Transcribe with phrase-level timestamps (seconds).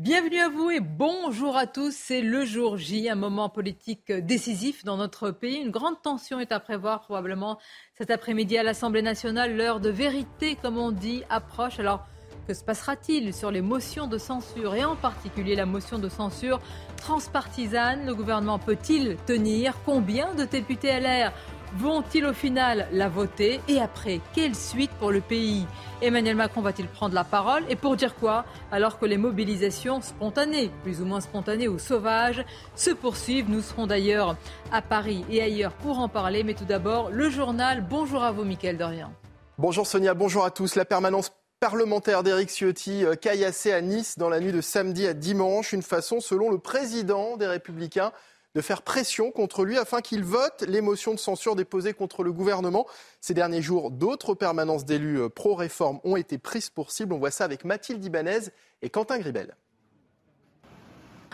[0.00, 1.94] Bienvenue à vous et bonjour à tous.
[1.94, 5.58] C'est le jour J, un moment politique décisif dans notre pays.
[5.58, 7.58] Une grande tension est à prévoir probablement
[7.98, 9.54] cet après-midi à l'Assemblée nationale.
[9.54, 11.78] L'heure de vérité, comme on dit, approche.
[11.80, 12.06] Alors,
[12.48, 16.60] que se passera-t-il sur les motions de censure et en particulier la motion de censure
[16.96, 18.06] transpartisane?
[18.06, 19.74] Le gouvernement peut-il tenir?
[19.84, 21.30] Combien de députés LR
[21.76, 25.66] vont-ils au final la voter Et après, quelle suite pour le pays?
[26.02, 28.44] Emmanuel Macron va-t-il prendre la parole Et pour dire quoi?
[28.72, 33.50] Alors que les mobilisations spontanées, plus ou moins spontanées ou sauvages, se poursuivent.
[33.50, 34.36] Nous serons d'ailleurs
[34.72, 36.44] à Paris et ailleurs pour en parler.
[36.44, 37.84] Mais tout d'abord, le journal.
[37.88, 39.12] Bonjour à vous, Mickaël Dorian.
[39.58, 40.74] Bonjour Sonia, bonjour à tous.
[40.74, 45.12] La permanence parlementaire d'Éric Ciotti euh, caillassé à Nice dans la nuit de samedi à
[45.12, 45.74] dimanche.
[45.74, 48.12] Une façon, selon le président des Républicains,
[48.54, 52.32] de faire pression contre lui afin qu'il vote les motions de censure déposées contre le
[52.32, 52.86] gouvernement.
[53.20, 57.12] Ces derniers jours, d'autres permanences d'élus euh, pro-réforme ont été prises pour cible.
[57.12, 58.50] On voit ça avec Mathilde Ibanez
[58.82, 59.56] et Quentin Gribel.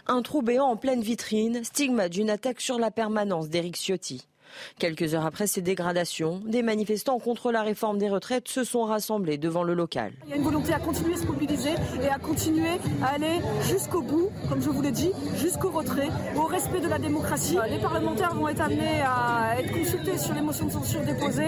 [0.06, 4.28] Un trou béant en pleine vitrine, stigmate d'une attaque sur la permanence d'Éric Ciotti.
[4.78, 9.38] Quelques heures après ces dégradations, des manifestants contre la réforme des retraites se sont rassemblés
[9.38, 10.12] devant le local.
[10.25, 13.41] Il y a une volonté à continuer à se mobiliser et à continuer à aller
[13.62, 17.56] jusqu'au bout, comme je vous l'ai dit, jusqu'au retrait, au respect de la démocratie.
[17.70, 21.44] Les parlementaires vont être amenés à être consultés sur les motions de censure déposées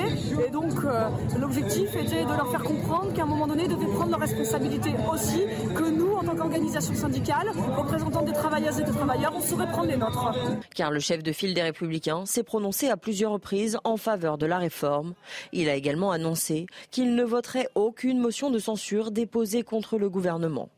[0.46, 3.92] et donc euh, l'objectif était de leur faire comprendre qu'à un moment donné, ils devaient
[3.92, 5.42] prendre leurs responsabilités aussi,
[5.74, 9.88] que nous, en tant qu'organisation syndicale, représentants des travailleuses et des travailleurs, on saurait prendre
[9.88, 10.34] les nôtres.
[10.74, 14.46] Car le chef de file des Républicains s'est prononcé à plusieurs reprises en faveur de
[14.46, 15.14] la réforme.
[15.52, 20.68] Il a également annoncé qu'il ne voterait aucune motion de censure déposée contre le gouvernement.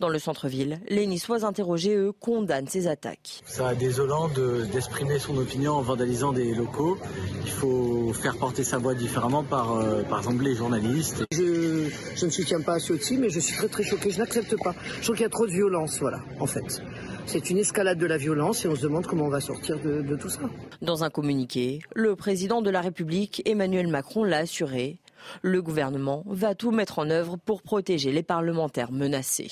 [0.00, 3.42] Dans le centre-ville, les Niçois interrogés, eux, condamnent ces attaques.
[3.46, 4.28] Ça désolant
[4.72, 6.98] d'exprimer son opinion en vandalisant des locaux.
[7.44, 11.24] Il faut faire porter sa voix différemment par, euh, par exemple, les journalistes.
[11.32, 14.10] Je, je ne soutiens pas Ciotti, mais je suis très très choqué.
[14.10, 14.74] Je n'accepte pas.
[14.98, 16.82] Je trouve qu'il y a trop de violence, voilà, en fait.
[17.28, 20.00] C'est une escalade de la violence et on se demande comment on va sortir de,
[20.00, 20.40] de tout ça.
[20.80, 24.96] Dans un communiqué, le président de la République, Emmanuel Macron, l'a assuré.
[25.42, 29.50] Le gouvernement va tout mettre en œuvre pour protéger les parlementaires menacés.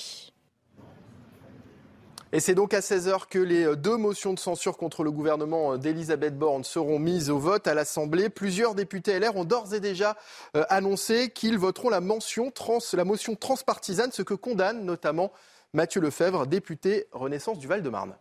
[2.33, 6.35] Et c'est donc à 16h que les deux motions de censure contre le gouvernement d'Elisabeth
[6.35, 8.29] Borne seront mises au vote à l'Assemblée.
[8.29, 10.17] Plusieurs députés LR ont d'ores et déjà
[10.55, 15.31] euh, annoncé qu'ils voteront la, mention trans, la motion transpartisane, ce que condamne notamment
[15.73, 18.15] Mathieu Lefebvre, député Renaissance du Val-de-Marne.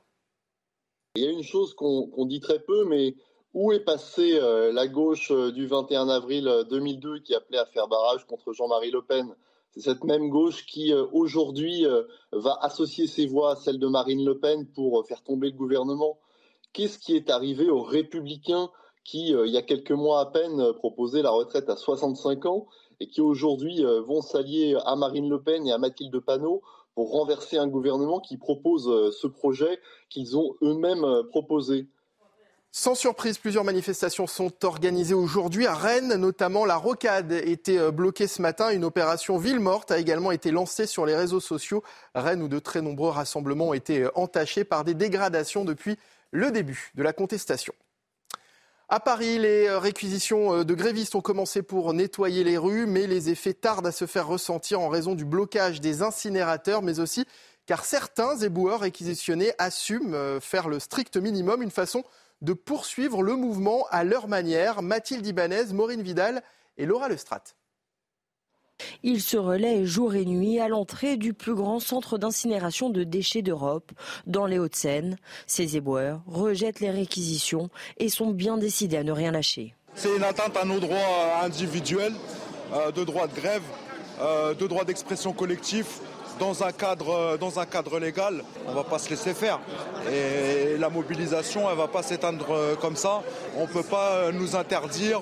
[1.15, 3.15] Il y a une chose qu'on qu dit très peu, mais
[3.55, 7.89] où est passée euh, la gauche euh, du 21 avril 2002 qui appelait à faire
[7.89, 9.35] barrage contre Jean-Marie Le Pen?
[9.71, 11.87] C'est cette même gauche qui euh, aujourd'hui
[12.33, 16.19] va associer ses voix à celles de Marine Le Pen pour faire tomber le gouvernement.
[16.73, 18.71] Qu'est-ce qui est arrivé aux républicains
[19.05, 22.67] qui, il y a quelques mois à peine, proposaient la retraite à 65 ans
[22.99, 26.63] et qui aujourd'hui vont s'allier à Marine Le Pen et à Mathilde Panot
[26.97, 31.87] pour renverser un gouvernement qui propose ce projet qu'ils ont eux-mêmes proposé.
[32.73, 35.67] Sans surprise, plusieurs manifestations sont organisées aujourd'hui.
[35.67, 38.71] À Rennes, notamment, la rocade était bloquée ce matin.
[38.71, 41.83] Une opération ville morte a également été lancée sur les réseaux sociaux.
[42.15, 45.97] Rennes, où de très nombreux rassemblements ont été entachés par des dégradations depuis
[46.33, 47.73] le début de la contestation.
[48.89, 53.53] À Paris, les réquisitions de grévistes ont commencé pour nettoyer les rues, mais les effets
[53.53, 57.27] tardent à se faire ressentir en raison du blocage des incinérateurs, mais aussi
[57.67, 62.05] car certains éboueurs réquisitionnés assument faire le strict minimum, une façon
[62.43, 64.83] de poursuivre le mouvement à leur manière.
[64.83, 66.45] Mathilde Ibanez, Maureen Vidal
[66.77, 67.43] et Laura Lestrat.
[69.03, 73.43] Il se relaie jour et nuit à l'entrée du plus grand centre d'incinération de déchets
[73.43, 73.93] d'Europe,
[74.27, 75.17] dans les Hauts-de-Seine.
[75.47, 77.69] Ces éboueurs rejettent les réquisitions
[77.99, 79.75] et sont bien décidés à ne rien lâcher.
[79.95, 82.15] C'est une atteinte à nos droits individuels,
[82.95, 83.63] de droits de grève,
[84.21, 86.01] de droits d'expression collectif.
[86.39, 89.61] Dans un cadre, dans un cadre légal, on ne va pas se laisser faire.
[90.11, 93.23] Et la mobilisation, elle ne va pas s'éteindre comme ça.
[93.57, 95.21] On ne peut pas nous interdire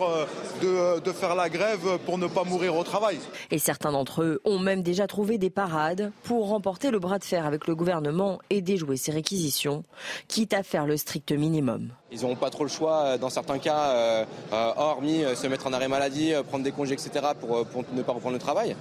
[0.61, 3.19] de, de faire la grève pour ne pas mourir au travail.
[3.50, 7.25] Et certains d'entre eux ont même déjà trouvé des parades pour remporter le bras de
[7.25, 9.84] fer avec le gouvernement et déjouer ses réquisitions,
[10.28, 11.90] quitte à faire le strict minimum.
[12.14, 15.67] Ils n'auront pas trop le choix euh, dans certains cas, euh, euh, hormis se mettre
[15.67, 17.10] en arrêt maladie, prendre des congés, etc.
[17.40, 18.76] pour, ne pas reprendre le travail.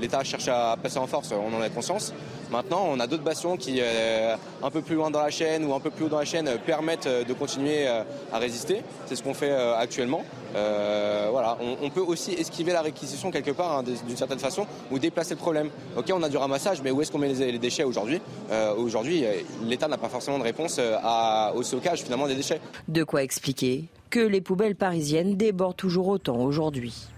[0.00, 2.12] L'État cherche à passer en force, on en a conscience.
[2.50, 5.80] Maintenant, on a d'autres bastions qui, un peu plus loin dans la chaîne ou un
[5.80, 8.82] peu plus haut dans la chaîne, permettent de continuer à résister.
[9.06, 10.22] C'est ce qu'on fait actuellement.
[10.54, 15.34] voilà, on, peut aussi esquiver la réquisition quelque part, hein, d'une certaine façon, ou déplacer
[15.34, 15.70] le problème.
[15.96, 18.20] Ok, on a du ramassage, mais où est-ce qu'on met les, déchets aujourd'hui?
[18.78, 19.24] Aujourd'hui,
[19.64, 20.80] l'État n'a pas forcément de réponse
[21.56, 22.36] au stockage finalement des
[22.88, 27.08] de quoi expliquer que les poubelles parisiennes débordent toujours autant aujourd'hui.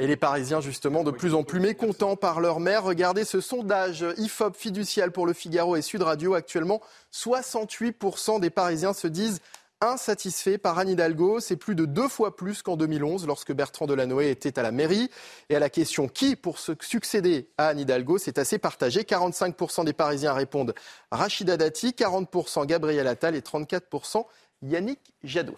[0.00, 2.82] Et les Parisiens, justement, de plus en plus mécontents par leur mère.
[2.82, 6.34] Regardez ce sondage IFOP fiducial pour le Figaro et Sud Radio.
[6.34, 6.80] Actuellement,
[7.12, 9.40] 68% des Parisiens se disent
[9.80, 11.38] insatisfait par Anne Hidalgo.
[11.38, 15.10] C'est plus de deux fois plus qu'en 2011, lorsque Bertrand Delanoë était à la mairie.
[15.48, 19.02] Et à la question qui pour succéder à Anne Hidalgo, c'est assez partagé.
[19.02, 20.74] 45% des Parisiens répondent
[21.12, 24.24] Rachida Dati, 40% Gabriel Attal et 34%
[24.62, 25.54] Yannick Jadot.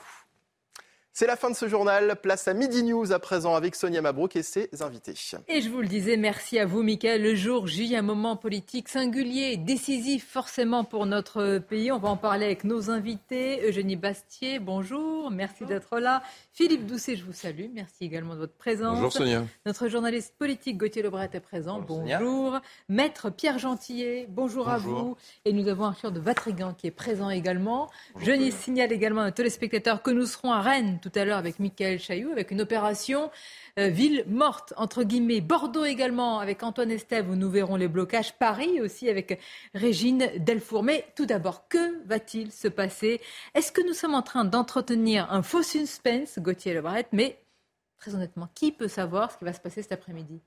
[1.19, 2.17] C'est la fin de ce journal.
[2.21, 5.15] Place à Midi News à présent avec Sonia Mabrouk et ses invités.
[5.49, 7.23] Et je vous le disais, merci à vous, Mickaël.
[7.23, 11.91] Le jour J, un moment politique singulier, décisif forcément pour notre pays.
[11.91, 13.67] On va en parler avec nos invités.
[13.67, 15.31] Eugénie Bastier, bonjour.
[15.31, 16.23] Merci d'être là.
[16.53, 17.71] Philippe Doucet, je vous salue.
[17.73, 18.97] Merci également de votre présence.
[18.97, 19.43] Bonjour Sonia.
[19.65, 21.81] Notre journaliste politique Gauthier Lebret est présent.
[21.81, 22.61] Bonjour.
[22.91, 25.17] Maître Pierre Gentillet, bonjour, à vous.
[25.47, 27.89] Et nous avons Arthur de Vatrigan qui est présent également.
[28.19, 31.61] je signale également à nos téléspectateurs que nous serons à Rennes tout à l'heure avec
[31.61, 33.31] Michael Chailloux, avec une opération
[33.79, 35.41] euh, ville morte, entre guillemets.
[35.41, 38.35] Bordeaux également, avec Antoine Estève, où nous verrons les blocages.
[38.35, 39.41] Paris aussi, avec
[39.73, 40.83] Régine Delfour.
[40.83, 43.21] Mais tout d'abord, que va-t-il se passer?
[43.55, 47.07] Est-ce que nous sommes en train d'entretenir un faux suspense, Gauthier Lebret?
[47.13, 47.39] Mais
[47.99, 50.41] très honnêtement, qui peut savoir ce qui va se passer cet après-midi?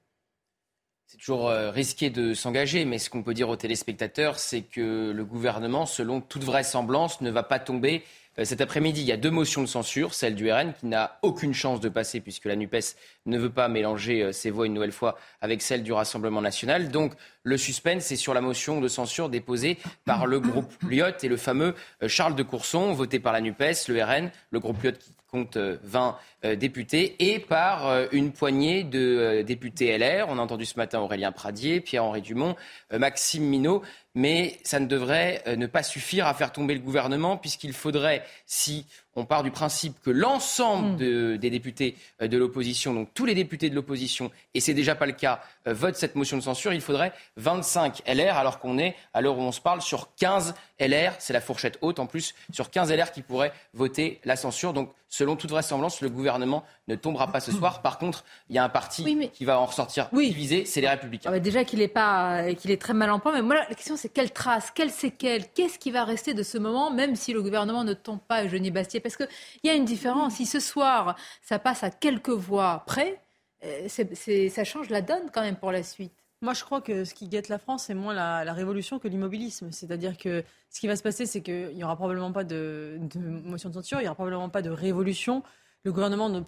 [1.11, 5.11] C'est toujours euh, risqué de s'engager, mais ce qu'on peut dire aux téléspectateurs, c'est que
[5.11, 8.03] le gouvernement, selon toute vraisemblance, ne va pas tomber
[8.38, 11.17] euh, cet après-midi, il y a deux motions de censure, celle du RN qui n'a
[11.23, 12.95] aucune chance de passer puisque la NUPES
[13.25, 16.91] ne veut pas mélanger euh, ses voix une nouvelle fois avec celle du Rassemblement national.
[16.91, 21.27] Donc le suspense est sur la motion de censure déposée par le groupe Lyot et
[21.27, 21.73] le fameux
[22.06, 26.18] Charles de Courson, voté par la NUPES, le RN, le groupe Lyot qui compte 20
[26.58, 30.28] députés, et par une poignée de députés LR.
[30.30, 32.56] On a entendu ce matin Aurélien Pradier, Pierre-Henri Dumont,
[32.92, 33.84] Maxime Minot
[34.16, 38.26] mais ça ne devrait euh, ne pas suffire à faire tomber le gouvernement, puisqu'il faudrait,
[38.46, 38.86] si
[39.19, 41.38] on part du principe que l'ensemble mm.
[41.38, 45.06] des députés euh, de l'opposition, donc tous les députés de l'opposition, et c'est déjà pas
[45.06, 48.95] le cas, euh, votent cette motion de censure, il faudrait 25 LR, alors qu'on est,
[49.13, 52.33] à l'heure où on se parle, sur 15 LR, c'est la fourchette haute en plus,
[52.51, 54.74] sur 15 LR qui pourraient voter la censure.
[54.74, 57.81] Donc, selon toute vraisemblance, le gouvernement ne tombera pas ce soir.
[57.81, 61.31] Par contre, il y a un parti qui va en ressortir divisé, c'est les Républicains.
[61.33, 63.98] Ah déjà qu'il est, pas, qu'il est très mal en point, mais moi, la question,
[63.98, 67.42] c'est quelle trace, quelle séquelle, qu'est-ce qui va rester de ce moment, même si le
[67.42, 70.35] gouvernement ne tombe pas, Eugénie Bastier Parce qu'il y a une différence.
[70.35, 73.21] Si ce soir, ça passe à quelques voix près,
[73.63, 76.13] euh, ça change la donne quand même pour la suite.
[76.41, 79.71] Moi, je crois que ce qui guette la France, c'est moins la, révolution que l'immobilisme.
[79.71, 82.97] C'est-à-dire que ce qui va se passer, c'est qu'il n'y aura probablement pas de,
[83.44, 85.44] motion de censure, il n'y aura probablement pas de révolution.
[85.83, 86.41] Le gouvernement ne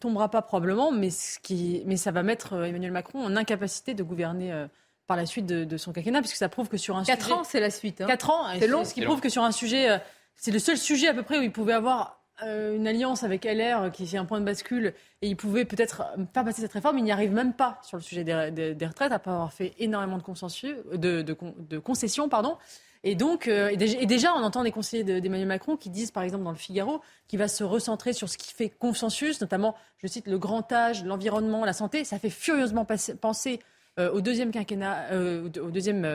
[0.00, 3.94] tombera pas probablement, mais, ce qui, mais ça va mettre euh, Emmanuel Macron en incapacité
[3.94, 4.66] de gouverner euh,
[5.06, 7.34] par la suite de, son quinquennat, puisque ça prouve que sur un Quatre sujet...
[7.34, 8.00] ans, c'est la suite.
[8.00, 8.06] Hein.
[8.06, 8.84] Quatre ans, c'est long.
[8.84, 10.00] Ce qui prouve que sur un sujet...
[10.38, 13.24] Euh, c'est le seul sujet à peu près où il pouvait avoir euh, une alliance
[13.24, 16.72] avec LR qui est un point de bascule et il pouvait peut-être faire passer cette
[16.72, 16.98] réforme.
[16.98, 20.18] Il n'y arrive même pas sur le sujet des, retraites, à pas avoir fait énormément
[20.18, 22.28] de, consensus, de, de, concessions.
[22.28, 22.56] Pardon.
[23.04, 26.42] Et donc, euh, et déjà, on entend des conseillers d'Emmanuel Macron qui disent, par exemple,
[26.42, 30.26] dans le Figaro, qu'il va se recentrer sur ce qui fait consensus, notamment, je cite,
[30.26, 32.04] le grand âge, l'environnement, la santé.
[32.04, 32.84] Ça fait furieusement
[33.20, 33.60] penser
[33.98, 36.06] euh, au deuxième quinquennat, au deuxième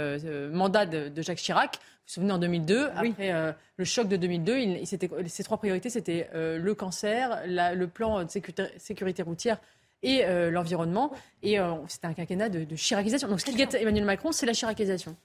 [0.52, 1.80] mandat de, Jacques Chirac.
[2.06, 4.88] Vous vous souvenez, en 2002, après euh, le choc de 2002, il,
[5.30, 8.30] ces trois priorités, c'était euh, le cancer, le plan de
[8.78, 9.58] sécurité, routière
[10.02, 11.14] et euh, l'environnement.
[11.44, 13.30] Et c'était un quinquennat de, de chiracisation.
[13.30, 15.16] Donc ce qui guette Emmanuel Macron, c'est la chiracisation.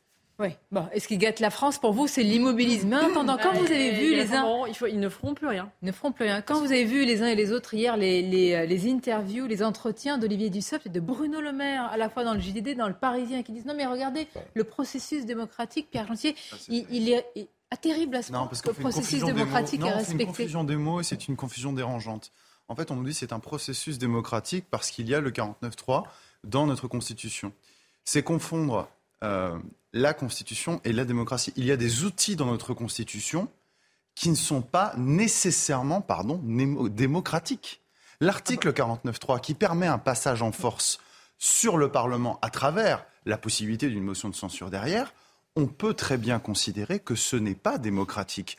[0.41, 0.51] Oui.
[0.71, 2.89] Bon, et ce qui gâte la France pour vous, c'est l'immobilisme.
[2.89, 5.73] Mais attendant, quand vous avez vu les uns, il faut, ils ne feront plus rien.
[5.83, 6.43] Ils ne feront plus rien.
[6.43, 9.47] Quand vous avez vu les uns et les autres hier les, les, euh, les interviews,
[9.47, 12.77] les entretiens d'Olivier Dussopt et de Bruno Le Maire, à la fois dans le JDD,
[12.77, 17.11] dans le Parisien, qui disent non mais regardez le processus démocratique, Pierre Gentier, ah, il,
[17.11, 17.27] est
[17.81, 18.49] terrible à ce moment.
[18.65, 20.19] le processus démocratique est respecté.
[20.19, 22.31] C'est une confusion des mots et c'est une confusion dérangeante.
[22.69, 26.05] En fait, on nous dit c'est un processus démocratique parce qu'il y a le 49-3
[26.45, 27.53] dans notre Constitution.
[28.05, 28.89] C'est confondre
[29.25, 29.59] euh,
[29.93, 31.53] la Constitution et la démocratie.
[31.57, 33.49] Il y a des outils dans notre Constitution
[34.15, 37.81] qui ne sont pas nécessairement pardon, démocratiques.
[38.21, 40.99] L'article 49.3 qui permet un passage en force
[41.39, 45.15] sur le Parlement à travers la possibilité d'une motion de censure derrière,
[45.55, 48.59] on peut très bien considérer que ce n'est pas démocratique.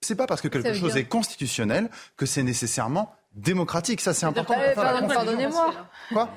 [0.00, 4.00] C'est pas parce que quelque chose est constitutionnel que c'est nécessairement démocratique.
[4.00, 4.54] Ça, c'est important.
[4.74, 5.74] Pardonnez-moi.
[6.12, 6.28] Quoi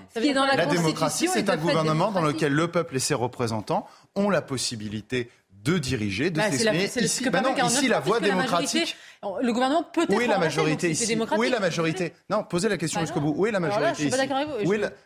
[0.55, 5.29] La démocratie, c'est un gouvernement dans lequel le peuple et ses représentants ont la possibilité
[5.63, 8.95] de diriger, de bah, Ici, bah non, ici la voie démocratique.
[9.41, 12.69] Le gouvernement peut être Où est la majorité ici Où est la majorité Non, posez
[12.69, 13.33] la question bah jusqu'au bout.
[13.37, 14.15] Où est la majorité ici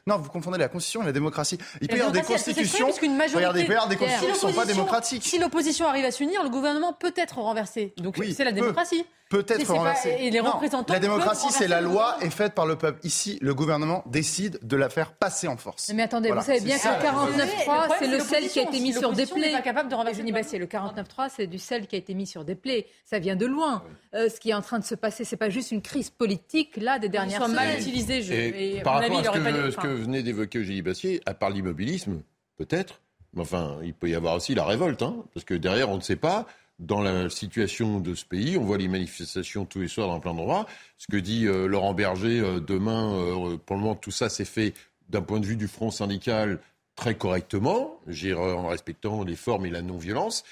[0.07, 1.57] Non, vous confondez la constitution et la démocratie.
[1.81, 2.87] Il peut y avoir des constitutions.
[3.33, 5.23] Regardez, il peut y avoir des constitutions qui ne sont pas démocratiques.
[5.23, 7.93] Si l'opposition arrive à s'unir, le gouvernement peut être renversé.
[7.97, 10.15] Donc c'est la démocratie peut-être renversée.
[10.19, 12.99] Et les représentants la démocratie, c'est la loi est faite par le peuple.
[13.03, 15.91] Ici, le gouvernement décide de la faire passer en force.
[15.93, 18.93] Mais attendez, vous savez bien que le 49.3, c'est le sel qui a été mis
[18.93, 19.51] sur des plaies.
[19.51, 20.23] pas capable de renverser
[20.57, 22.87] Le 49.3, c'est du sel qui a été mis sur des plaies.
[23.05, 23.83] Ça vient de loin.
[24.15, 26.77] Euh, ce qui est en train de se passer, c'est pas juste une crise politique
[26.77, 27.55] là des dernières semaines.
[27.55, 28.21] mal utilisés.
[28.21, 32.21] Je, par rapport à ce que, venait d'évoquer Eugénie Bassier, à part l'immobilisme,
[32.57, 33.01] peut-être.
[33.33, 36.01] Mais enfin, il peut y avoir aussi la révolte, hein, parce que derrière, on ne
[36.01, 36.47] sait pas
[36.79, 38.57] dans la situation de ce pays.
[38.57, 40.65] On voit les manifestations tous les soirs dans plein d'endroits.
[40.97, 44.45] Ce que dit euh, Laurent Berger, euh, demain, euh, pour le moment, tout ça s'est
[44.45, 44.73] fait
[45.09, 46.59] d'un point de vue du front syndical
[46.95, 47.99] très correctement,
[48.37, 50.45] en respectant les formes et la non-violence.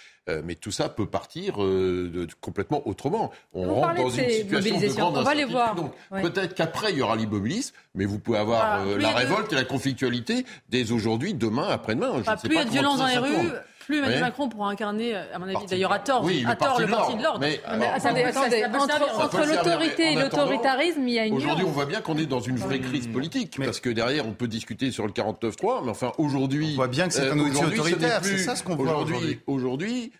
[0.43, 3.31] Mais tout ça peut partir de, complètement autrement.
[3.53, 5.75] On, rentre dans une situation de grande On va les voir.
[6.09, 10.45] Peut-être qu'après, il y aura l'immobilisme, mais vous pouvez avoir la révolte et la conflictualité
[10.69, 12.21] dès aujourd'hui, demain, après-demain.
[12.25, 13.51] Je ne sais plus pas de violence dans les rues,
[13.85, 17.15] plus Emmanuel Macron pourra incarner, à mon avis, d'ailleurs à tort, à tort le parti
[17.15, 17.39] de l'ordre.
[17.39, 22.01] Mais, attendez, attendez, entre, l'autorité et l'autoritarisme, il y a une Aujourd'hui, on voit bien
[22.01, 25.13] qu'on est dans une vraie crise politique, parce que derrière, on peut discuter sur le
[25.13, 26.71] 49-3, mais enfin, aujourd'hui...
[26.73, 29.39] On voit bien que c'est un euh, outil autoritaire, c'est ça ce qu'on voit aujourd'hui.
[29.47, 30.11] Aujourd'hui,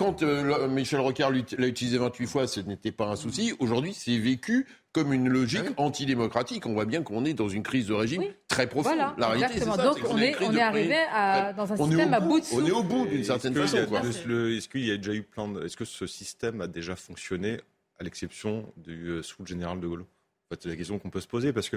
[0.00, 3.52] quand euh, Michel Rocard l'a utilisé 28 fois, ce n'était pas un souci.
[3.58, 6.66] Aujourd'hui, c'est vécu comme une logique ah antidémocratique.
[6.66, 8.94] On voit bien qu'on est dans une crise de régime très profonde.
[8.94, 9.76] Voilà, la réalité, exactement.
[9.76, 12.62] Ça, Donc on est, on est arrivé à, dans un système à bout de souffle.
[12.62, 13.76] On est au bout d'une certaine façon.
[13.76, 15.64] Est-ce qu'il y a déjà eu plein de...
[15.64, 17.60] Est-ce que ce système a déjà fonctionné
[17.98, 20.04] à l'exception du euh, sous général de Gaulle?
[20.50, 21.76] C'est la question qu'on peut se poser parce que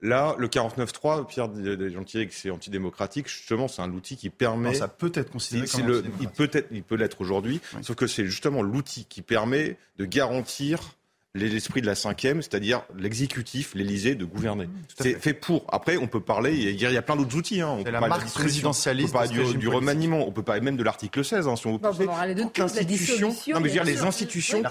[0.00, 1.48] Là, le 49.3, Pierre
[1.90, 4.74] Gentillet, que c'est antidémocratique, justement, c'est un outil qui permet.
[4.74, 8.06] ça peut être considéré comme le, il peut être, il peut l'être aujourd'hui, sauf que
[8.06, 10.94] c'est justement l'outil qui permet de garantir
[11.34, 14.66] l'esprit de la cinquième, c'est-à-dire l'exécutif, l'Élysée, de gouverner.
[14.66, 15.64] Mmh, c'est fait pour.
[15.68, 17.60] Après, on peut parler, il y a plein d'autres outils.
[17.60, 17.76] Hein.
[17.78, 19.14] On peut la marque présidentialiste.
[19.14, 21.72] On peut parler du, remaniement, on peut parler même de l'article 16, hein, si on
[21.72, 22.34] veut parler.
[22.34, 23.34] Toute l'institution.
[23.48, 24.62] Non, mais dire, les institutions.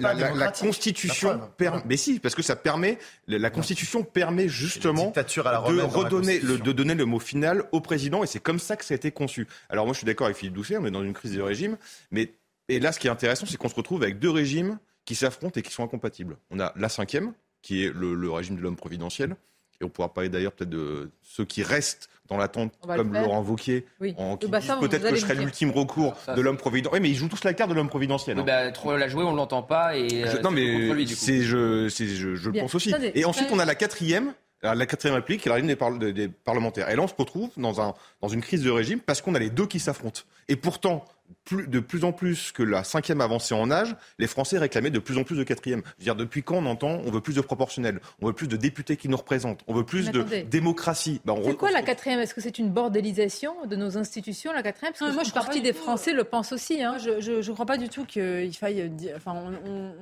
[0.00, 1.82] la, la, Constitution permet.
[1.86, 2.98] Mais si, parce que ça permet.
[3.26, 8.26] La Constitution permet justement de redonner, le, de donner le mot final au président, et
[8.26, 9.46] c'est comme ça que ça a été conçu.
[9.68, 11.76] Alors moi, je suis d'accord avec Philippe Doucet, on est dans une crise de régime,
[12.10, 12.32] mais
[12.68, 14.78] et là, ce qui est intéressant, c'est qu'on se retrouve avec deux régimes
[15.08, 16.36] qui s'affrontent et qui sont incompatibles.
[16.50, 19.36] On a la cinquième, qui est le, régime de l'homme providentiel.
[19.80, 23.86] Et on pourra parler d'ailleurs peut-être de ceux qui restent dans l'attente, comme Laurent Wauquiez,
[24.18, 27.00] en qui bah peut-être que je serai l'ultime recours de l'homme providentiel.
[27.00, 28.38] Oui, mais ils jouent tous la carte de l'homme providentiel.
[28.38, 28.44] Hein.
[28.46, 29.96] Bah, trop la jouer, on l'entend pas.
[29.96, 32.92] Et, euh, non, mais c'est, je, je, je le pense aussi.
[33.14, 36.28] et ensuite, on a la quatrième, la quatrième réplique, qui est la régime des, des,
[36.28, 36.90] parlementaires.
[36.90, 39.38] Et là, on se retrouve dans, un, dans une crise de régime parce qu'on a
[39.38, 40.20] les deux qui s'affrontent.
[40.48, 41.06] Et pourtant,
[41.50, 45.18] de plus en plus que la cinquième avancée en âge, les Français réclamaient de plus
[45.18, 45.82] en plus de quatrième.
[45.84, 48.48] Je veux dire, depuis quand on entend on veut plus de proportionnel, on veut plus
[48.48, 51.20] de députés qui nous représentent, on veut plus de démocratie.
[51.24, 52.20] Bah, c'est quoi la quatrième?
[52.20, 54.92] Est-ce que c'est une bordélisation de nos institutions, la quatrième?
[54.92, 56.82] Parce que moi, je partie des Français le pense aussi.
[56.82, 56.98] Hein.
[56.98, 58.90] je ne crois pas du tout qu'il faille...
[59.16, 59.92] Enfin, on,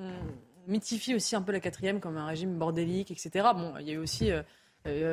[0.68, 3.46] mythifie aussi un peu la quatrième comme un régime bordélique, etc.
[3.54, 4.32] Bon, il y a eu aussi...
[4.32, 4.42] Euh, euh,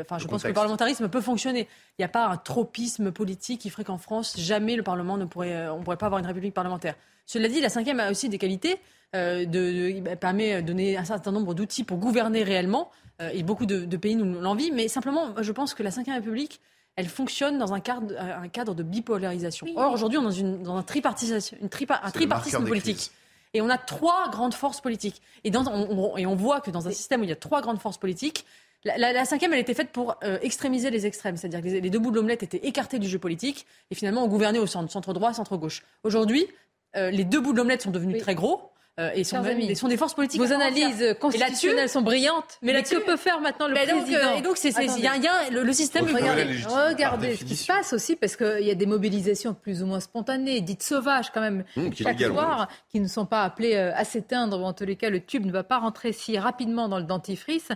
[0.02, 1.68] enfin, je pense que le parlementarisme peut fonctionner.
[1.98, 5.26] Il n'y a pas un tropisme politique qui ferait qu'en France, jamais le Parlement ne
[5.26, 6.96] pourrait, euh, on ne pourrait pas avoir une république parlementaire.
[7.26, 8.78] Cela dit, la cinquième a aussi des qualités.
[9.16, 12.90] Euh, de, permet de donner un certain nombre d'outils pour gouverner réellement.
[13.32, 14.72] et beaucoup de, pays nous l'envient.
[14.74, 16.60] Mais simplement, je pense que la cinquième République,
[16.96, 19.68] elle fonctionne dans un cadre, un cadre de bipolarisation.
[19.76, 23.12] Or, aujourd'hui, on est dans, une, dans un, tripartisme, une un tripartisme politique.
[23.54, 25.22] Et on a trois grandes forces politiques.
[25.44, 27.80] Et, dans, et on voit que dans un système où il y a trois grandes
[27.80, 28.46] forces politiques,
[28.86, 32.12] la, cinquième, elle était faite pour euh, extrémiser les extrêmes, c'est-à-dire que les, deux bouts
[32.12, 35.34] de l'omelette étaient écartés du jeu politique et finalement on gouvernait au centre, centre droit,
[35.34, 35.84] centre gauche.
[36.04, 36.48] Aujourd'hui,
[36.96, 38.70] euh, les deux bouts de l'omelette sont devenus très gros.
[39.00, 39.76] Euh, et sont, amis.
[39.76, 40.40] sont des forces politiques.
[40.40, 44.42] Vos analyses constitutionnelles sont brillantes, mais, mais que peut faire maintenant le président donc, Et
[44.42, 46.06] donc, c'est, y a, y a, le, le système...
[46.06, 49.88] Regardez, regardez ce qui se passe aussi, parce qu'il y a des mobilisations plus ou
[49.88, 53.96] moins spontanées, dites sauvages quand même, mmh, chaque soir, qui ne sont pas appelées euh,
[53.96, 56.88] à s'éteindre, ou en tous les cas, le tube ne va pas rentrer si rapidement
[56.88, 57.70] dans le dentifrice.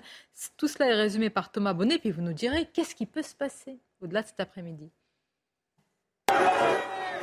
[0.56, 3.34] Tout cela est résumé par Thomas Bonnet, puis vous nous direz qu'est-ce qui peut se
[3.34, 4.92] passer au-delà de cet après-midi?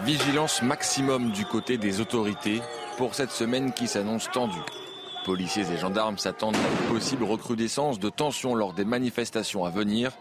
[0.01, 2.61] Vigilance maximum du côté des autorités
[2.97, 4.59] pour cette semaine qui s'annonce tendue.
[5.25, 10.13] Policiers et gendarmes s'attendent à une possible recrudescence de tensions lors des manifestations à venir.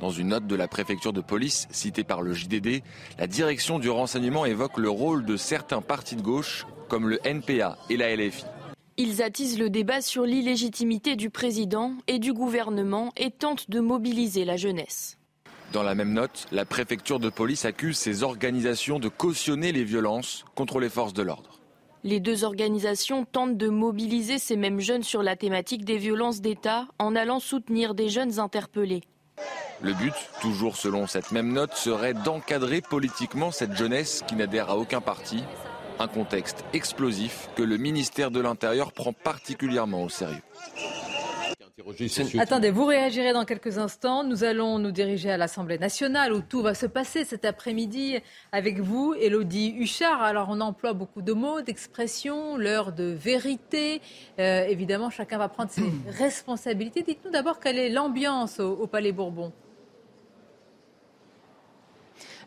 [0.00, 2.82] Dans une note de la préfecture de police citée par le JDD,
[3.18, 7.78] la direction du renseignement évoque le rôle de certains partis de gauche, comme le NPA
[7.90, 8.44] et la LFI.
[8.98, 14.44] Ils attisent le débat sur l'illégitimité du président et du gouvernement et tentent de mobiliser
[14.46, 15.18] la jeunesse.
[15.72, 20.44] Dans la même note, la préfecture de police accuse ces organisations de cautionner les violences
[20.54, 21.55] contre les forces de l'ordre.
[22.06, 26.86] Les deux organisations tentent de mobiliser ces mêmes jeunes sur la thématique des violences d'État
[27.00, 29.02] en allant soutenir des jeunes interpellés.
[29.80, 34.76] Le but, toujours selon cette même note, serait d'encadrer politiquement cette jeunesse qui n'adhère à
[34.76, 35.42] aucun parti.
[35.98, 40.42] Un contexte explosif que le ministère de l'Intérieur prend particulièrement au sérieux.
[42.38, 44.24] Attendez, vous réagirez dans quelques instants.
[44.24, 48.16] Nous allons nous diriger à l'Assemblée nationale où tout va se passer cet après-midi
[48.50, 50.22] avec vous, Elodie Huchard.
[50.22, 54.00] Alors, on emploie beaucoup de mots, d'expressions, l'heure de vérité.
[54.38, 57.02] Euh, évidemment, chacun va prendre ses responsabilités.
[57.02, 59.52] Dites-nous d'abord quelle est l'ambiance au Palais Bourbon.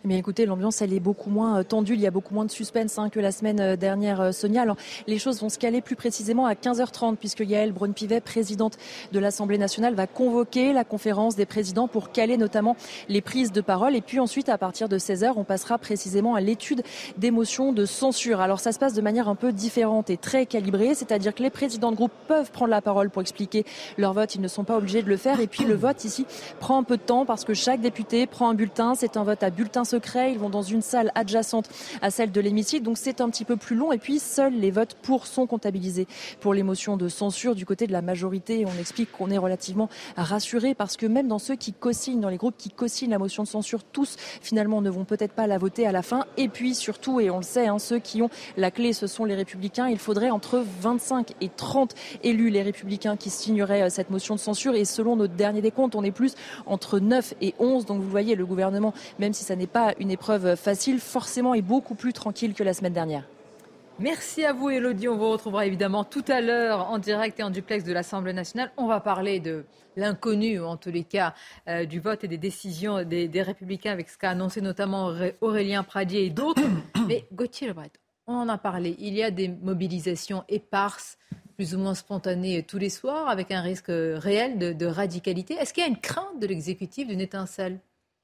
[0.05, 1.93] Mais eh écoutez, l'ambiance, elle est beaucoup moins euh, tendue.
[1.93, 4.61] Il y a beaucoup moins de suspense hein, que la semaine euh, dernière, euh, Sonia.
[4.61, 4.77] Alors,
[5.07, 8.77] les choses vont se caler plus précisément à 15h30, puisque Yael Braun-Pivet, présidente
[9.11, 12.77] de l'Assemblée nationale, va convoquer la conférence des présidents pour caler notamment
[13.09, 13.93] les prises de parole.
[13.93, 16.81] Et puis ensuite, à partir de 16h, on passera précisément à l'étude
[17.17, 18.39] des motions de censure.
[18.39, 21.49] Alors, ça se passe de manière un peu différente et très calibrée, c'est-à-dire que les
[21.49, 23.65] présidents de groupe peuvent prendre la parole pour expliquer
[23.97, 24.33] leur vote.
[24.33, 25.41] Ils ne sont pas obligés de le faire.
[25.41, 26.25] Et puis, le vote ici
[26.61, 28.95] prend un peu de temps parce que chaque député prend un bulletin.
[28.95, 30.31] C'est un vote à bulletin secret.
[30.31, 31.69] Ils vont dans une salle adjacente
[32.01, 32.83] à celle de l'hémicycle.
[32.83, 33.91] Donc c'est un petit peu plus long.
[33.91, 36.07] Et puis seuls les votes pour sont comptabilisés.
[36.39, 39.89] Pour les motions de censure du côté de la majorité, on explique qu'on est relativement
[40.15, 43.43] rassuré parce que même dans ceux qui co-signent, dans les groupes qui co-signent la motion
[43.43, 46.25] de censure, tous finalement ne vont peut-être pas la voter à la fin.
[46.37, 49.25] Et puis surtout, et on le sait, hein, ceux qui ont la clé, ce sont
[49.25, 49.87] les républicains.
[49.87, 54.39] Il faudrait entre 25 et 30 élus, les républicains, qui signeraient euh, cette motion de
[54.39, 54.75] censure.
[54.75, 57.85] Et selon notre dernier décompte, on est plus entre 9 et 11.
[57.85, 61.61] Donc vous voyez, le gouvernement, même si ça n'est pas une épreuve facile, forcément est
[61.61, 63.23] beaucoup plus tranquille que la semaine dernière.
[63.99, 65.09] Merci à vous, Elodie.
[65.09, 68.71] On vous retrouvera évidemment tout à l'heure en direct et en duplex de l'Assemblée nationale.
[68.77, 69.65] On va parler de
[69.97, 71.33] l'inconnu, en tous les cas,
[71.67, 76.25] euh, du vote et des décisions des, Républicains avec ce qu'a annoncé notamment Aurélien Pradier
[76.25, 76.61] et d'autres.
[77.09, 77.91] Mais Gauthier Lebret,
[78.25, 78.95] on en a parlé.
[78.99, 81.17] Il y a des mobilisations éparses,
[81.57, 85.55] plus ou moins spontanées tous les soirs, avec un risque réel de, de radicalité.
[85.55, 87.79] Est-ce qu'il y a une crainte de l'exécutif d'une étincelle?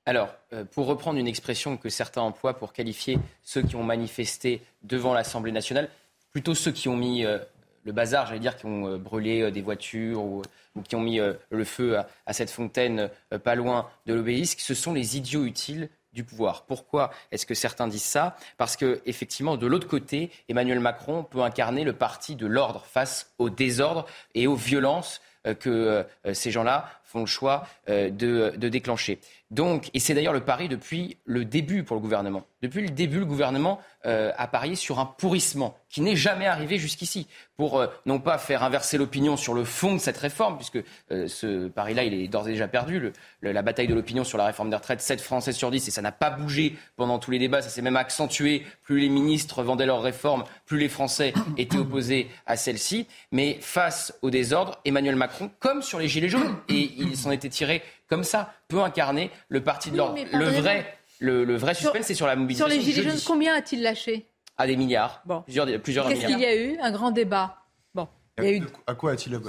[0.06, 4.62] Alors, euh, pour reprendre une expression que certains emploient pour qualifier ceux qui ont manifesté
[4.84, 5.90] devant l'Assemblée nationale,
[6.32, 7.40] plutôt ceux qui ont mis euh,
[7.86, 10.44] le bazar, j'allais dire, qui ont euh, brûlé des voitures ou,
[10.88, 13.10] qui ont mis le feu à, cette fontaine
[13.46, 16.66] pas loin de l'obélisque, ce sont les idiots utiles du pouvoir.
[16.66, 18.36] Pourquoi est-ce que certains disent ça?
[18.58, 23.34] Parce que effectivement, de l'autre côté, Emmanuel Macron peut incarner le parti de l'ordre face
[23.38, 25.22] au désordre et aux violences
[25.62, 29.20] que ces gens-là font le choix de, déclencher.
[29.52, 32.44] Donc, et c'est d'ailleurs le pari depuis le début pour le gouvernement.
[32.62, 36.78] Depuis le début, le gouvernement euh, a parié sur un pourrissement qui n'est jamais arrivé
[36.78, 40.84] jusqu'ici, pour euh, non pas faire inverser l'opinion sur le fond de cette réforme, puisque
[41.12, 43.14] euh, ce pari-là, il est d'ores et déjà perdu.
[43.42, 46.02] la bataille de l'opinion sur la réforme des retraites, 7 Français sur 10, et ça
[46.02, 48.66] n'a pas bougé pendant tous les débats, ça s'est même accentué.
[48.82, 53.08] Plus les ministres vendaient leurs réformes, plus les Français étaient opposés à celle-ci.
[53.32, 57.50] Mais face au désordre, Emmanuel Macron, comme sur les Gilets jaunes, et il s'en était
[57.50, 60.18] tiré comme ça, peut incarner le parti de l'ordre.
[60.34, 62.70] Le vrai, le, vrai suspense, c'est sur la mobilisation.
[62.70, 64.28] Sur les Gilets jaunes, combien a-t-il lâché?
[64.58, 65.22] À des milliards.
[65.26, 65.42] Bon.
[65.42, 66.78] Plusieurs, plusieurs Qu'est-ce qu'il y a eu?
[66.80, 67.58] Un grand débat.
[67.94, 68.08] Bon.
[68.38, 68.64] Il y a eu...
[68.88, 69.42] À quoi a-t-il Non,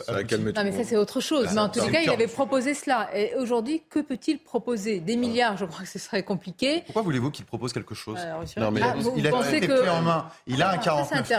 [0.64, 1.48] mais ça, c'est autre chose.
[1.52, 3.08] mais en tout cas, il avait proposé cela.
[3.14, 5.00] Et aujourd'hui, que peut-il proposer?
[5.00, 6.82] Des milliards, je crois que ce serait compliqué.
[6.86, 8.18] Pourquoi voulez-vous qu'il propose quelque chose?
[8.56, 9.88] Non, mais ah, il, a été que...
[9.88, 10.28] en main.
[10.46, 11.32] Il a un 49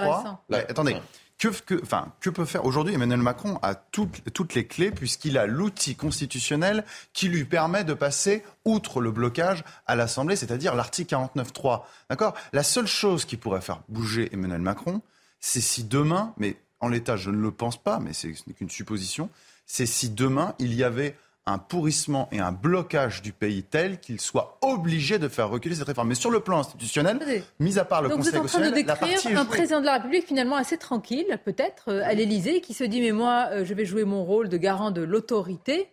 [0.69, 0.95] attendez.
[1.37, 5.37] Que, que, enfin, que peut faire aujourd'hui Emmanuel Macron a toutes, toutes les clés puisqu'il
[5.37, 11.13] a l'outil constitutionnel qui lui permet de passer outre le blocage à l'Assemblée, c'est-à-dire l'article
[11.13, 11.83] 49.3.
[12.09, 12.33] D'accord?
[12.53, 15.01] La seule chose qui pourrait faire bouger Emmanuel Macron,
[15.39, 18.69] c'est si demain, mais en l'état je ne le pense pas, mais ce n'est qu'une
[18.69, 19.29] supposition,
[19.67, 21.15] c'est si demain il y avait
[21.47, 25.87] un pourrissement et un blocage du pays tel qu'il soit obligé de faire reculer cette
[25.87, 26.09] réforme.
[26.09, 27.19] Mais sur le plan institutionnel,
[27.59, 29.85] mis à part le Conseil constitutionnel, vous êtes en train de décrire un président de
[29.85, 33.65] la République finalement assez tranquille, peut-être, euh, à l'Élysée, qui se dit mais moi, euh,
[33.65, 35.87] je vais jouer mon rôle de garant de l'autorité.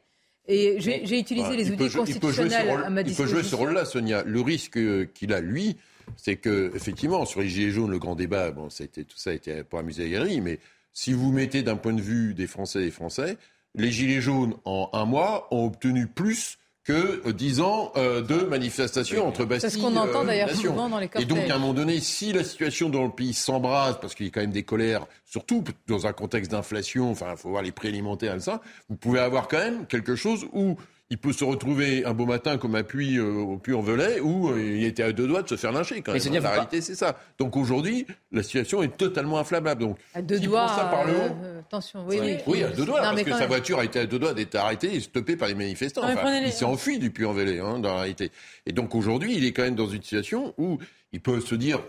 [0.47, 3.13] Et j'ai utilisé les outils constitutionnels à ma disposition.
[3.13, 4.25] Il peut jouer ce rôle-là, Sonia.
[4.25, 4.79] Le risque
[5.15, 5.79] qu'il a, lui,
[6.19, 9.33] c'est que, effectivement, sur les Gilets jaunes, le grand débat, bon, ça tout ça a
[9.33, 10.59] été pour amuser la galerie, mais
[10.93, 13.39] si vous mettez d'un point de vue des Français et des Français,
[13.75, 19.27] les Gilets jaunes, en un mois, ont obtenu plus que dix ans euh, de manifestations
[19.27, 21.31] entre Bastille C'est ce qu'on entend euh, d'ailleurs souvent dans les cortèges.
[21.31, 24.27] Et donc, à un moment donné, si la situation dans le pays s'embrase, parce qu'il
[24.27, 27.63] y a quand même des colères, surtout dans un contexte d'inflation, enfin, il faut voir
[27.63, 28.61] les prix alimentaires et ça,
[28.91, 30.77] vous pouvez avoir quand même quelque chose où
[31.11, 34.85] il peut se retrouver un beau matin comme appui euh, au Puy-en-Velay où euh, il
[34.85, 36.43] était à deux doigts de se faire lyncher quand même.
[36.43, 37.17] la réalité, c'est ça.
[37.39, 39.83] Donc aujourd'hui, la situation est totalement inflammable.
[39.83, 40.69] Donc, à deux doigts.
[40.69, 42.63] Ça par le haut, euh, attention, oui, oui, oui.
[42.63, 45.01] à deux doigts, parce que sa voiture a été à deux doigts d'être arrêtée et
[45.01, 46.03] stoppée par les manifestants.
[46.45, 48.33] Il s'est enfui du Puy-en-Velay, hein, dans la réalité.
[48.67, 50.79] Et donc aujourd'hui, il est quand même dans une situation où
[51.13, 51.81] il peut se dire,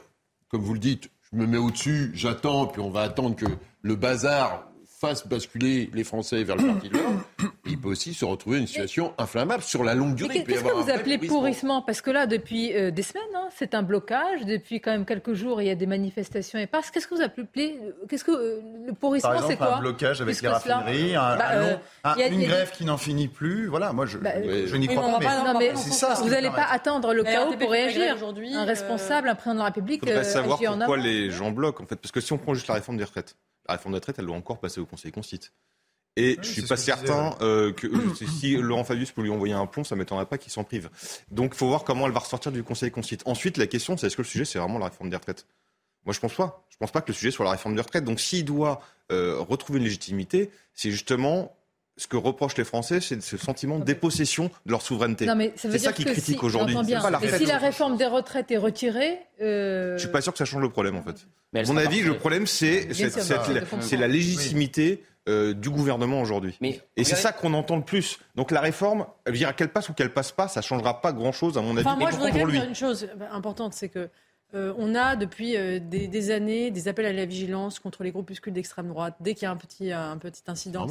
[0.49, 3.45] comme vous le dites, je me mets au-dessus, j'attends, puis on va attendre que
[3.81, 4.67] le bazar
[5.07, 7.21] fasse basculer les Français vers le parti de l'ordre,
[7.65, 10.43] il peut aussi se retrouver une situation inflammable sur la longue durée.
[10.43, 11.81] Qu'est-ce que vous appelez pourrissement?
[11.81, 14.45] Parce que là, depuis euh, des semaines, hein, c'est un blocage.
[14.45, 17.21] Depuis quand même quelques jours, il y a des manifestations et parce Qu'est-ce que vous
[17.21, 21.51] appelez Qu'est-ce que euh, le pourrissement, c'est quoi Un blocage avec les raffineries, un, bah,
[21.51, 23.67] euh, une grève qui n'en finit plus.
[23.67, 25.53] Voilà, moi, je, bah, je n'y crois pas.
[25.59, 28.15] mais, ça, vous n'allez pas attendre le chaos pour réagir.
[28.53, 30.01] Un responsable, un président de la République.
[30.03, 32.67] Il faudrait savoir pourquoi les gens bloquent, en fait, parce que si on prend juste
[32.67, 33.35] la réforme des retraites
[33.67, 35.51] la réforme de retraite, elle doit encore passer au Conseil constitue.
[36.17, 37.87] Et je je suis pas certain euh, que
[38.39, 40.89] si Laurent Fabius peut lui envoyer un plomb, ça m'étonnerait pas qu'il s'en prive.
[41.29, 43.23] Donc, il faut voir comment elle va ressortir du Conseil constitue.
[43.25, 45.45] Ensuite, la question, c'est est-ce que le sujet, c'est vraiment la réforme des retraites?
[46.05, 46.65] Moi, je pense pas.
[46.69, 48.05] Je pense pas que le sujet soit la réforme des retraites.
[48.05, 51.53] Donc, s'il doit euh, retrouver une légitimité, c'est justement
[51.97, 55.27] ce que reprochent les Français, c'est ce sentiment de dépossession de leur souveraineté.
[55.55, 56.75] C'est ça qu'ils critiquent aujourd'hui.
[57.21, 59.95] Et si la réforme des retraites est retirée, euh...
[59.97, 61.27] je suis pas sûr que ça change le problème en fait.
[61.55, 62.87] À mon avis, le problème c'est
[63.97, 65.03] la légitimité.
[65.27, 66.55] Euh, du gouvernement aujourd'hui.
[66.95, 68.19] Et c'est ça qu'on entend le plus.
[68.35, 69.07] Donc la réforme,
[69.57, 71.87] qu'elle passe ou qu'elle passe pas, ça changera pas grand-chose à mon avis.
[71.87, 74.07] Enfin, moi, je voudrais dire une chose importante, c'est que
[74.53, 78.53] euh, on a depuis euh, des, années des appels à la vigilance contre les groupuscules
[78.53, 79.15] d'extrême droite.
[79.19, 80.87] Dès qu'il y a un petit, un petit incident,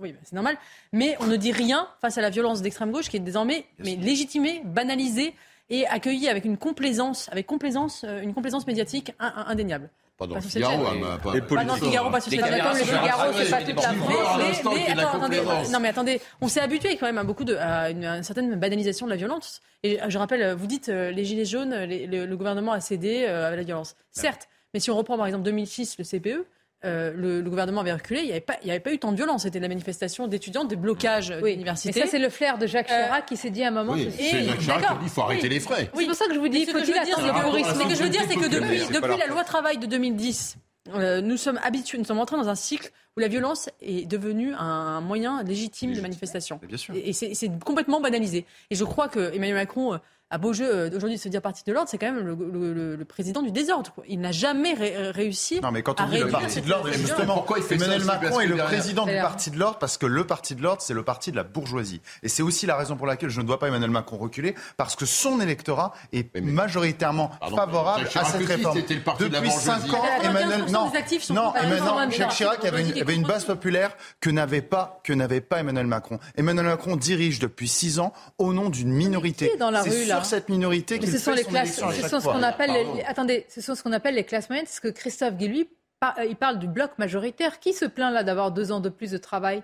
[0.00, 0.56] oui, c'est normal.
[0.92, 3.96] Mais on ne dit rien face à la violence d'extrême gauche qui est désormais mais
[3.96, 5.34] légitimée, banalisée
[5.70, 9.90] et accueillie avec une complaisance, avec complaisance, euh, une complaisance médiatique indéniable.
[10.16, 13.50] Pas dans Figaro, hein, pas, pas dans Figaro, pas sur cette Comme le Figaro, c'est
[13.50, 14.74] pas toute la France.
[14.74, 15.40] Mais, attendez,
[15.72, 19.06] non, mais attendez, on s'est habitué quand même à beaucoup de, à une, certaine banalisation
[19.06, 19.60] de la violence.
[19.82, 23.56] Et je rappelle, vous dites, euh, les Gilets jaunes, le, gouvernement a cédé euh, à
[23.56, 23.96] la violence.
[24.12, 26.46] Certes, mais si on reprend par exemple 2006, le CPE,
[26.84, 29.42] euh, le, gouvernement avait reculé, il n'y avait, pas, avait pas eu tant de violence.
[29.42, 31.52] C'était la manifestation d'étudiants, des blocages oui.
[31.52, 32.00] d'universités.
[32.00, 33.92] ça, c'est le flair de Jacques Chirac qui s'est dit à un moment.
[33.94, 35.90] Oui, c'est Jacques Chirac qui dit qu'il faut arrêter les frais.
[35.94, 38.08] C'est pour ça que je vous dis, faut-il attendre le tourisme Ce que je veux
[38.08, 40.56] dire, c'est que depuis, depuis la loi travail de 2010,
[40.94, 44.52] euh, nous sommes habitués, nous sommes entrés dans un cycle où la violence est devenue
[44.54, 46.60] un moyen légitime de manifestation.
[46.94, 48.44] Et, c'est complètement banalisé.
[48.70, 49.98] Et je crois que Emmanuel Macron
[50.34, 53.04] à beau jeu euh, aujourd'hui de se dire parti de l'ordre, c'est quand même le,
[53.04, 53.92] président du désordre.
[54.08, 55.60] Il n'a jamais réussi.
[55.60, 58.40] Non, mais quand on dit le parti de l'ordre, justement, pourquoi il fait Emmanuel Macron
[58.40, 61.04] est le président du parti de l'ordre parce que le parti de l'ordre, c'est le
[61.04, 62.00] parti de la bourgeoisie.
[62.24, 64.96] Et c'est aussi la raison pour laquelle je ne dois pas Emmanuel Macron reculer, parce
[64.96, 68.80] que son électorat est majoritairement favorable à cette réforme.
[69.20, 70.90] Depuis 5 ans, Emmanuel, non,
[71.30, 75.40] non, Emmanuel, Jacques Chirac avait une, avait une base populaire que n'avait pas, que n'avait
[75.40, 76.18] pas Emmanuel Macron.
[76.36, 79.52] Emmanuel Macron dirige depuis 6 ans au nom d'une minorité.
[79.58, 82.42] Dans la rue, là cette minorité qui ce sont les classes, ce sont ce qu'on
[82.42, 85.68] appelle les, attendez, ce sont ce qu'on appelle les classes moyennes, parce que Christophe Guilluy,
[86.18, 87.60] euh, il parle du bloc majoritaire.
[87.60, 89.62] Qui se plaint là d'avoir deux ans de plus de travail?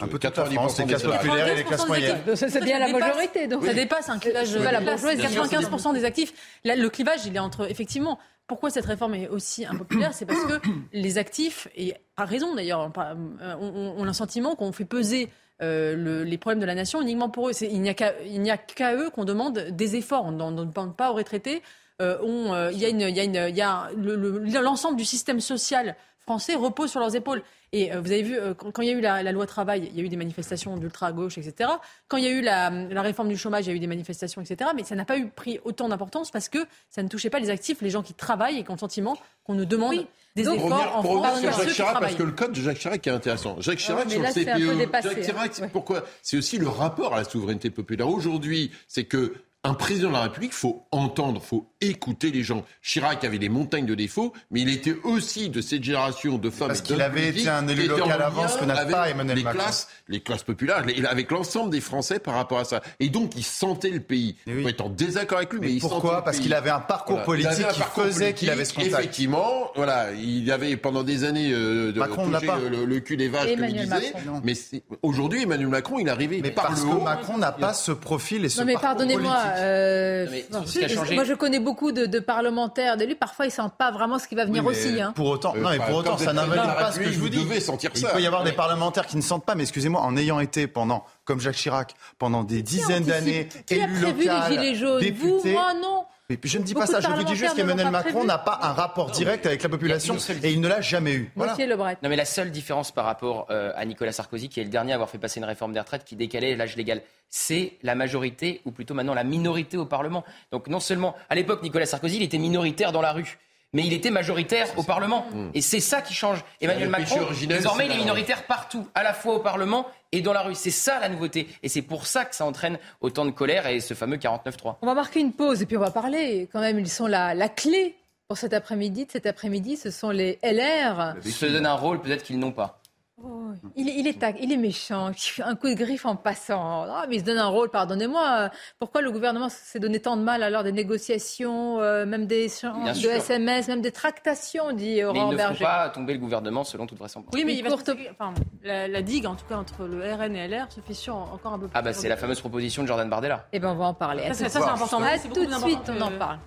[0.00, 2.18] Un peu 90% des classes populaires et les classes moyennes.
[2.34, 3.46] C'est bien la majorité.
[3.46, 4.54] Donc ça dépasse un clivage.
[4.56, 6.32] La bourgeoisie, 95% des actifs.
[6.64, 8.18] le clivage, il est entre effectivement.
[8.46, 10.60] Pourquoi cette réforme est aussi impopulaire C'est parce que
[10.92, 15.30] les actifs, et à raison d'ailleurs, euh, ont, le sentiment qu'on fait peser
[15.62, 17.52] euh, les problèmes de la nation uniquement pour eux.
[17.60, 20.24] Il n'y a qu'à eux qu'on demande des efforts.
[20.24, 21.62] On ne demande pas aux retraités.
[22.00, 27.42] Euh, euh, y a, l'ensemble du système social français repose sur leurs épaules.
[27.72, 30.04] Et vous avez vu, quand, il y a eu la, loi travail, il y a
[30.04, 31.70] eu des manifestations d'ultra-gauche, etc.
[32.08, 32.70] Quand il y a eu la,
[33.02, 34.70] réforme du chômage, il y a eu des manifestations, etc.
[34.74, 37.50] Mais ça n'a pas eu pris autant d'importance parce que ça ne touchait pas les
[37.50, 40.04] actifs, les gens qui travaillent et qui ont le sentiment qu'on nous demande
[40.36, 41.42] des Donc, efforts en pour France.
[41.42, 43.56] Jacques Chirac, parce que le code de Jacques Chirac est intéressant.
[43.60, 45.02] Jacques Chirac sur le CPE.
[45.02, 46.04] Jacques Chirac, c'est pourquoi?
[46.22, 48.08] C'est aussi le rapport à la souveraineté populaire.
[48.08, 52.64] Aujourd'hui, c'est que un président de la République, faut entendre, faut écouter les gens.
[52.82, 56.68] Chirac avait des montagnes de défauts, mais il était aussi de cette génération de femmes.
[56.68, 59.60] Parce qu'il avait été un élu local avant, ce que n'a pas Emmanuel les Macron.
[59.60, 62.80] Classes, les classes populaires, avec l'ensemble des Français par rapport à ça.
[63.00, 64.36] Et donc, il sentait le pays.
[64.46, 64.66] Oui.
[64.66, 67.82] être en désaccord avec lui, mais, il pourquoi Parce qu'il avait un parcours politique qui
[67.82, 68.94] faisait qu'il avait ce contact.
[68.94, 73.28] Effectivement, voilà, il avait pendant des années euh, de Macron touché le, le, cul des
[73.28, 74.14] vaches, comme il disait.
[74.42, 74.54] Mais
[75.02, 76.98] aujourd'hui, Emmanuel Macron, il est arrivé mais par parce le haut.
[76.98, 79.49] que Macron n'a pas ce profil et ce non, mais parcours pardonnez-moi.
[79.56, 83.16] Euh, non, mais moi, je connais beaucoup de, de parlementaires, d'élus.
[83.16, 85.00] Parfois, ils sentent pas vraiment ce qui va venir oui, aussi.
[85.00, 85.12] Hein.
[85.14, 87.60] Pour autant, non, mais pour autant, ça n'invalide pas ce que je vous dis.
[87.60, 88.08] Sentir il ça.
[88.10, 91.04] peut y avoir des parlementaires qui ne sentent pas, mais excusez-moi, en ayant été pendant,
[91.24, 95.00] comme Jacques Chirac, pendant des dizaines d'années, élu local, les gilets jaunes?
[95.00, 95.28] Député.
[95.28, 96.04] Vous, moi, non.
[96.30, 98.72] Mais je ne dis pas ça, je vous dis juste qu'Emmanuel Macron n'a pas un
[98.72, 101.32] rapport direct avec la population et il ne l'a jamais eu.
[101.34, 101.52] Voilà.
[101.52, 101.98] Monsieur Lebret.
[102.02, 104.92] Non, mais la seule différence par rapport euh, à Nicolas Sarkozy, qui est le dernier
[104.92, 108.60] à avoir fait passer une réforme des retraites qui décalait l'âge légal, c'est la majorité,
[108.64, 110.24] ou plutôt maintenant la minorité au Parlement.
[110.52, 113.38] Donc non seulement, à l'époque, Nicolas Sarkozy, il était minoritaire dans la rue.
[113.72, 115.26] Mais il était majoritaire au Parlement.
[115.54, 116.44] Et c'est ça qui change.
[116.60, 120.42] Emmanuel Macron, désormais, il est minoritaire partout, à la fois au Parlement et dans la
[120.42, 120.54] rue.
[120.54, 121.48] C'est ça la nouveauté.
[121.62, 124.76] Et c'est pour ça que ça entraîne autant de colère et ce fameux 49-3.
[124.82, 126.48] On va marquer une pause et puis on va parler.
[126.52, 127.96] Quand même, ils sont la, la clé
[128.28, 129.06] pour cet après-midi.
[129.06, 131.14] De cet après-midi, ce sont les LR.
[131.24, 132.79] Ils se donnent un rôle peut-être qu'ils n'ont pas.
[133.22, 135.10] Oh, il, est, il, est tac- il est méchant,
[135.44, 136.86] un coup de griffe en passant.
[136.88, 138.48] Ah, mais il se donne un rôle, pardonnez-moi.
[138.78, 142.44] Pourquoi le gouvernement s'est donné tant de mal à l'heure des négociations, euh, même des
[142.44, 143.08] échanges de.
[143.10, 145.64] SMS, même des tractations, dit Mais ils Aurore ne Berger.
[145.64, 147.34] pas tomber le gouvernement selon toute vraisemblance.
[147.34, 150.34] Oui, mais il va courte- enfin, la, la digue, en tout cas, entre le RN
[150.34, 151.72] et LR se fissure encore un peu plus.
[151.74, 153.46] Ah bah c'est la fameuse proposition de Jordan Bardella.
[153.52, 154.22] Eh ben, on va en parler.
[154.22, 155.02] Ça, tout c'est- ça, important.
[155.02, 156.38] À tout de suite, on en parle.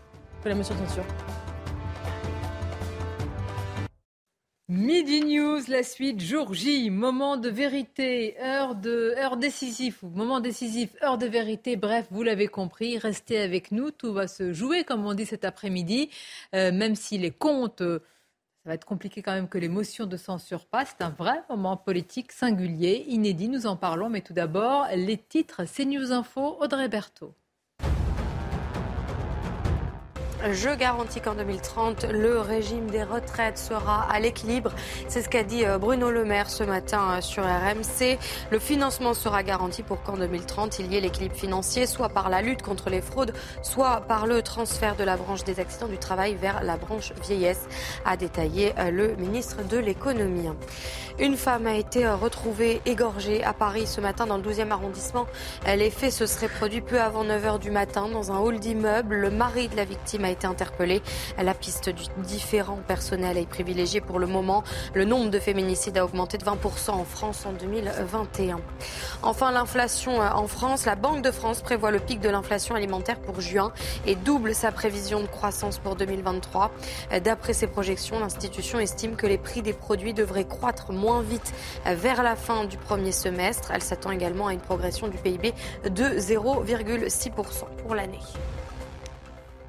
[0.44, 1.04] Que la motion de censure.
[4.70, 10.96] Midi News, la suite, jour J, moment de vérité, heure, de, heure décisif, moment décisif,
[11.04, 15.06] heure de vérité, bref, vous l'avez compris, restez avec nous, tout va se jouer, comme
[15.06, 16.10] on dit cet après-midi,
[16.56, 18.00] Euh, même si les comptes, euh,
[18.64, 21.44] ça va être compliqué quand même que les motions de censure passent, c'est un vrai
[21.50, 26.58] moment politique singulier, inédit, nous en parlons, mais tout d'abord, les titres, c'est News Info,
[26.62, 27.34] Audrey Berthaud.
[30.52, 34.72] Je garantis qu'en 2030, le régime des retraites sera à l'équilibre.
[35.08, 38.20] C'est ce qu'a dit euh, Bruno Le Maire ce matin euh, sur RMC.
[38.52, 42.42] Le financement sera garanti pour qu'en 2030, il y ait l'équilibre financier, soit par la
[42.42, 46.36] lutte contre les fraudes, soit par le transfert de la branche des accidents du travail
[46.36, 47.66] vers la branche vieillesse,
[48.04, 50.50] a détaillé euh, le ministre de l'économie.
[51.20, 55.28] Une femme a été euh, retrouvée égorgée à Paris ce matin dans le 12e arrondissement.
[55.68, 59.16] Euh, Les faits se seraient produits peu avant 9h du matin dans un hall d'immeuble.
[59.16, 61.04] Le mari de la victime a été interpellé.
[61.38, 64.64] La piste du différent personnel est privilégiée pour le moment.
[64.96, 68.60] Le nombre de féminicides a augmenté de 20% en France en 2021.
[69.22, 70.86] Enfin, l'inflation euh, en France.
[70.86, 73.72] La Banque de France prévoit le pic de l'inflation alimentaire pour juin
[74.08, 76.72] et double sa prévision de croissance pour 2023.
[77.12, 81.54] Euh, D'après ses projections, l'institution estime que les prix des produits devraient croître moins vite
[81.86, 83.72] euh, vers la fin du premier semestre.
[83.74, 87.32] Elle s'attend également à une progression du PIB de 0,6%
[87.82, 88.20] pour l'année.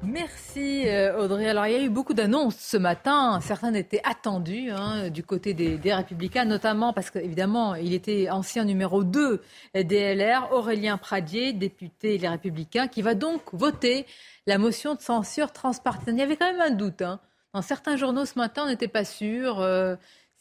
[0.03, 1.47] Merci euh, Audrey.
[1.49, 3.39] Alors il y a eu beaucoup d'annonces ce matin.
[3.41, 8.65] Certaines étaient attendues hein, du côté des, des Républicains, notamment parce qu'évidemment il était ancien
[8.65, 9.41] numéro 2
[9.73, 14.05] des LR, Aurélien Pradier, député Les Républicains, qui va donc voter
[14.45, 16.15] la motion de censure transpartisane.
[16.17, 17.01] Il y avait quand même un doute.
[17.01, 17.19] hein.
[17.55, 19.95] Dans certains journaux ce matin, on n'était pas sûr euh,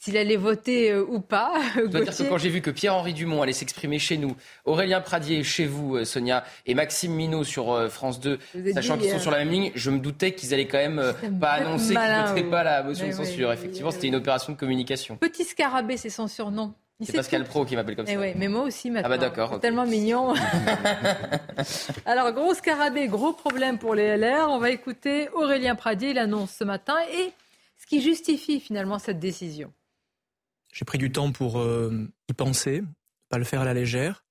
[0.04, 1.54] s'il allait voter euh, ou pas.
[1.76, 2.28] Je dois dire que Gauthier.
[2.28, 6.04] quand j'ai vu que Pierre-Henri Dumont allait s'exprimer chez nous, Aurélien Pradier chez vous, euh,
[6.04, 9.30] Sonia, et Maxime Minot sur euh, France 2, Vous êtes sachant qu'ils sont euh, sur
[9.30, 12.50] la même ligne, je me doutais qu'ils allaient quand même euh, pas annoncer qu'ils voteraient
[12.50, 13.48] pas la motion Mais de oui, censure.
[13.48, 15.16] oui, Effectivement, oui, c'était une opération de communication.
[15.16, 16.74] Petit scarabée, c'est son surnom.
[17.00, 17.48] C'est Pascal tout.
[17.50, 18.20] Pro qui m'appelle comme Eh ça.
[18.36, 19.06] mais moi aussi maintenant.
[19.06, 19.58] Ah bah d'accord.
[19.60, 20.32] Tellement mignon.
[22.06, 24.46] Alors, gros scarabée, gros problème pour les LR.
[24.50, 27.32] On va écouter Aurélien Pradier, il annonce ce matin, et
[27.80, 29.72] ce qui justifie finalement cette décision.
[30.74, 32.82] J'ai pris du temps pour euh, y penser,
[33.28, 34.24] pas le faire à la légère.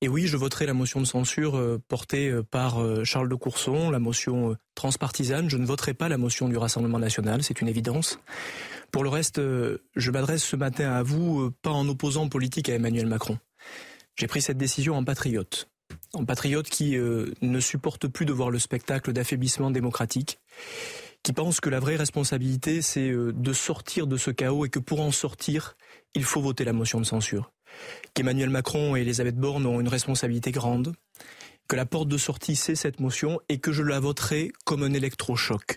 [0.00, 3.90] Et oui, je voterai la motion de censure euh, portée euh, par Charles de Courson,
[3.90, 5.48] la motion transpartisane.
[5.48, 8.18] Je ne voterai pas la motion du Rassemblement national, c'est une évidence.
[8.90, 13.06] Pour le reste, je m'adresse ce matin à vous, pas en opposant politique à Emmanuel
[13.06, 13.38] Macron.
[14.16, 15.68] J'ai pris cette décision en patriote.
[16.14, 20.40] En patriote qui ne supporte plus de voir le spectacle d'affaiblissement démocratique,
[21.22, 24.78] qui pense que la vraie responsabilité, c'est euh, de sortir de ce chaos et que
[24.78, 25.76] pour en sortir,
[26.14, 27.52] il faut voter la motion de censure.
[28.14, 30.94] Qu'Emmanuel Macron et Elisabeth Borne ont une responsabilité grande,
[31.68, 34.92] que la porte de sortie, c'est cette motion et que je la voterai comme un
[34.92, 35.76] électrochoc.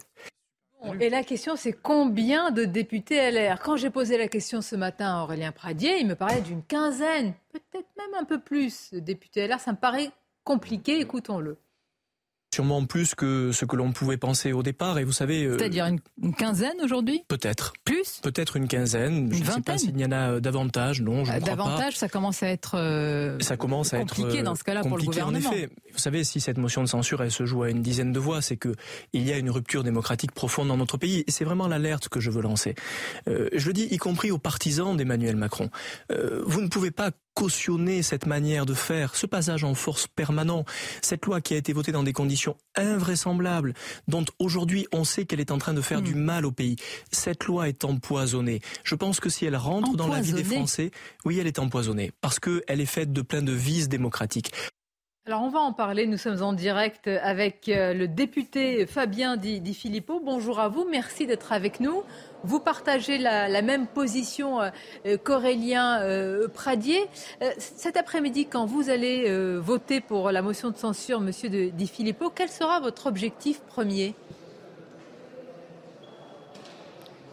[0.99, 5.19] Et la question, c'est combien de députés LR Quand j'ai posé la question ce matin
[5.19, 9.47] à Aurélien Pradier, il me parlait d'une quinzaine, peut-être même un peu plus de députés
[9.47, 9.59] LR.
[9.59, 10.09] Ça me paraît
[10.43, 11.57] compliqué, écoutons-le.
[12.53, 14.99] Sûrement plus que ce que l'on pouvait penser au départ.
[14.99, 17.23] Et vous savez, euh, c'est-à-dire une, quinzaine aujourd'hui?
[17.27, 17.73] Peut-être.
[17.85, 18.19] Plus?
[18.21, 19.33] Peut-être une quinzaine.
[19.33, 21.01] je ne sais pas s'il y en a euh, davantage.
[21.01, 24.63] Non, je ne crois davantage, ça commence à être ça commence à compliqué dans ce
[24.63, 25.49] cas-là pour le gouvernement.
[25.49, 28.11] En effet, vous savez, si cette motion de censure elle se joue à une dizaine
[28.11, 28.75] de voix, c'est que
[29.13, 31.23] il y a une rupture démocratique profonde dans notre pays.
[31.27, 32.75] Et c'est vraiment l'alerte que je veux lancer.
[33.27, 35.69] je le dis, y compris aux partisans d'Emmanuel Macron.
[36.09, 40.65] vous ne pouvez pas cautionner cette manière de faire, ce passage en force permanent,
[41.01, 43.73] cette loi qui a été votée dans des conditions invraisemblables,
[44.07, 46.19] dont aujourd'hui on sait qu'elle est en train de faire du hmm.
[46.19, 46.75] mal au pays.
[47.11, 48.61] Cette loi est empoisonnée.
[48.83, 50.91] Je pense que si elle rentre dans la vie des Français,
[51.25, 54.51] oui, elle est empoisonnée, parce qu'elle est faite de plein de vices démocratiques.
[55.27, 59.75] Alors on va en parler, nous sommes en direct avec euh, le député Fabien Di,
[59.75, 60.19] Filippo.
[60.19, 62.01] Bonjour à vous, merci d'être avec nous.
[62.43, 64.69] Vous partagez la, même position euh,
[65.05, 66.01] euh, qu'Aurélien
[66.55, 67.05] Pradier.
[67.59, 72.49] cet après-midi, quand vous allez voter pour la motion de censure, monsieur Di Filippo, quel
[72.49, 74.15] sera votre objectif premier?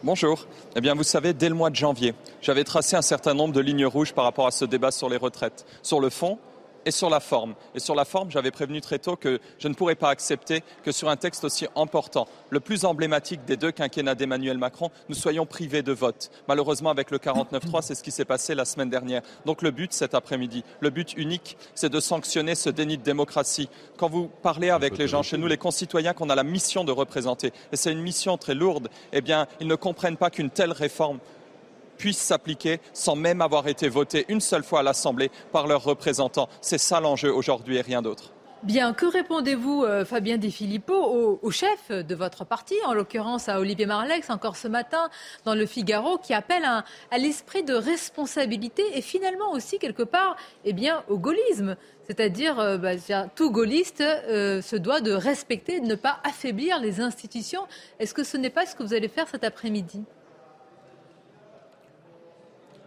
[0.03, 0.45] Bonjour.
[0.75, 3.59] Eh bien, vous savez, dès le mois de janvier, j'avais tracé un certain nombre de
[3.59, 5.65] lignes rouges par rapport à ce débat sur les retraites.
[5.81, 6.37] Sur le fond,
[6.89, 8.29] et sur la forme.
[8.29, 11.67] J'avais prévenu très tôt que je ne pourrais pas accepter que sur un texte aussi
[11.75, 16.31] important, le plus emblématique des deux quinquennats d'Emmanuel Macron, nous soyons privés de vote.
[16.47, 19.21] Malheureusement, avec le 49-3, c'est ce qui s'est passé la semaine dernière.
[19.45, 23.69] Donc le but cet après-midi, le but unique, c'est de sanctionner ce déni de démocratie.
[23.97, 26.91] Quand vous parlez avec les gens chez nous, les concitoyens qu'on a la mission de
[26.91, 30.71] représenter, et c'est une mission très lourde, eh bien, ils ne comprennent pas qu'une telle
[30.71, 31.19] réforme
[31.99, 36.49] puisse s'appliquer sans même avoir été voté une seule fois à l'Assemblée par leurs représentants.
[36.61, 38.33] C'est ça l'enjeu aujourd'hui et rien d'autre.
[38.63, 40.93] Bien, que répondez-vous, euh, Fabien Di Filippo,
[41.41, 45.09] au, chef de votre parti, en l'occurrence à Olivier Marlex, encore ce matin
[45.45, 46.83] dans le Figaro, qui appelle à,
[47.17, 50.35] l'esprit de responsabilité et finalement aussi quelque part,
[50.65, 51.77] eh bien, au gaullisme.
[52.05, 52.95] C'est-à-dire, euh, bah,
[53.33, 57.65] tout gaulliste euh, se doit de respecter, de ne pas affaiblir les institutions.
[57.99, 60.03] Est-ce que ce n'est pas ce que vous allez faire cet après-midi?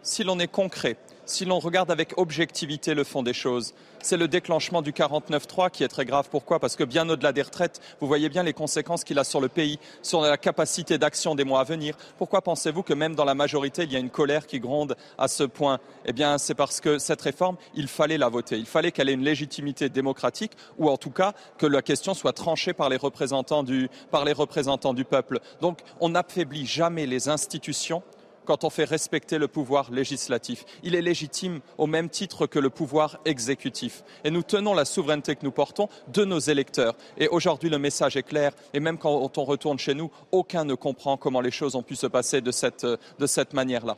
[0.02, 4.26] Si l'on est concret, si l'on regarde avec objectivité le fond des choses, c'est le
[4.26, 6.28] déclenchement du 49-3 qui est très grave.
[6.28, 6.58] Pourquoi?
[6.58, 9.48] Parce que bien au-delà des retraites, vous voyez bien les conséquences qu'il a sur le
[9.48, 11.96] pays, sur la capacité d'action des mois à venir.
[12.18, 15.28] Pourquoi pensez-vous que même dans la majorité, il y a une colère qui gronde à
[15.28, 15.78] ce point?
[16.04, 18.58] Eh bien, c'est parce que cette réforme, il fallait la voter.
[18.58, 22.32] Il fallait qu'elle ait une légitimité démocratique, ou en tout cas que la question soit
[22.32, 25.38] tranchée par les représentants du, par les représentants du peuple.
[25.60, 28.02] Donc, on n'affaiblit jamais les institutions
[28.44, 30.64] quand on fait respecter le pouvoir législatif.
[30.82, 34.02] Il est légitime au même titre que le pouvoir exécutif.
[34.24, 36.94] Et nous tenons la souveraineté que nous portons de nos électeurs.
[37.18, 38.52] Et aujourd'hui, le message est clair.
[38.74, 41.96] Et même quand on retourne chez nous, aucun ne comprend comment les choses ont pu
[41.96, 43.96] se passer de cette, manière-là.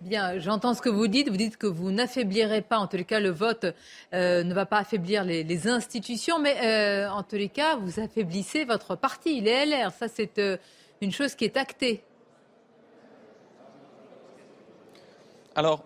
[0.00, 1.30] Bien, j'entends ce que vous dites.
[1.30, 3.66] Vous dites que vous n'affaiblirez pas, en tous les cas, le vote
[4.12, 8.64] euh, ne va pas affaiblir les, institutions, mais euh, en tous les cas, vous affaiblissez
[8.64, 9.92] votre parti, les LR.
[9.92, 10.58] Ça, c'est euh,
[11.00, 12.02] une chose qui est actée.
[15.54, 15.84] Alors,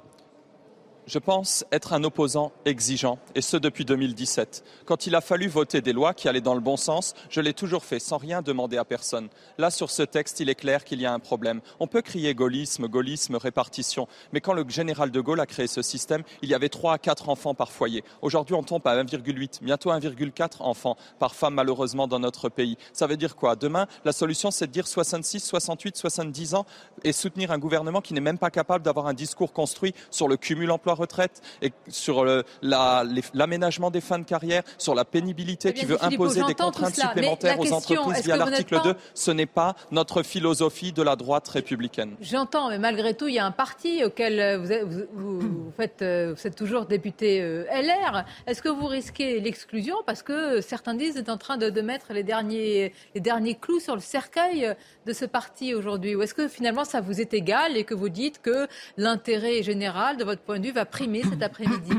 [1.09, 4.63] je pense être un opposant exigeant, et ce depuis 2017.
[4.85, 7.55] Quand il a fallu voter des lois qui allaient dans le bon sens, je l'ai
[7.55, 9.29] toujours fait sans rien demander à personne.
[9.57, 11.63] Là, sur ce texte, il est clair qu'il y a un problème.
[11.81, 15.81] On peut crier gaullisme, gaullisme, répartition, mais quand le général de Gaulle a créé ce
[15.81, 18.05] système, il y avait 3 à 4 enfants par foyer.
[18.21, 22.77] Aujourd'hui, on tombe à 1,8, bientôt 1,4 enfants par femme, malheureusement, dans notre pays.
[22.93, 23.57] Ça veut dire quoi?
[23.57, 26.67] Demain, la solution, c'est de dire 66, 68, 70 ans
[27.03, 30.37] et soutenir un gouvernement qui n'est même pas capable d'avoir un discours construit sur le
[30.37, 32.25] cumul emploi retraite et sur
[32.63, 37.73] l'aménagement des fins de carrière, sur la pénibilité, qui veut imposer des contraintes supplémentaires aux
[37.73, 38.95] entreprises via l'article 2.
[39.15, 42.17] Ce n'est pas notre philosophie de la droite républicaine.
[42.21, 46.35] J'entends, mais malgré tout, il y a un parti auquel vous, êtes, vous, faites, euh,
[46.37, 48.25] vous êtes toujours député euh, LR.
[48.47, 51.71] Est-ce que vous risquez l'exclusion Parce que certains disent que vous êtes en train de,
[51.71, 54.75] de mettre les derniers, les derniers clous sur le cercueil
[55.07, 56.15] de ce parti aujourd'hui?
[56.15, 60.17] Ou est-ce que finalement ça vous est égal et que vous dites que l'intérêt général,
[60.17, 61.93] de votre point de vue, va primer cet après-midi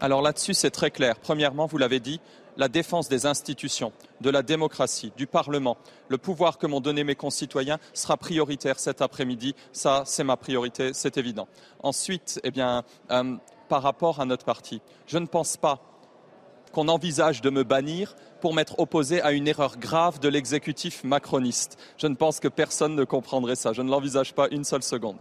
[0.00, 1.18] Alors là-dessus, c'est très clair.
[1.18, 2.20] Premièrement, vous l'avez dit,
[2.56, 5.76] la défense des institutions, de la démocratie, du Parlement,
[6.08, 9.54] le pouvoir que m'ont donné mes concitoyens sera prioritaire cet après-midi.
[9.72, 11.48] Ça, c'est ma priorité, c'est évident.
[11.82, 13.36] Ensuite, eh bien, euh,
[13.68, 15.80] par rapport à notre parti, je ne pense pas
[16.72, 21.78] qu'on envisage de me bannir pour m'être opposé à une erreur grave de l'exécutif macroniste.
[21.96, 23.72] Je ne pense que personne ne comprendrait ça.
[23.72, 25.16] Je ne l'envisage pas une seule seconde.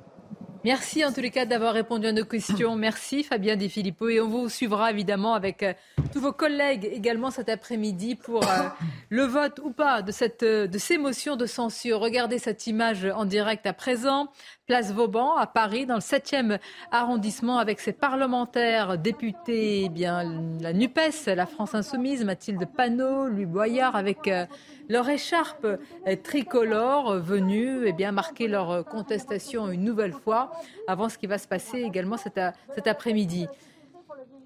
[0.65, 2.75] Merci en tous les cas d'avoir répondu à nos questions.
[2.75, 5.73] Merci Fabien Di Filippo et on vous suivra évidemment avec euh,
[6.11, 8.63] tous vos collègues également cet après-midi pour euh,
[9.09, 11.99] le vote ou pas de, cette, euh, de ces motions de censure.
[11.99, 14.29] Regardez cette image en direct à présent.
[14.65, 16.57] Place Vauban à Paris, dans le 7e
[16.89, 20.23] arrondissement, avec ses parlementaires, députés, eh bien
[20.59, 24.27] la NUPES, la France Insoumise, Mathilde Panot, Louis Boyard, avec
[24.89, 25.67] leur écharpe
[26.23, 30.51] tricolore venue eh bien, marquer leur contestation une nouvelle fois
[30.87, 32.39] avant ce qui va se passer également cet,
[32.73, 33.47] cet après-midi.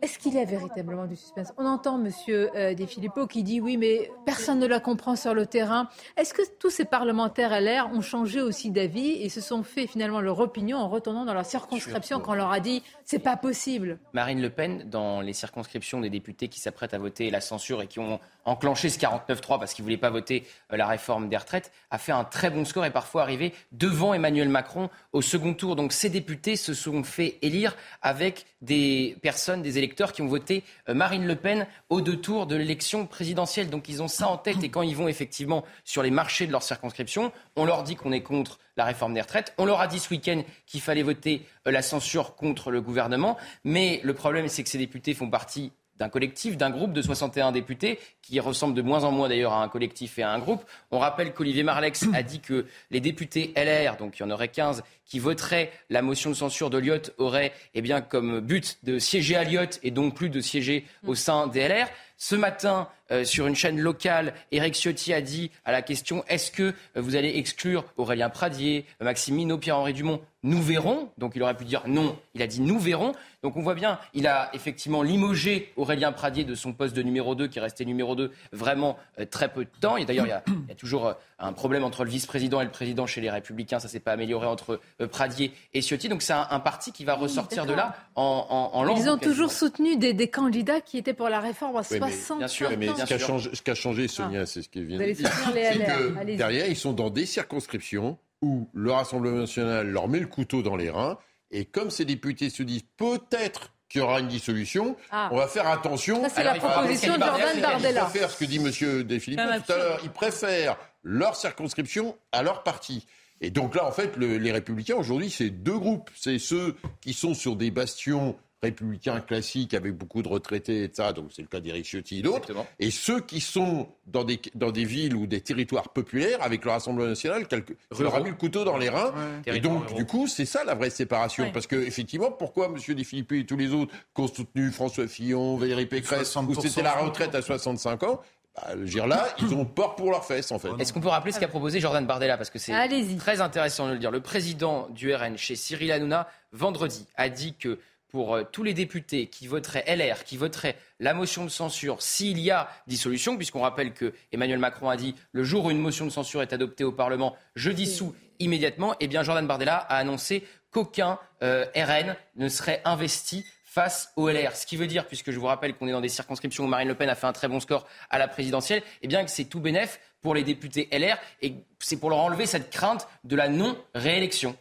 [0.01, 1.51] Est-ce qu'il y a véritablement du suspense?
[1.57, 5.33] On entend Monsieur euh, De Filippo qui dit oui, mais personne ne la comprend sur
[5.33, 5.89] le terrain.
[6.15, 10.21] Est-ce que tous ces parlementaires LR ont changé aussi d'avis et se sont fait finalement
[10.21, 13.99] leur opinion en retournant dans leur circonscription quand on leur a dit c'est pas possible?
[14.13, 17.87] Marine Le Pen, dans les circonscriptions des députés qui s'apprêtent à voter la censure et
[17.87, 21.35] qui ont enclenché ce 49-3 parce qu'ils ne voulaient pas voter euh, la réforme des
[21.35, 25.53] retraites, a fait un très bon score et parfois arrivé devant Emmanuel Macron au second
[25.53, 25.75] tour.
[25.75, 30.63] Donc ces députés se sont fait élire avec des personnes, des électeurs qui ont voté
[30.87, 33.69] euh, Marine Le Pen aux deux tours de l'élection présidentielle.
[33.69, 36.51] Donc ils ont ça en tête et quand ils vont effectivement sur les marchés de
[36.51, 39.53] leur circonscription, on leur dit qu'on est contre la réforme des retraites.
[39.57, 43.37] On leur a dit ce week-end qu'il fallait voter euh, la censure contre le gouvernement.
[43.63, 47.51] Mais le problème, c'est que ces députés font partie d'un collectif, d'un groupe de 61
[47.51, 50.63] députés, qui ressemble de moins en moins d'ailleurs à un collectif et à un groupe.
[50.91, 54.47] On rappelle qu'Olivier Marlex a dit que les députés LR, donc il y en aurait
[54.47, 58.99] 15, qui voteraient la motion de censure de Lyotte auraient eh bien, comme but de
[58.99, 61.87] siéger à Lyotte et donc plus de siéger au sein des LR.
[62.17, 66.51] Ce matin, euh, sur une chaîne locale, Éric Ciotti a dit à la question est-ce
[66.51, 70.21] que euh, vous allez exclure Aurélien Pradier, Maxime Minot, Pierre-Henri Dumont?
[70.41, 71.09] Nous verrons.
[71.17, 72.17] Donc il aurait pu dire non.
[72.33, 73.11] Il a dit nous verrons.
[73.43, 77.35] Donc on voit bien, il a effectivement limogé Aurélien Pradier de son poste de numéro
[77.35, 79.97] 2, qui est resté numéro 2 vraiment euh, très peu de temps.
[79.97, 83.21] Et d'ailleurs, il, y a toujours un problème entre le vice-président et le président chez
[83.21, 83.79] les Républicains.
[83.79, 84.79] Ça s'est pas amélioré entre
[85.11, 86.09] Pradier et Ciotti.
[86.09, 89.97] Donc c'est un, parti qui va ressortir de là en, en, Ils ont toujours soutenu
[89.97, 93.75] des, candidats qui étaient pour la réforme à 60 Bien sûr, mais ce qui, a
[93.75, 94.45] changé, Sonia, ah.
[94.45, 95.29] c'est ce qui vient de dire.
[95.29, 100.61] que derrière, ils sont dans des circonscriptions où le Rassemblement national leur met le couteau
[100.61, 101.17] dans les reins.
[101.51, 105.29] Et comme ces députés se disent peut-être qu'il y aura une dissolution, ah.
[105.31, 106.21] on va faire attention.
[106.23, 108.01] Ça, c'est la proposition de Jordan Bardella.
[108.01, 109.03] Ils préfèrent ce que dit M.
[109.03, 109.99] Desphilippe tout à l'heure.
[110.03, 113.05] Ils préfèrent leur circonscription à leur parti.
[113.41, 116.11] Et donc là, en fait, les Républicains, aujourd'hui, c'est deux groupes.
[116.15, 121.09] C'est ceux qui sont sur des bastions républicains classiques avec beaucoup de retraités, etc.
[121.15, 122.51] Donc c'est le cas d'Éric Ciotti et d'autres.
[122.79, 126.71] Et ceux qui sont dans des, dans des villes ou des territoires populaires avec le
[126.71, 129.13] Rassemblement national, quelque, leur a mis le couteau dans les reins.
[129.45, 131.51] Et donc, du coup, c'est ça la vraie séparation.
[131.51, 132.95] Parce que, effectivement, pourquoi M.
[132.95, 136.81] Di Philippe et tous les autres qui ont soutenu François Fillon, Valérie Pécresse, où c'était
[136.81, 138.21] la retraite à 65 ans,
[138.55, 140.69] bah, dire là, ils ont peur pour leurs fesses, en fait.
[140.79, 142.37] Est-ce qu'on peut rappeler ce qu'a proposé Jordan Bardella?
[142.37, 142.73] Parce que c'est
[143.17, 144.11] très intéressant de le dire.
[144.11, 147.79] Le président du RN chez Cyril Hanouna, vendredi, a dit que
[148.09, 152.39] pour euh, tous les députés qui voteraient LR, qui voteraient la motion de censure s'il
[152.39, 156.05] y a dissolution, puisqu'on rappelle que Emmanuel Macron a dit le jour où une motion
[156.05, 158.95] de censure est adoptée au Parlement, je dissous immédiatement.
[158.99, 164.55] Eh bien, Jordan Bardella a annoncé qu'aucun euh, RN ne serait investi face au LR.
[164.55, 166.87] Ce qui veut dire, puisque je vous rappelle qu'on est dans des circonscriptions où Marine
[166.87, 169.45] Le Pen a fait un très bon score à la présidentielle, eh bien que c'est
[169.45, 173.47] tout bénef pour les députés LR et c'est pour leur enlever cette crainte de la
[173.47, 174.55] non-réélection.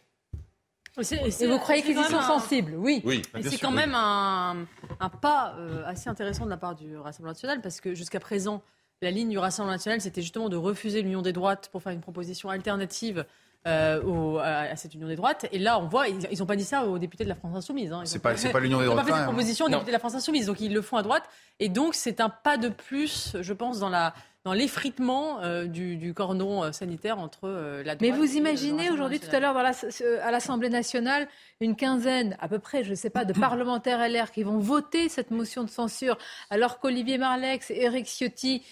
[0.98, 3.02] Et, vous croyez qu'ils y sont sensibles Oui.
[3.04, 4.66] oui c'est quand même un,
[5.20, 8.62] pas euh, assez intéressant de la part du Rassemblement national parce que jusqu'à présent,
[9.00, 12.00] la ligne du Rassemblement national, c'était justement de refuser l'union des droites pour faire une
[12.00, 13.24] proposition alternative
[13.66, 15.46] euh, à, cette union des droites.
[15.52, 17.92] Et là, on voit, ils n'ont pas dit ça aux députés de la France Insoumise.
[17.92, 18.02] Hein.
[18.04, 19.04] C'est pas, pas l'union des droites.
[19.06, 20.80] Ils n'ont pas fait cette proposition aux députés de la France Insoumise, donc ils le
[20.80, 21.24] font à droite.
[21.60, 24.14] Et donc, c'est un pas de plus, je pense, dans la
[24.48, 28.90] dans l'effritement euh, du, du, cordon euh, sanitaire entre euh, la droite Mais vous imaginez
[28.90, 31.28] aujourd'hui, tout à l'heure, à l'Assemblée nationale,
[31.60, 35.10] une quinzaine, à peu près, je ne sais pas, de parlementaires LR qui vont voter
[35.10, 36.16] cette motion de censure,
[36.48, 38.62] alors qu'Olivier Marlex et Eric Ciotti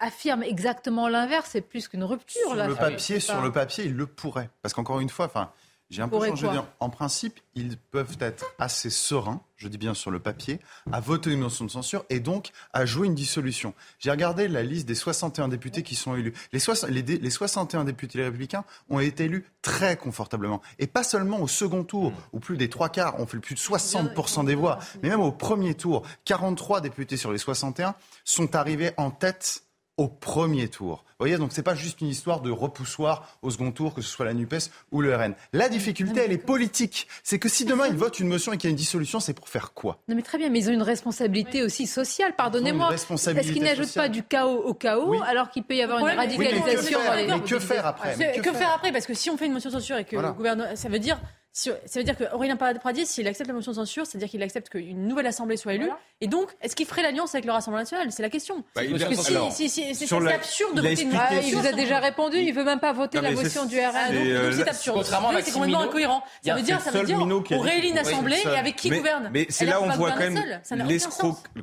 [0.00, 1.48] affirment exactement l'inverse.
[1.52, 2.42] C'est plus qu'une rupture.
[2.42, 2.68] Sur là.
[2.68, 5.50] le papier, sur le papier, ils le pourraient, parce qu'encore une fois, enfin
[5.92, 6.48] j'ai un peu changé
[6.80, 10.58] En principe, ils peuvent être assez sereins, je dis bien sur le papier,
[10.90, 13.74] à voter une motion de censure et donc à jouer une dissolution.
[13.98, 16.32] J'ai regardé la liste des 61 députés qui sont élus.
[16.52, 20.62] Les, les, 61 députés républicains ont été élus très confortablement.
[20.78, 23.60] Et pas seulement au second tour, où plus des trois quarts ont fait plus de
[23.60, 28.92] 60% des voix, mais même au premier tour, 43 députés sur les 61 sont arrivés
[28.96, 29.64] en tête
[29.96, 31.04] au premier tour.
[31.06, 34.08] Vous voyez, donc c'est pas juste une histoire de repoussoir au second tour, que ce
[34.08, 35.34] soit la NUPES ou le RN.
[35.52, 37.06] La difficulté, elle est politique.
[37.22, 39.34] C'est que si demain ils votent une motion et qu'il y a une dissolution, c'est
[39.34, 39.98] pour faire quoi?
[40.08, 42.92] Non mais très bien, mais ils ont une responsabilité aussi sociale, pardonnez-moi.
[42.92, 46.98] Est-ce qu'ils n'ajoutent pas du chaos au chaos alors qu'il peut y avoir une radicalisation
[47.14, 48.14] mais, que faire, après?
[48.40, 48.72] Que, faire?
[48.74, 48.92] après?
[48.92, 50.74] Parce que si on fait une motion de censure et que le gouvernement...
[50.74, 51.20] Ça veut dire
[51.52, 55.06] ça veut dire qu'Aurélien Paradis, s'il accepte la motion de censure, c'est-à-dire qu'il accepte qu'une
[55.06, 55.90] nouvelle assemblée soit élue.
[56.22, 58.10] Et donc, est-ce qu'il ferait l'alliance avec le Rassemblement national?
[58.10, 58.64] C'est la question.
[58.74, 62.64] Bah, c'est absurde de voter une ah, Il vous a déjà répondu, il ne veut
[62.64, 64.14] même pas voter la motion du RN.
[64.14, 65.04] Donc c'est absurde.
[65.04, 66.24] C'est complètement incohérent.
[66.44, 69.46] Ça veut dire, ça veut dire, on réélit une assemblée et avec qui gouverne Mais
[69.48, 70.42] c'est là où on voit quand même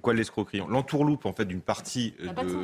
[0.09, 2.13] l'escroquerie, l'entourloupe en fait d'une partie,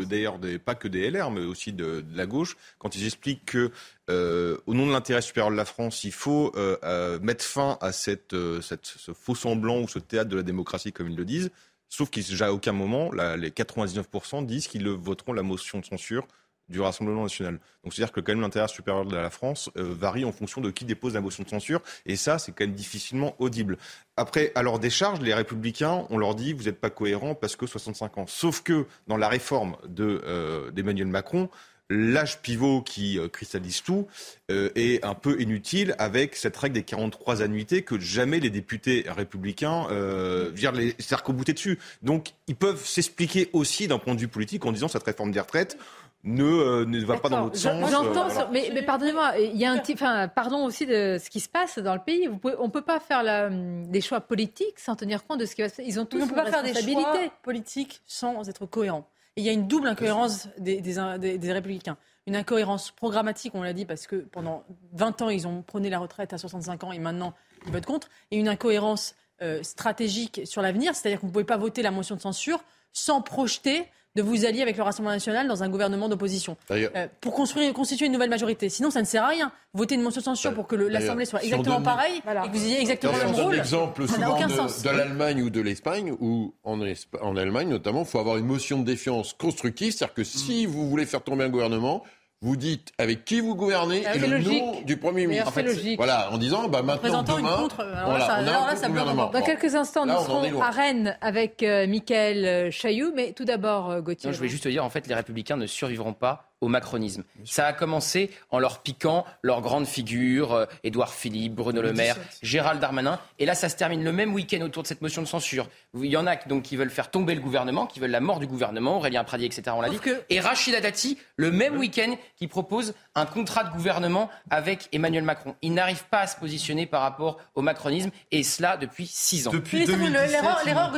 [0.07, 3.71] d'ailleurs, pas que des LR, mais aussi de la gauche, quand ils expliquent que
[4.09, 7.77] euh, au nom de l'intérêt supérieur de la France, il faut euh, euh, mettre fin
[7.81, 11.25] à cette, cette, ce faux semblant ou ce théâtre de la démocratie, comme ils le
[11.25, 11.51] disent.
[11.89, 16.27] Sauf qu'à aucun moment, là, les 99% disent qu'ils voteront la motion de censure
[16.67, 17.59] du Rassemblement national.
[17.83, 20.83] Donc c'est-à-dire que quand même l'intérêt supérieur de la France varie en fonction de qui
[20.83, 23.77] dépose la motion de censure, et ça c'est quand même difficilement audible.
[24.17, 27.67] Après, à leur décharge, les républicains, on leur dit vous n'êtes pas cohérents parce que
[27.67, 28.25] 65 ans.
[28.25, 31.49] Sauf que dans la réforme d'Emmanuel Macron,
[31.89, 34.07] l'âge pivot qui euh, cristallise tout
[34.51, 39.05] euh, est un peu inutile avec cette règle des 43 annuités que jamais les députés
[39.07, 40.95] républicains euh, viennent les
[41.29, 41.79] bouter dessus.
[42.01, 45.39] Donc ils peuvent s'expliquer aussi d'un point de vue politique en disant cette réforme des
[45.39, 45.77] retraites
[46.25, 47.89] ne, euh, ne va pas dans l'autre sens.
[47.89, 51.39] J'entends, mais, mais pardonnez-moi, il y a un petit, enfin, pardon aussi de ce qui
[51.39, 52.27] se passe dans le pays.
[52.27, 55.45] Vous pouvez, on ne peut pas faire la, des choix politiques sans tenir compte de
[55.45, 55.87] ce qui va se passer.
[55.87, 59.49] Ils ont tous on peut pas faire des choix politiques sans être cohérents il y
[59.49, 61.97] a une double incohérence des, des, républicains.
[62.25, 64.63] Une incohérence programmatique, on l'a dit, parce que pendant
[64.93, 67.33] 20 ans, ils ont prôné la retraite à 65 ans et maintenant,
[67.65, 68.09] ils votent contre.
[68.31, 72.15] Et une incohérence euh, stratégique sur l'avenir, c'est-à-dire qu'on ne pouvait pas voter la motion
[72.15, 72.63] de censure
[72.93, 77.33] sans projeter de vous allier avec le Rassemblement national dans un gouvernement d'opposition euh, pour
[77.33, 78.69] construire, constituer une nouvelle majorité.
[78.69, 79.51] Sinon, ça ne sert à rien.
[79.73, 82.79] Voter une motion de censure pour que l'Assemblée soit exactement pareille et que vous ayez
[82.79, 83.55] exactement le même rôle.
[83.55, 86.79] exemple ça souvent de, de l'Allemagne ou de l'Espagne, où en,
[87.21, 90.89] en Allemagne notamment, il faut avoir une motion de défiance constructive, c'est-à-dire que si vous
[90.89, 92.03] voulez faire tomber un gouvernement,
[92.45, 95.47] vous dites avec qui vous gouvernez et le nom du Premier ministre.
[95.47, 95.97] En fait, logique.
[95.97, 99.31] Voilà, en disant bah, maintenant, demain, contre, voilà, on a un gouvernement.
[99.31, 103.89] Dans quelques instants, nous serons à Rennes avec euh, Michael euh, Chailloux, mais tout d'abord,
[103.89, 104.31] euh, Gauthier.
[104.31, 107.23] je voulais juste te dire, en fait, les Républicains ne survivront pas au macronisme.
[107.43, 112.17] Ça a commencé en leur piquant leurs grandes figures, euh, Édouard Philippe, Bruno Le Maire,
[112.41, 113.19] Gérald Darmanin.
[113.39, 115.67] Et là, ça se termine le même week-end autour de cette motion de censure.
[115.93, 118.39] Il y en a donc, qui veulent faire tomber le gouvernement, qui veulent la mort
[118.39, 119.63] du gouvernement, Aurélien Pradier, etc.
[119.75, 119.99] On l'a dit.
[120.29, 125.55] Et Rachida Dati, le même week-end, qui propose un contrat de gouvernement avec Emmanuel Macron.
[125.61, 129.51] Il n'arrive pas à se positionner par rapport au macronisme, et cela depuis six ans.
[129.51, 130.93] Depuis 2017, l'erreur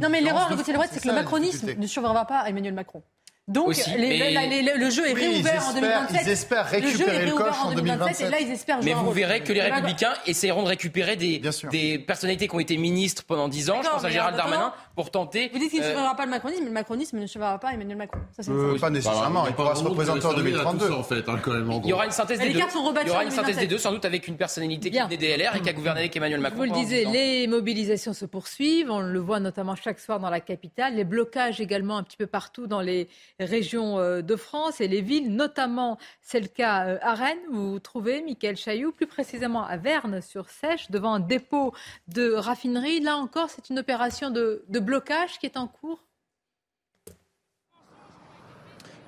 [0.00, 3.02] Non, mais l'erreur de Gauthier c'est que le macronisme ne survivra pas à Emmanuel Macron.
[3.48, 6.20] Donc le jeu est réouvert en 2027.
[6.22, 8.26] Ils espèrent récupérer le, coche en 2027.
[8.26, 11.40] Et là, ils espèrent mais vous verrez que les Républicains essaieront de récupérer des,
[11.70, 13.80] des personnalités qui ont été ministres pendant 10 ans.
[13.82, 15.48] Je pense à Gérald Darmanin pour tenter.
[15.52, 17.96] Vous dites qu'il ne survivra pas le macronisme, mais le macronisme ne survivra pas Emmanuel
[17.96, 18.20] Macron.
[18.38, 19.46] Ça, euh, pas nécessairement.
[19.46, 20.92] Il pourra se représenter en 2032.
[20.92, 22.58] En fait, hein, quand même, il y aura une synthèse des deux.
[22.58, 25.16] Il y aura une synthèse des deux, sans doute avec une personnalité qui est des
[25.16, 26.58] DLR et qui a gouverné avec Emmanuel Macron.
[26.58, 28.90] Vous le disiez, les mobilisations se poursuivent.
[28.90, 30.96] On le voit notamment chaque soir dans la capitale.
[30.96, 33.08] Les blocages également un petit peu partout dans les
[33.44, 37.72] régions euh, de France et les villes, notamment c'est le cas euh, à Rennes, où
[37.72, 41.72] vous trouvez Michael Chailloux, plus précisément à Verne-sur-Sèche, devant un dépôt
[42.08, 43.00] de raffinerie.
[43.00, 46.07] Là encore, c'est une opération de, de blocage qui est en cours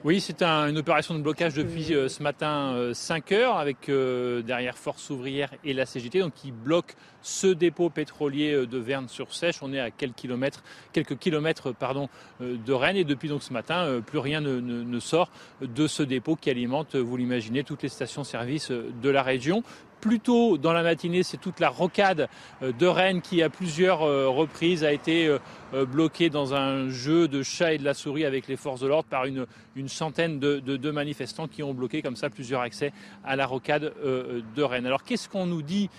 [0.05, 5.11] oui, c'est une opération de blocage depuis euh, ce matin 5 heures avec derrière Force
[5.11, 9.63] ouvrière et la CGT donc qui bloquent ce dépôt pétrolier euh, de Verne-sur-Sèche.
[9.63, 12.09] On est à quelques kilomètres, quelques kilomètres pardon,
[12.41, 15.31] euh, de Rennes et depuis donc ce matin, euh, plus rien ne, sort
[15.61, 19.63] de ce dépôt qui alimente, vous l'imaginez, toutes les stations-service de la région.
[20.01, 22.29] Plus tôt dans la matinée, c'est toute la rocade
[22.63, 25.37] de Rennes qui, à plusieurs reprises, a été
[25.73, 29.09] bloquée dans un jeu de chat et de la souris avec les forces de l'ordre
[29.09, 29.47] par une,
[29.89, 32.93] centaine de, manifestants qui ont bloqué comme ça plusieurs accès
[33.25, 34.87] à la rocade de Rennes.
[34.87, 35.91] Alors qu'est-ce qu'on nous dit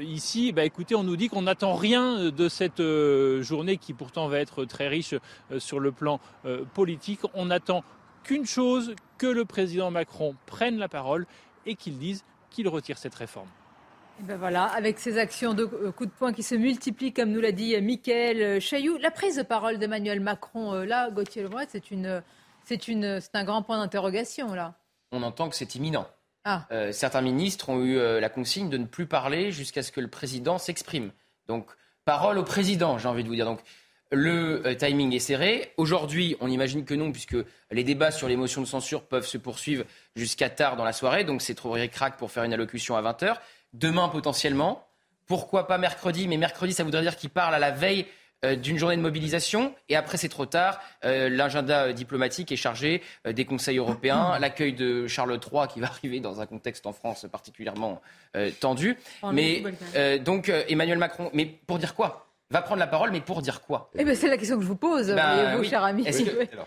[0.00, 0.52] ici?
[0.52, 4.38] Bah, écoutez, on nous dit qu'on n'attend rien de cette euh, journée qui pourtant va
[4.38, 5.14] être très riche
[5.50, 7.20] euh, sur le plan euh, politique.
[7.34, 7.84] On n'attend
[8.22, 11.26] qu'une chose, que le président Macron prenne la parole
[11.64, 12.24] et qu'il dise
[12.56, 13.48] qu'il retire cette réforme.
[14.18, 17.40] Et ben voilà, avec ces actions de coups de poing qui se multiplient, comme nous
[17.40, 22.22] l'a dit Mickaël Chailloux, la prise de parole d'Emmanuel Macron, là, Gauthier Lebret, c'est une,
[22.64, 24.74] c'est une, c'est un grand point d'interrogation là.
[25.12, 26.06] On entend que c'est imminent.
[26.48, 26.64] Ah.
[26.70, 30.00] Euh, certains ministres ont eu euh, la consigne de ne plus parler jusqu'à ce que
[30.00, 31.10] le président s'exprime.
[31.48, 31.68] Donc,
[32.04, 33.44] parole au président, j'ai envie de vous dire.
[33.44, 33.60] Donc,
[34.12, 35.72] le euh, timing est serré.
[35.76, 37.36] Aujourd'hui, on imagine que non, puisque
[37.70, 39.84] les débats sur les motions de censure peuvent se poursuivre
[40.14, 41.24] jusqu'à tard dans la soirée.
[41.24, 43.36] Donc, c'est trop crack pour faire une allocution à 20h.
[43.72, 44.86] Demain, potentiellement.
[45.26, 46.28] Pourquoi pas mercredi?
[46.28, 48.06] Mais mercredi, ça voudrait dire qu'il parle à la veille
[48.44, 50.78] euh, d'une journée de mobilisation et après c'est trop tard.
[51.06, 55.86] Euh, l'agenda diplomatique est chargé euh, des conseils européens, l'accueil de Charles III qui va
[55.86, 58.02] arriver dans un contexte en France particulièrement
[58.60, 58.98] tendu.
[59.32, 59.62] Mais
[60.20, 62.25] donc Emmanuel Macron, mais pour dire quoi?
[62.50, 63.90] Va prendre la parole, mais pour dire quoi?
[63.98, 66.04] Eh ben, c'est la question que je vous pose, bah, vous, cher ami.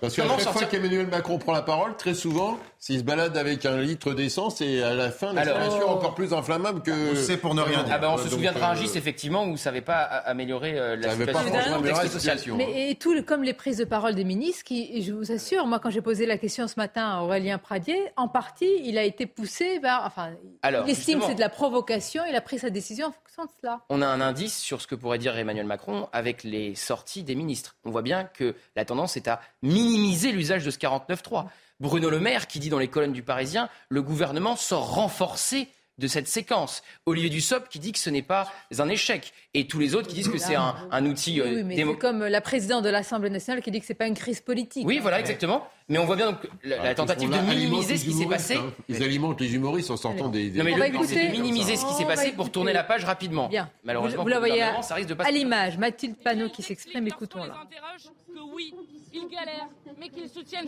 [0.01, 3.65] Parce qu'à chaque fois qu'Emmanuel Macron prend la parole, très souvent, s'il se balade avec
[3.65, 5.91] un litre d'essence et à la fin, l'expression oh.
[5.91, 7.15] encore plus inflammable que.
[7.15, 7.93] C'est pour ne rien dire.
[7.95, 10.77] Ah ben, on se souviendra un euh, giste, effectivement, où vous ne savez pas améliorer
[10.77, 11.11] euh, la
[12.07, 15.65] situation Mais et tout, comme les prises de parole des ministres, qui, je vous assure,
[15.65, 19.03] moi, quand j'ai posé la question ce matin à Aurélien Pradier, en partie, il a
[19.03, 20.03] été poussé vers.
[20.05, 20.31] Enfin,
[20.85, 23.51] il estime que c'est de la provocation, il a pris sa décision en fonction de
[23.61, 23.79] cela.
[23.89, 27.35] On a un indice sur ce que pourrait dire Emmanuel Macron avec les sorties des
[27.35, 27.77] ministres.
[27.85, 31.45] On voit bien que la tendance est à minimiser l'usage de ce 49.3.
[31.79, 35.69] Bruno Le Maire qui dit dans les colonnes du Parisien, le gouvernement sort renforcé
[35.99, 36.81] de cette séquence.
[37.05, 39.33] Olivier Dussopt qui dit que ce n'est pas un échec.
[39.53, 41.41] Et tous les autres qui disent que c'est un, outil.
[41.41, 44.07] Euh, oui, mais c'est comme la présidente de l'Assemblée nationale qui dit que c'est pas
[44.07, 44.85] une crise politique.
[44.87, 45.67] Oui, voilà, exactement.
[45.89, 48.55] Mais on voit bien donc la, ah, tentative de minimiser ce qui s'est passé.
[48.55, 48.71] Hein.
[48.87, 50.51] Ils alimentent les humoristes en sortant des.
[50.51, 53.47] Non, mais le c'est de minimiser ce qui s'est passé pour tourner la page rapidement.
[53.49, 53.69] Bien.
[53.83, 54.79] Malheureusement, vous, la voyez à,
[55.19, 55.77] à l'image.
[55.77, 57.55] Mathilde Panot qui s'exprime, écoutons-la
[58.53, 58.73] oui,
[59.13, 59.69] ils galèrent,
[59.99, 60.67] mais qu'ils soutiennent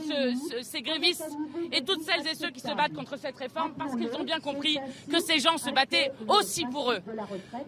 [0.61, 1.29] ces grévistes
[1.71, 4.39] et toutes celles et ceux qui se battent contre cette réforme parce qu'ils ont bien
[4.39, 6.99] compris que ces gens se battaient aussi pour eux.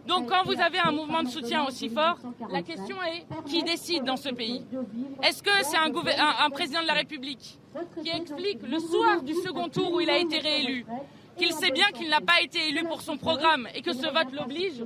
[0.07, 2.17] Donc quand vous avez un mouvement de soutien aussi fort,
[2.49, 4.63] la question est qui décide dans ce pays?
[5.21, 7.59] Est-ce que c'est un président de la République
[8.03, 10.85] qui explique le soir du second tour où il a été réélu?
[11.37, 14.31] Qu'il sait bien qu'il n'a pas été élu pour son programme et que ce vote
[14.33, 14.83] l'oblige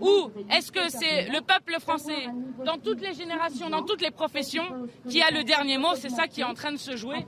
[0.00, 2.28] Ou est-ce que c'est le peuple français,
[2.64, 5.94] dans toutes les générations, dans toutes les professions, qui a le dernier mot?
[5.94, 7.26] C'est ça qui est en train de se jouer.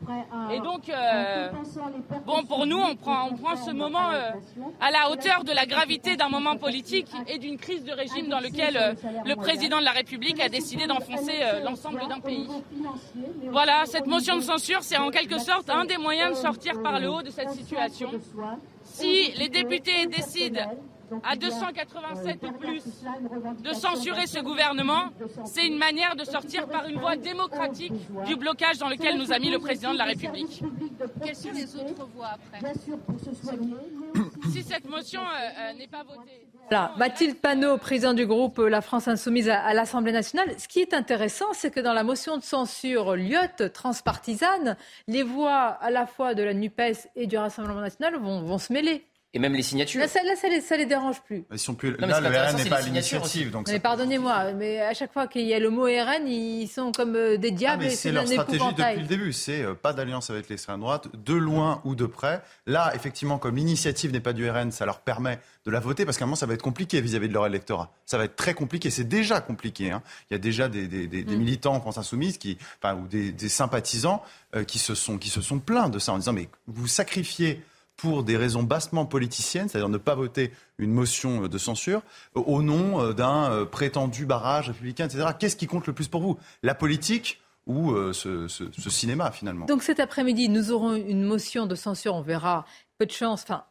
[0.52, 1.50] Et donc, euh,
[2.26, 3.30] bon, pour nous, on prend,
[3.64, 4.30] ce moment euh,
[4.80, 8.40] à la hauteur de la gravité d'un moment politique et d'une crise de régime dans
[8.40, 11.32] lequel euh, le président de la République a décidé d'enfoncer
[11.64, 12.48] l'ensemble d'un pays.
[13.50, 17.00] Voilà, cette motion de censure, c'est en quelque sorte un des moyens de sortir par
[17.00, 18.10] le haut de cette situation.
[18.82, 20.60] Si les députés décident
[21.24, 22.82] à 287 ou plus
[23.62, 25.10] de censurer ce gouvernement,
[25.44, 27.92] c'est une manière de sortir par une voie démocratique
[28.26, 30.62] du blocage dans lequel nous a mis le président de la République.
[31.24, 32.72] Quelles sont les autres voies après?
[34.52, 36.46] Si cette motion euh, euh, n'est pas votée.
[36.70, 40.54] Voilà, Mathilde Panot, président du groupe La France Insoumise à, l'Assemblée nationale.
[40.56, 44.76] Ce qui est intéressant, c'est que dans la motion de censure Lyotte transpartisane,
[45.08, 49.04] les voix à la fois de la NUPES et du Rassemblement national vont se mêler
[49.32, 50.00] et même les signatures.
[50.00, 51.44] Là, ça, là, ça, les, dérange plus.
[51.52, 51.96] Ils sont plus.
[51.98, 53.56] là, le RN n'est pas à l'initiative.
[53.68, 57.14] Mais pardonnez-moi, mais à chaque fois qu'il y a le mot RN, ils sont comme
[57.14, 57.84] euh, des diables.
[57.86, 59.32] Ah, c'est leur stratégie depuis le début.
[59.32, 62.42] C'est euh, pas d'alliance avec l'extrême droite, de loin ou de près.
[62.66, 66.16] Là, effectivement, comme l'initiative n'est pas du RN, ça leur permet de la voter parce
[66.16, 67.92] qu'à un moment, ça va être compliqué vis-à-vis de leur électorat.
[68.06, 68.90] Ça va être très compliqué.
[68.90, 69.92] C'est déjà compliqué.
[69.92, 70.02] Hein.
[70.30, 71.36] Il y a déjà des, des, des, mm.
[71.36, 74.24] militants en France Insoumise qui, enfin, ou des, sympathisants
[74.56, 77.62] euh, qui, se sont, qui se sont plaints de ça en disant mais vous sacrifiez
[78.00, 82.00] pour des raisons bassement politiciennes, c'est-à-dire ne pas voter une motion de censure,
[82.34, 85.26] au nom euh, d'un euh, prétendu barrage républicain, etc.
[85.38, 86.38] Qu'est-ce qui compte le plus pour vous?
[86.62, 88.48] La politique ou euh, ce,
[88.88, 89.66] cinéma, finalement?
[89.66, 92.64] Donc cet après-midi, nous aurons une motion de censure, on verra,
[92.96, 93.64] peu de chance, enfin,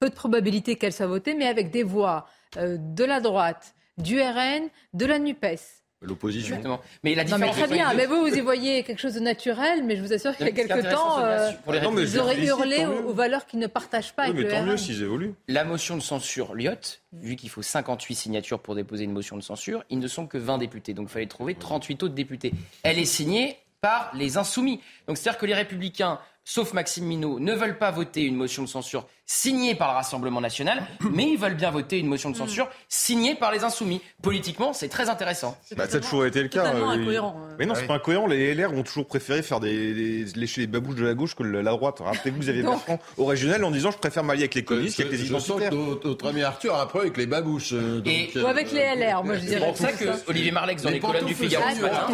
[0.00, 2.26] peu de probabilité qu'elle soit votée, mais avec des voix
[2.56, 6.80] de la droite, du RN, de la NUPES l'opposition.
[7.02, 7.56] Mais la différence.
[7.56, 10.36] très bien, mais vous, vous y voyez quelque chose de naturel, mais je vous assure
[10.36, 14.28] qu'il y a quelque temps, euh, ils auraient hurlé aux, valeurs qu'ils ne partagent pas.
[14.28, 15.34] Oui, mais tant mieux s'ils évoluent.
[15.48, 19.42] La motion de censure Lyotte, vu qu'il faut 58 signatures pour déposer une motion de
[19.42, 20.94] censure, il ne sont que 20 députés.
[20.94, 22.52] Donc il fallait trouver 38 autres députés.
[22.82, 24.80] Elle est signée par les insoumis.
[25.06, 28.68] Donc c'est-à-dire que les républicains sauf Maxime Minot, ne veulent pas voter une motion de
[28.68, 32.68] censure signée par le Rassemblement national, mais ils veulent bien voter une motion de censure
[32.88, 34.02] signée par les Insoumis.
[34.22, 35.56] Politiquement, c'est très intéressant.
[35.76, 36.74] Bah, ça a toujours été le cas.
[36.74, 37.36] Euh, incohérent.
[37.38, 37.54] Euh.
[37.58, 38.26] Mais non, c'est pas incohérent.
[38.26, 41.70] Les LR ont toujours préféré faire des, lécher les babouches de la gauche que la
[41.70, 42.00] droite.
[42.00, 45.12] Rappelez-vous, vous aviez Bertrand au régional en disant je préfère m'allier avec les communistes qu'avec
[45.12, 45.72] les identitaires.
[45.72, 47.72] Notre ami Arthur après avec les babouches.
[47.72, 48.02] Euh,
[48.36, 49.60] Ou avec les LR, moi je dirais.
[49.60, 52.06] C'est pour ça que Olivier Marlex dans les colonnes du Figaro ce matin.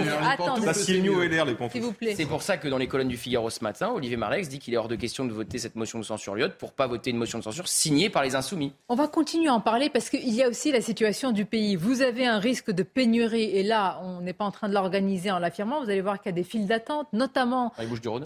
[2.14, 4.74] C'est pour ça que dans les colonnes du Figaro ce matin, Olivier Marlex dit qu'il
[4.74, 7.16] est hors de question de voter cette motion de censure Lyotte pour pas voter une
[7.16, 8.72] motion de censure signée par les insoumis.
[8.88, 11.76] On va continuer à en parler parce qu'il y a aussi la situation du pays.
[11.76, 15.30] Vous avez un risque de pénurie et là, on n'est pas en train de l'organiser
[15.30, 15.82] en l'affirmant.
[15.82, 17.72] Vous allez voir qu'il y a des files d'attente, notamment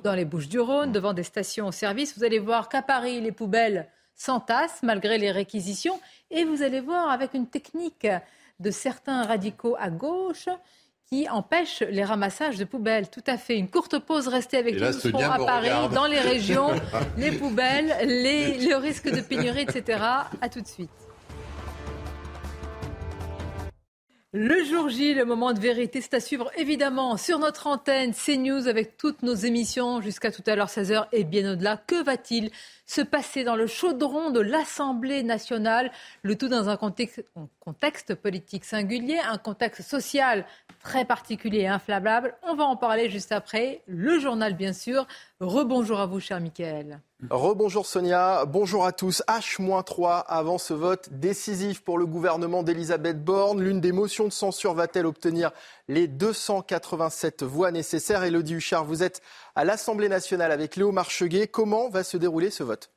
[0.03, 2.19] dans les Bouches-du-Rhône, devant des stations-service.
[2.19, 6.01] Vous allez voir qu'à Paris, les poubelles s'entassent malgré les réquisitions
[6.31, 8.07] et vous allez voir avec une technique
[8.61, 10.49] de certains radicaux à gauche
[11.11, 13.11] qui empêche les ramassages de poubelles.
[13.11, 13.57] Tout à fait.
[13.59, 14.87] Une courte pause, restez avec nous.
[14.87, 16.71] Nous serons à Paris, dans les régions,
[17.17, 19.99] les poubelles, les, le risque de pénurie, etc.
[20.41, 20.91] À tout de suite.
[24.37, 28.67] Le jour J, le moment de vérité, c'est à suivre évidemment sur notre antenne CNews
[28.67, 31.77] avec toutes nos émissions jusqu'à tout à l'heure 16h et bien au-delà.
[31.77, 32.51] Que va-t-il
[32.85, 35.93] se passer dans le chaudron de l'Assemblée nationale?
[36.23, 37.25] Le tout dans un contexte,
[37.61, 40.45] contexte politique singulier, un contexte social
[40.85, 42.37] très particulier et inflammable.
[42.43, 43.83] On va en parler juste après.
[43.89, 45.07] Le journal, bien sûr.
[45.41, 47.01] Rebonjour à vous, cher Michael.
[47.31, 49.23] Rebonjour Sonia, bonjour à tous.
[49.27, 53.63] H-3 avant ce vote décisif pour le gouvernement d'Elisabeth Borne.
[53.63, 55.51] L'une des motions de censure va-t-elle obtenir
[55.89, 58.23] les 287 voix nécessaires?
[58.23, 59.23] Elodie Huchard, vous êtes
[59.57, 61.49] à l'Assemblée nationale avec Léo Marcheguet.
[61.49, 62.91] Comment va se dérouler ce vote?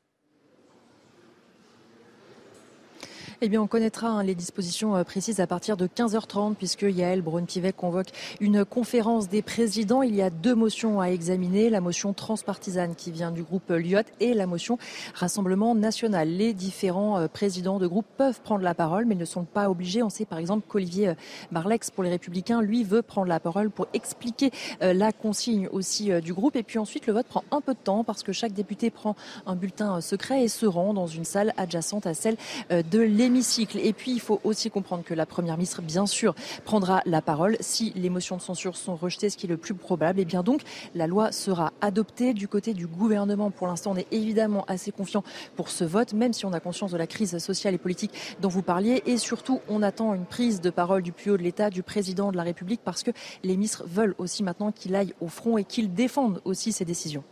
[3.39, 7.21] Eh bien, on connaîtra hein, les dispositions euh, précises à partir de 15h30, puisque Yael
[7.21, 8.07] Braun-Pivet convoque
[8.39, 10.01] une conférence des présidents.
[10.01, 14.01] Il y a deux motions à examiner la motion transpartisane qui vient du groupe Lyot
[14.19, 14.79] et la motion
[15.13, 16.29] Rassemblement national.
[16.29, 20.01] Les différents euh, présidents de groupe peuvent prendre la parole, mais ne sont pas obligés.
[20.01, 21.13] On sait par exemple qu'Olivier euh,
[21.51, 24.49] Barlex, pour les Républicains, lui veut prendre la parole pour expliquer
[24.81, 26.55] la consigne aussi du groupe.
[26.55, 29.15] Et puis ensuite, le vote prend un peu de temps parce que chaque député prend
[29.45, 32.37] un bulletin secret et se rend dans une salle adjacente à celle
[32.69, 37.01] de l'Élysée et puis, il faut aussi comprendre que la Première ministre, bien sûr, prendra
[37.05, 40.19] la parole si les motions de censure sont rejetées, ce qui est le plus probable.
[40.19, 40.61] Et bien donc,
[40.95, 43.51] la loi sera adoptée du côté du gouvernement.
[43.51, 45.23] Pour l'instant, on est évidemment assez confiant
[45.55, 48.49] pour ce vote, même si on a conscience de la crise sociale et politique dont
[48.49, 49.03] vous parliez.
[49.05, 52.31] Et surtout, on attend une prise de parole du plus haut de l'État, du président
[52.31, 53.11] de la République, parce que
[53.43, 57.23] les ministres veulent aussi maintenant qu'il aille au front et qu'il défende aussi ses décisions.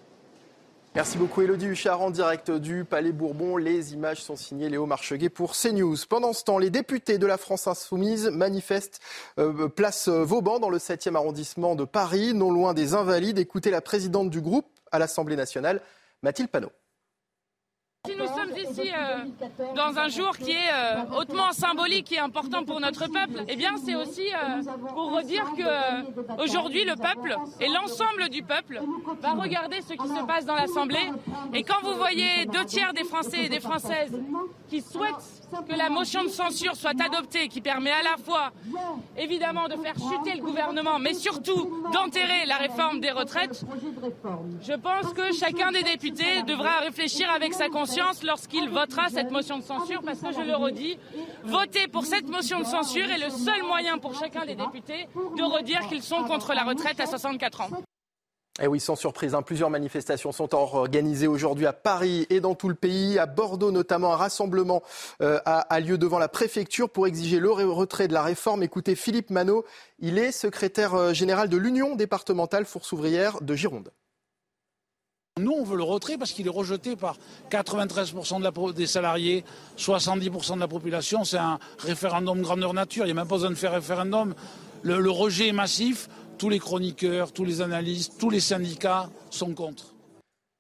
[0.95, 3.57] Merci beaucoup Elodie Huchard en direct du Palais Bourbon.
[3.57, 5.97] Les images sont signées Léo Marcheguet pour CNews.
[6.07, 9.01] Pendant ce temps, les députés de la France Insoumise manifestent
[9.37, 13.39] euh, place Vauban dans le 7e arrondissement de Paris, non loin des Invalides.
[13.39, 15.81] Écoutez la présidente du groupe à l'Assemblée nationale,
[16.23, 16.71] Mathilde Panot.
[18.05, 19.25] Si nous sommes ici euh,
[19.75, 23.75] dans un jour qui est euh, hautement symbolique et important pour notre peuple, eh bien
[23.83, 24.61] c'est aussi euh,
[24.93, 28.81] pour redire que aujourd'hui le peuple et l'ensemble du peuple
[29.21, 31.09] va regarder ce qui se passe dans l'Assemblée.
[31.53, 34.11] Et quand vous voyez deux tiers des Français et des Françaises
[34.69, 38.51] qui souhaitent que la motion de censure soit adoptée, qui permet à la fois,
[39.17, 43.63] évidemment, de faire chuter le gouvernement, mais surtout d'enterrer la réforme des retraites,
[44.61, 49.57] je pense que chacun des députés devra réfléchir avec sa conscience lorsqu'il votera cette motion
[49.57, 50.97] de censure, parce que je le redis,
[51.43, 55.43] voter pour cette motion de censure est le seul moyen pour chacun des députés de
[55.43, 57.69] redire qu'ils sont contre la retraite à 64 ans.
[58.57, 62.55] Et eh oui, sans surprise, hein, plusieurs manifestations sont organisées aujourd'hui à Paris et dans
[62.55, 63.19] tout le pays.
[63.19, 64.81] À Bordeaux, notamment, un rassemblement
[65.21, 68.63] euh, a, lieu devant la préfecture pour exiger le retrait de la réforme.
[68.63, 69.65] Écoutez Philippe Manot,
[69.99, 73.91] il est secrétaire euh, général de l'Union départementale Force ouvrière de Gironde.
[75.37, 77.17] Nous, on veut le retrait parce qu'il est rejeté par
[77.51, 79.43] 93% des salariés,
[79.77, 81.25] 70% de la population.
[81.25, 83.03] C'est un référendum grandeur nature.
[83.03, 84.33] Il n'y a même pas besoin de faire référendum.
[84.81, 86.07] le rejet est massif
[86.37, 89.95] tous les chroniqueurs, tous les analystes, tous les syndicats sont contre.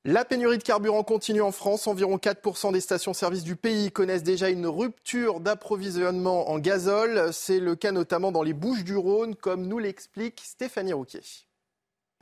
[0.07, 1.87] La pénurie de carburant continue en France.
[1.87, 7.33] Environ 4% des stations-service du pays connaissent déjà une rupture d'approvisionnement en gazole.
[7.33, 11.21] C'est le cas notamment dans les Bouches du Rhône, comme nous l'explique Stéphanie Rouquier.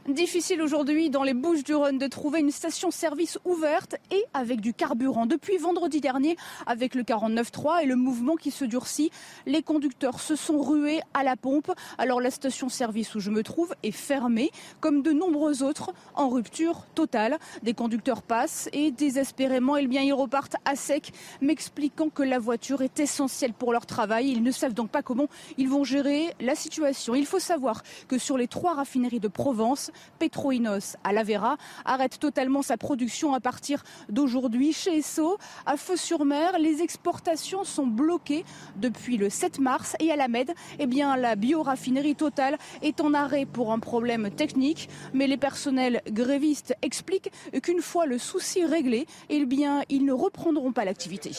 [0.10, 4.74] Difficile aujourd'hui dans les Bouches du Rhône de trouver une station-service ouverte et avec du
[4.74, 5.26] carburant.
[5.26, 6.36] Depuis vendredi dernier,
[6.66, 9.12] avec le 49.3 et le mouvement qui se durcit,
[9.46, 11.72] les conducteurs se sont rués à la pompe.
[11.98, 14.52] Alors la station-service où je me trouve est fermée,
[14.82, 17.38] comme de nombreux autres, en rupture totale.
[17.62, 22.82] Des conducteurs passent et désespérément, eh bien, ils repartent à sec, m'expliquant que la voiture
[22.82, 24.32] est essentielle pour leur travail.
[24.32, 25.28] Ils ne savent donc pas comment
[25.58, 27.16] ils vont gérer la situation.
[27.16, 32.62] Il faut savoir que sur les trois raffineries de Provence, Petroinos à Lavera arrête totalement
[32.62, 34.74] sa production à partir d'aujourd'hui.
[34.74, 40.28] Chez Esso, à Feux-sur-Mer, les exportations sont bloquées depuis le 7 mars et à la
[40.28, 44.90] Med, eh la bioraffinerie totale est en arrêt pour un problème technique.
[45.14, 47.32] Mais les personnels grévistes expliquent
[47.62, 49.46] qu'une fois le souci réglé, eh
[49.90, 51.32] ils ne reprendront pas l'activité.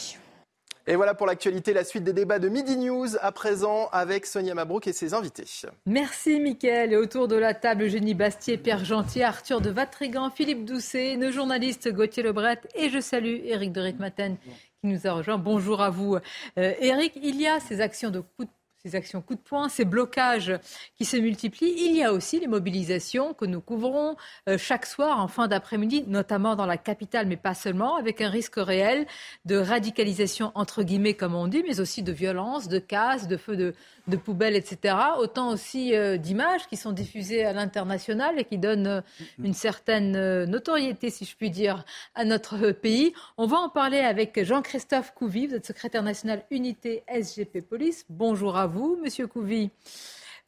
[0.87, 4.55] Et voilà pour l'actualité, la suite des débats de Midi News à présent avec Sonia
[4.55, 5.45] Mabrouk et ses invités.
[5.87, 6.93] Merci Mickaël.
[6.93, 11.31] Et autour de la table, Eugénie Bastier, Pierre Gentil, Arthur de Vatrigan, Philippe Doucet, nos
[11.31, 15.39] journalistes Gauthier Lebret et je salue Éric de Ritmaten qui nous a rejoint.
[15.39, 16.19] Bonjour à vous.
[16.57, 18.51] Éric, euh, il y a ces actions de coup de
[18.85, 20.53] ces actions coup de poing, ces blocages
[20.97, 21.75] qui se multiplient.
[21.75, 24.17] Il y a aussi les mobilisations que nous couvrons
[24.47, 28.29] euh, chaque soir en fin d'après-midi, notamment dans la capitale, mais pas seulement, avec un
[28.29, 29.07] risque réel
[29.47, 33.57] de radicalisation, entre guillemets, comme on dit, mais aussi de violence, de casse, de feux
[33.57, 33.75] de,
[34.07, 34.97] de poubelles, etc.
[35.19, 39.01] Autant aussi euh, d'images qui sont diffusées à l'international et qui donnent euh,
[39.43, 41.85] une certaine notoriété, si je puis dire,
[42.15, 43.13] à notre pays.
[43.37, 48.05] On va en parler avec Jean-Christophe Couvi, vous êtes secrétaire national unité SGP Police.
[48.09, 48.99] Bonjour à vous.
[49.03, 49.71] Monsieur Couvi.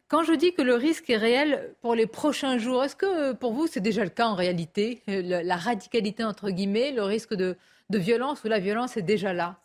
[0.08, 3.52] Quand je dis que le risque est réel pour les prochains jours, est-ce que pour
[3.52, 5.02] vous c'est déjà le cas en réalité?
[5.08, 7.56] La radicalité entre guillemets, le risque de,
[7.90, 9.58] violence ou la violence est déjà là?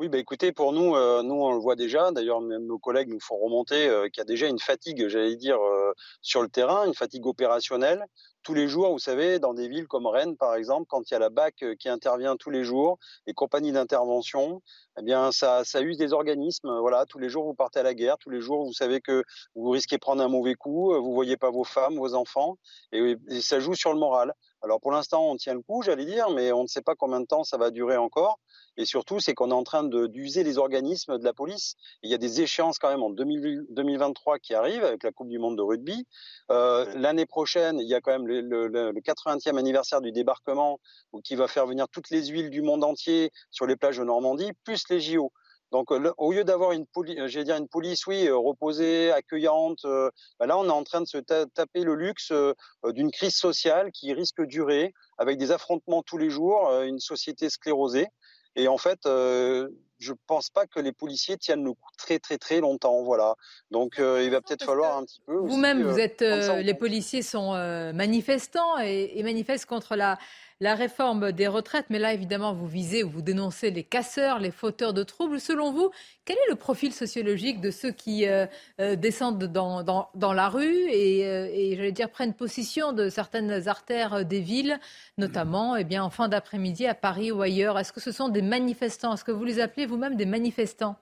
[0.00, 2.12] Oui, bah écoutez, pour nous, euh, nous on le voit déjà.
[2.12, 5.36] D'ailleurs, même nos collègues nous font remonter euh, qu'il y a déjà une fatigue, j'allais
[5.36, 5.92] dire, euh,
[6.22, 8.04] sur le terrain, une fatigue opérationnelle
[8.48, 11.16] tous les jours, vous savez, dans des villes comme Rennes, par exemple, quand il y
[11.16, 14.62] a la BAC euh, qui intervient tous les jours, les compagnies d'intervention,
[14.98, 16.78] eh bien, ça, ça use des organismes.
[16.80, 19.22] Voilà, tous les jours, vous partez à la guerre, tous les jours, vous savez que
[19.54, 22.56] vous risquez de prendre un mauvais coup, vous voyez pas vos femmes, vos enfants,
[22.92, 24.32] et, et ça joue sur le moral.
[24.62, 27.20] Alors, pour l'instant, on tient le coup, j'allais dire, mais on ne sait pas combien
[27.20, 28.40] de temps ça va durer encore.
[28.76, 31.74] Et surtout, c'est qu'on est en train d'user les organismes de la police.
[32.02, 35.38] Il y a des échéances quand même en 2023 qui arrivent avec la Coupe du
[35.38, 36.06] Monde de rugby.
[36.50, 40.80] Euh, L'année prochaine, il y a quand même le, le, le 80e anniversaire du débarquement
[41.24, 44.52] qui va faire venir toutes les huiles du monde entier sur les plages de Normandie,
[44.64, 45.32] plus les JO.
[45.70, 50.10] Donc, au lieu d'avoir une, police, euh, dire une police, oui, euh, reposée, accueillante, euh,
[50.40, 52.32] bah là, on est en train de se taper le luxe
[52.86, 57.50] d'une crise sociale qui risque de durer, avec des affrontements tous les jours, une société
[57.50, 58.06] sclérosée.
[58.56, 62.60] Et en fait, je pense pas que les policiers tiennent le coup très très très
[62.60, 63.34] longtemps, voilà.
[63.70, 65.36] Donc il va peut-être falloir un petit peu.
[65.36, 67.52] Vous-même, vous êtes, les policiers sont
[67.92, 70.18] manifestants et, et, manifestent contre la
[70.60, 74.50] la réforme des retraites, mais là évidemment vous visez ou vous dénoncez les casseurs, les
[74.50, 75.40] fauteurs de troubles.
[75.40, 75.90] Selon vous,
[76.24, 78.46] quel est le profil sociologique de ceux qui euh,
[78.80, 84.40] euh, descendent dans, la rue et, euh, j'allais dire prennent possession de certaines artères des
[84.40, 84.80] villes,
[85.16, 87.78] notamment eh bien, en fin d'après-midi à Paris ou ailleurs?
[87.78, 89.14] Est-ce que ce sont des manifestants?
[89.14, 90.96] Est-ce que vous les appelez vous-même des manifestants?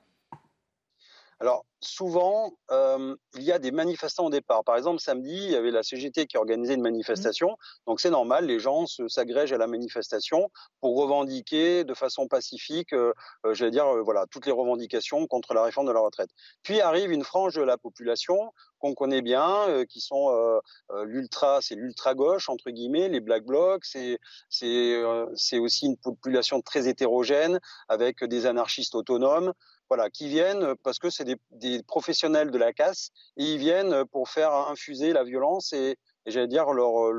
[1.39, 4.65] Alors, souvent, euh, il y a des manifestants au départ.
[4.65, 7.51] Par exemple, samedi, il y avait la CGT qui organisait une manifestation.
[7.51, 7.57] Mmh.
[7.89, 13.13] Donc, c'est normal, les gens s'agrègent à la manifestation pour revendiquer de façon pacifique, euh,
[13.45, 16.31] euh, j'allais dire, voilà, toutes les revendications contre la réforme de la retraite.
[16.63, 20.61] Puis arrive une frange de la population qu'on connaît bien, qui sont
[21.05, 23.87] l'ultra, c'est l'ultra gauche entre guillemets, les black blocs.
[23.87, 24.19] C'est
[24.51, 27.59] c'est aussi une population très hétérogène
[27.89, 29.55] avec des anarchistes autonomes
[29.89, 34.29] voilà, qui viennent parce que c'est des, professionnels de la casse et ils viennent pour
[34.29, 37.13] faire infuser la violence et, j'allais dire leur,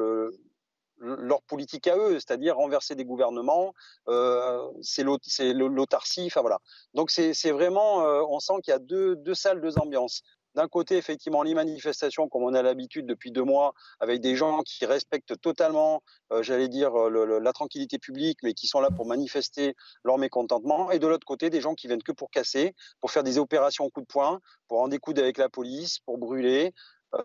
[0.99, 3.73] leur politique à eux, c'est-à-dire renverser des gouvernements,
[4.07, 6.59] euh, c'est l'autarcie, enfin voilà.
[6.93, 10.23] Donc c'est vraiment, euh, on sent qu'il y a deux, deux salles, deux ambiances
[10.57, 14.63] d'un côté, effectivement, les manifestations, comme on a l'habitude depuis deux mois, avec des gens
[14.63, 16.01] qui respectent totalement,
[16.33, 20.89] euh, j'allais dire, euh, la tranquillité publique, mais qui sont là pour manifester leur mécontentement.
[20.89, 23.87] Et de l'autre côté, des gens qui viennent que pour casser, pour faire des opérations
[23.91, 26.73] coup de poing, pour en découdre avec la police, pour brûler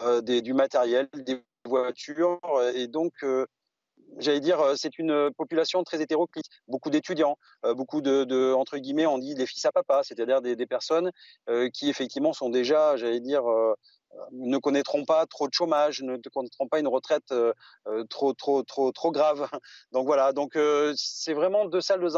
[0.03, 2.39] euh, du matériel, des voitures.
[2.75, 3.15] Et donc,
[4.19, 6.47] j'allais dire, euh, c'est une population très hétéroclite.
[6.69, 10.67] Beaucoup d'étudiants, euh, beaucoup de, entre guillemets, on dit des fils à papa, c'est-à-dire des,
[10.67, 11.11] personnes
[11.49, 13.43] euh, qui effectivement sont déjà, j'allais dire,
[14.33, 17.35] ne connaîtront pas trop de chômage, ne connaîtront pas une retraite
[18.09, 19.49] trop, trop, trop, trop grave.
[19.93, 20.57] Donc voilà, donc
[20.97, 22.17] c'est vraiment deux salles, deux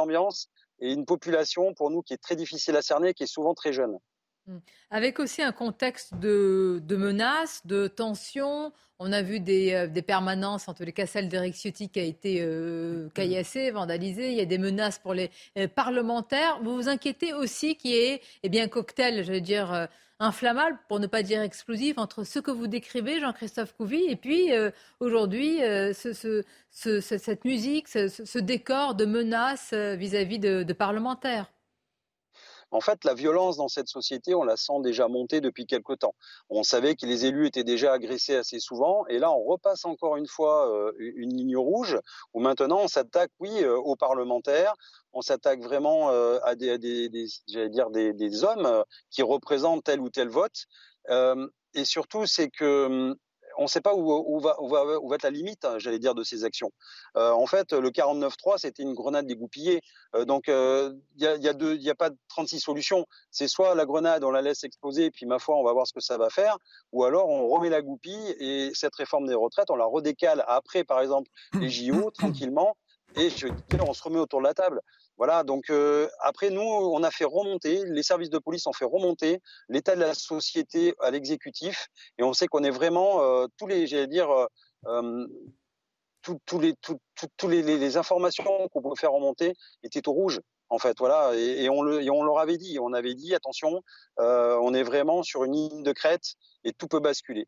[0.81, 3.73] et une population pour nous qui est très difficile à cerner, qui est souvent très
[3.73, 3.99] jeune.
[4.47, 4.59] Mmh.
[4.91, 8.73] Avec aussi un contexte de, menaces, de tensions.
[8.99, 12.03] On a vu des, euh, permanences, en tous les cas celle d'Eric Ciotti qui a
[12.03, 14.31] été euh, caillassée, vandalisée.
[14.33, 16.61] Il y a des menaces pour les euh, parlementaires.
[16.63, 19.89] Vous vous inquiétez aussi qu'il y ait eh bien, un cocktail, je veux dire,
[20.21, 24.51] inflammable, pour ne pas dire explosif, entre ce que vous décrivez, Jean-Christophe Couvi, et puis
[25.01, 25.59] aujourd'hui,
[25.93, 31.51] cette musique, ce, décor de menaces vis-à-vis de parlementaires.
[32.75, 36.16] En fait, la violence dans cette société, on la sent déjà monter depuis quelque temps.
[36.51, 40.16] On savait que les élus étaient déjà agressés assez souvent, et là, on repasse encore
[40.16, 41.97] une fois euh, une ligne rouge,
[42.33, 44.75] où maintenant, on s'attaque, oui, euh, aux parlementaires,
[45.12, 50.66] on s'attaque vraiment euh, à dire, des, hommes qui représentent tel ou tel vote.
[51.75, 53.16] et surtout, c'est que hum,
[53.59, 54.57] on ne sait pas où, va,
[55.15, 56.73] être la limite, hein, j'allais dire, de ces actions.
[57.17, 59.81] Euh, en fait, le 49.3, c'était une grenade dégoupillée.
[60.15, 63.07] Euh, donc, il euh, n'y a, y a, pas de 36 solutions.
[63.31, 65.93] C'est soit la grenade, on la laisse exploser, puis ma foi, on va voir ce
[65.93, 66.59] que ça va faire,
[66.93, 70.85] ou alors on remet la goupille et cette réforme des retraites, on la redécale après,
[70.85, 71.31] par exemple,
[71.61, 72.77] les JO, tranquillement,
[73.17, 73.49] et je,
[73.81, 74.81] on se remet autour de la table.
[75.17, 78.85] Voilà, donc euh, après nous, on a fait remonter, les services de police ont fait
[78.85, 81.87] remonter l'état de la société à l'exécutif,
[82.19, 84.29] et on sait qu'on est vraiment euh, tous les, j'allais dire,
[84.87, 85.27] euh,
[86.23, 86.75] tous les,
[87.37, 89.55] tous les, les, informations qu'on pouvait faire remonter
[89.85, 90.41] étaient au rouge.
[90.71, 93.83] En fait, voilà, et, on le, et on leur avait dit, on avait dit, attention,
[94.17, 96.35] on est vraiment sur une ligne de crête
[96.65, 97.47] et tout peut basculer.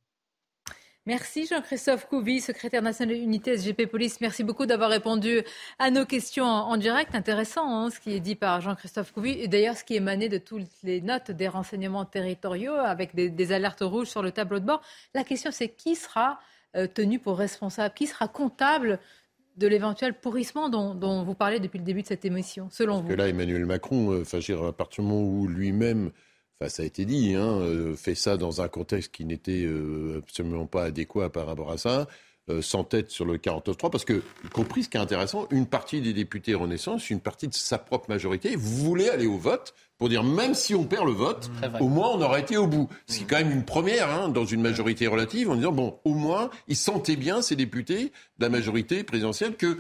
[1.07, 4.21] Merci Jean-Christophe Couvi, secrétaire national de l'unité SGP Police.
[4.21, 5.43] Merci beaucoup d'avoir répondu
[5.79, 7.15] à nos questions en, direct.
[7.15, 10.29] Intéressant hein, ce qui est dit par Jean-Christophe Couvi et d'ailleurs ce qui est émané
[10.29, 14.65] de toutes les notes des renseignements territoriaux avec des, alertes rouges sur le tableau de
[14.65, 14.83] bord.
[15.15, 16.41] La question c'est qui sera
[16.75, 18.99] euh, tenu pour responsable, qui sera comptable
[19.57, 23.09] de l'éventuel pourrissement dont, vous parlez depuis le début de cette émission, selon Parce vous?
[23.11, 26.11] que là, Emmanuel Macron, euh, à partir du moment où lui-même
[26.61, 30.23] Enfin, ça a été dit, hein, euh, fait ça dans un contexte qui n'était euh,
[30.23, 32.07] absolument pas adéquat par rapport à ça,
[32.49, 35.67] euh, sans tête sur le 49-3, parce que, y compris ce qui est intéressant, une
[35.67, 40.09] partie des députés Renaissance, une partie de sa propre majorité, voulait aller au vote pour
[40.09, 41.51] dire même si on perd le vote,
[41.81, 42.89] au moins on aurait été au bout.
[43.07, 45.99] Ce qui est quand même une première hein, dans une majorité relative, en disant bon,
[46.05, 49.79] au moins ils sentaient bien ces députés de la majorité présidentielle que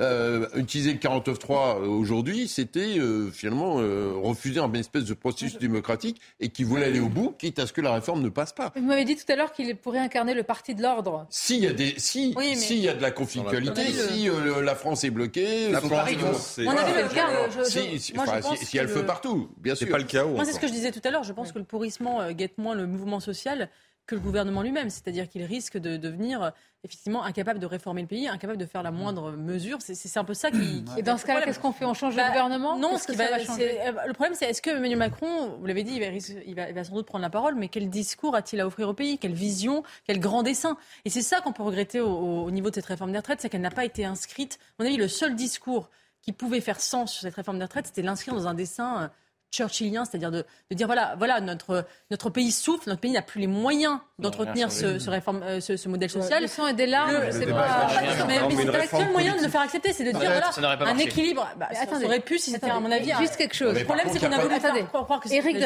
[0.00, 6.20] euh, utiliser le 49.3 aujourd'hui, c'était euh, finalement euh, refuser un espèce de processus démocratique
[6.38, 8.72] et qui voulait aller au bout, quitte à ce que la réforme ne passe pas.
[8.76, 11.26] Vous m'avez dit tout à l'heure qu'il pourrait incarner le parti de l'ordre.
[11.30, 14.28] S'il y a des, si, s'il y a de la conflictualité, si
[14.62, 17.64] la France est bloquée, la France, on a vu le cas.
[17.64, 18.88] si, elle le...
[18.88, 19.86] fait partout, bien sûr.
[19.86, 20.24] C'est pas le cas.
[20.24, 21.24] Moi, c'est ce que je disais tout à l'heure.
[21.24, 23.68] Je pense que le pourrissement guette moins le mouvement social
[24.08, 24.90] que le gouvernement lui-même.
[24.90, 26.52] C'est-à-dire qu'il risque de devenir
[26.82, 29.78] effectivement incapable de réformer le pays, incapable de faire la moindre mesure.
[29.80, 30.84] C'est un peu ça qui.
[30.96, 31.84] Et dans ce cas-là, qu'est-ce qu'on fait?
[31.84, 32.78] On change le bah, gouvernement?
[32.78, 33.80] Non, ce qui va, changer?
[33.80, 36.06] euh, le problème, c'est est-ce que Emmanuel Macron, vous l'avez dit, il va,
[36.46, 38.88] il, va, il va, sans doute prendre la parole, mais quel discours a-t-il à offrir
[38.88, 39.18] au pays?
[39.18, 39.82] Quelle vision?
[40.06, 40.76] Quel grand dessin?
[41.04, 43.50] Et c'est ça qu'on peut regretter au, au, niveau de cette réforme des retraites, c'est
[43.50, 44.58] qu'elle n'a pas été inscrite.
[44.78, 45.90] À mon avis, le seul discours
[46.22, 49.08] qui pouvait faire sens sur cette réforme des retraites, c'était l'inscrire dans un dessin euh,
[49.50, 53.46] churchillien, c'est-à-dire de, dire voilà, voilà notre, notre pays souffre, notre pays n'a plus les
[53.46, 56.42] moyens d'entretenir ce, ce, réforme, euh, ce, modèle social.
[56.42, 57.88] Le sang et des larmes, c'est pas.
[58.26, 61.48] Mais, c'est le seul moyen de le faire accepter, c'est de dire voilà, un équilibre.
[61.58, 63.12] Bah, ça aurait pu si c'était à mon avis.
[63.18, 63.78] Juste quelque chose.
[63.78, 65.56] Le problème, c'est qu'on a voulu attendez, croire que Eric,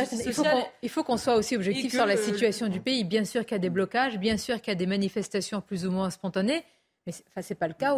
[0.82, 3.04] il faut qu'on soit aussi objectif sur la situation du pays.
[3.04, 5.86] Bien sûr qu'il y a des blocages, bien sûr qu'il y a des manifestations plus
[5.86, 6.64] ou moins spontanées.
[7.06, 7.96] Mais ce n'est pas le cas.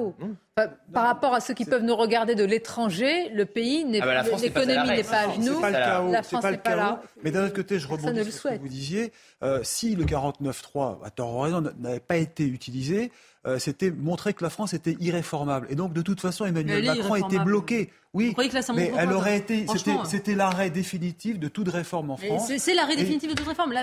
[0.93, 4.37] par rapport à ceux qui peuvent nous regarder de l'étranger, le pays n'est ah bah
[4.41, 5.61] l'économie n'est pas à genoux.
[5.61, 7.03] Pas le chaos, la France n'est pas, là.
[7.23, 9.13] Mais d'un autre côté, je rebondis sur ce que vous disiez.
[9.43, 13.13] Euh, si le 49.3, à tort ou raison, n'avait pas été utilisé,
[13.47, 15.67] euh, c'était montrer que la France était irréformable.
[15.69, 17.91] Et donc, de toute façon, Emmanuel Macron était bloqué.
[18.15, 18.33] Oui,
[18.75, 19.67] mais elle aurait été,
[20.05, 22.51] c'était l'arrêt définitif de toute réforme en France.
[22.59, 23.75] C'est l'arrêt définitif de toute réforme.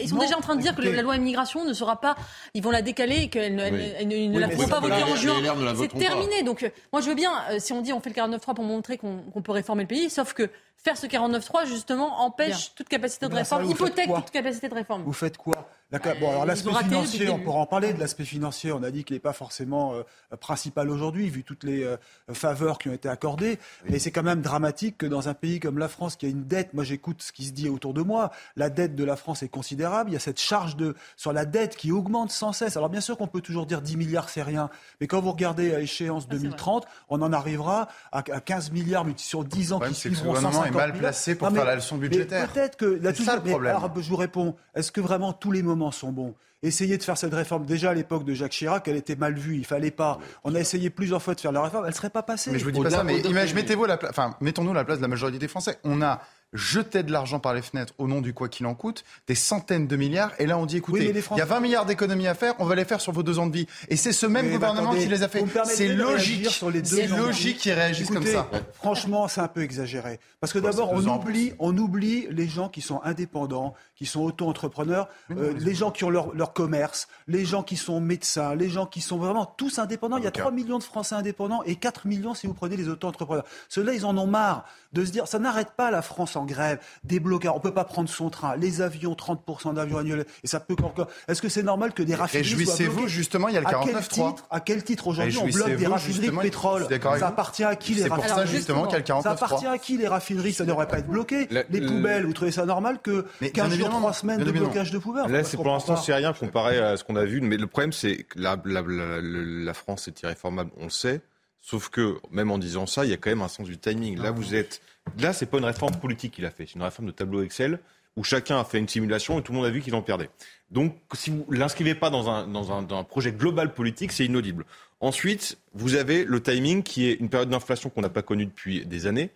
[0.00, 2.14] ils sont déjà en train de dire que la loi immigration ne sera pas,
[2.54, 5.34] ils vont la décaler et qu'elle ne, la feront pas voter en juin.
[5.76, 6.42] C'est terminé.
[6.44, 8.98] Donc, moi, je veux bien, euh, si on dit on fait le 49.3 pour montrer
[8.98, 13.34] qu'on peut réformer le pays, sauf que faire ce 49.3, justement, empêche toute capacité de
[13.34, 15.02] réforme, hypothèque toute capacité de réforme.
[15.02, 18.72] Vous faites quoi Bon, alors l'aspect financier, on pourra en parler de l'aspect financier.
[18.72, 21.98] On a dit qu'il n'est pas forcément euh, principal aujourd'hui, vu toutes les euh,
[22.32, 23.58] faveurs qui ont été accordées.
[23.90, 26.44] Mais c'est quand même dramatique que dans un pays comme la France, qui a une
[26.44, 29.42] dette, moi j'écoute ce qui se dit autour de moi, la dette de la France
[29.42, 30.08] est considérable.
[30.08, 32.78] Il y a cette charge de, sur la dette qui augmente sans cesse.
[32.78, 34.70] Alors bien sûr qu'on peut toujours dire 10 milliards, c'est rien.
[35.00, 39.74] Mais quand vous regardez à échéance 2030, on en arrivera à, 15 milliards sur 10
[39.74, 40.32] ans qui suivront.
[40.32, 42.50] Le gouvernement est mal placé pour faire la leçon budgétaire.
[42.50, 42.98] Peut-être que...
[43.14, 43.76] C'est ça le problème.
[43.76, 44.56] alors, je vous réponds.
[44.74, 46.34] Est-ce que vraiment tous les moments sont bons.
[46.62, 47.66] Essayez de faire cette réforme.
[47.66, 49.56] Déjà à l'époque de Jacques Chirac, elle était mal vue.
[49.56, 50.20] Il fallait pas.
[50.44, 51.86] On a essayé plusieurs fois de faire la réforme.
[51.86, 52.52] Elle serait pas passée.
[52.52, 53.02] Mais je vous dis pas ça.
[53.02, 55.78] Mais mettez-vous la enfin, mettons-nous la place de la majorité des Français.
[55.82, 56.20] On a
[56.52, 59.86] jetait de l'argent par les fenêtres au nom du quoi qu'il en coûte, des centaines
[59.86, 60.32] de milliards.
[60.38, 62.74] Et là, on dit, écoutez, il y a 20 milliards d'économies à faire, on va
[62.74, 63.66] les faire sur vos deux ans de vie.
[63.88, 65.44] Et c'est ce même gouvernement qui les a fait.
[65.64, 66.48] C'est logique.
[66.84, 68.48] C'est logique qu'ils réagissent comme ça.
[68.74, 70.20] Franchement, c'est un peu exagéré.
[70.40, 75.08] Parce que d'abord, on oublie, on oublie les gens qui sont indépendants, qui sont auto-entrepreneurs,
[75.30, 78.86] euh, les gens qui ont leur, leur, commerce, les gens qui sont médecins, les gens
[78.86, 80.16] qui sont vraiment tous indépendants.
[80.16, 82.88] Il y a 3 millions de Français indépendants et 4 millions si vous prenez les
[82.88, 83.44] auto-entrepreneurs.
[83.68, 86.78] Ceux-là, ils en ont marre de se dire, ça n'arrête pas la France en grève,
[87.04, 90.46] des blocages, on ne peut pas prendre son train, les avions, 30% d'avions annuels, et
[90.46, 91.08] ça peut encore.
[91.28, 94.36] Est-ce que c'est normal que des raffineries Réjouissez-vous, justement, il y a le 49.3.
[94.50, 96.86] À quel titre aujourd'hui on bloque des raffineries de pétrole
[97.18, 99.22] Ça appartient à qui les raffineries C'est pour ça justement qu'il y a le 49.3.
[99.22, 101.48] Ça appartient à qui les raffineries Ça ne devrait pas être bloqué.
[101.70, 105.30] Les poubelles, vous trouvez ça normal que 15 jours, 3 semaines de blocage de poubelles?
[105.30, 107.40] Là, c'est pour l'instant, c'est rien comparé à ce qu'on a vu.
[107.40, 111.20] Mais le problème, c'est que la France est irréformable, on le sait.
[111.62, 114.18] Sauf que, même en disant ça, il y a quand même un sens du timing.
[114.18, 114.82] Là, vous êtes
[115.18, 117.78] Là, c'est pas une réforme politique qu'il a fait, c'est une réforme de tableau Excel
[118.14, 120.28] où chacun a fait une simulation et tout le monde a vu qu'il en perdait.
[120.70, 124.26] Donc, si vous l'inscrivez pas dans un, dans, un, dans un, projet global politique, c'est
[124.26, 124.66] inaudible.
[125.00, 128.84] Ensuite, vous avez le timing qui est une période d'inflation qu'on n'a pas connue depuis
[128.84, 129.30] des années.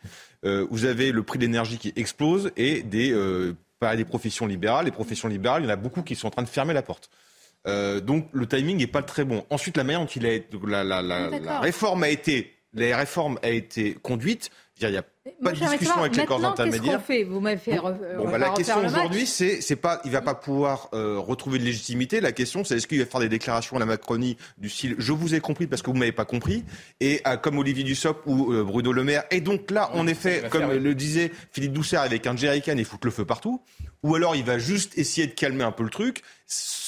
[0.45, 3.55] Euh, vous avez le prix de l'énergie qui explose et des, euh,
[3.97, 4.85] des professions libérales.
[4.85, 6.83] Les professions libérales, il y en a beaucoup qui sont en train de fermer la
[6.83, 7.09] porte.
[7.67, 9.45] Euh, donc le timing n'est pas très bon.
[9.51, 13.39] Ensuite, la manière dont il a, la, la, la, la réforme a été, les réformes
[13.43, 14.51] a été conduite
[14.81, 15.05] Il n'y a
[15.43, 17.03] pas de discussion avec les corps intermédiaires.
[17.03, 17.77] Fait Vous m'avez fait.
[17.79, 21.59] Bon, bon bah, la question aujourd'hui, c'est, c'est pas, il va pas pouvoir euh, retrouver
[21.59, 22.21] de légitimité.
[22.21, 25.13] La question, c'est est-ce qu'il va faire des déclarations à la Macronie du style "Je
[25.13, 26.65] vous ai compris parce que vous m'avez pas compris"
[27.01, 29.25] et comme Olivier Dussopt ou euh, Bruno Le Maire.
[29.31, 33.05] Et donc là, en effet, comme le disait Philippe Doucet, avec un jerrycan, il fout
[33.05, 33.63] le feu partout.
[34.03, 36.23] Ou alors il va juste essayer de calmer un peu le truc,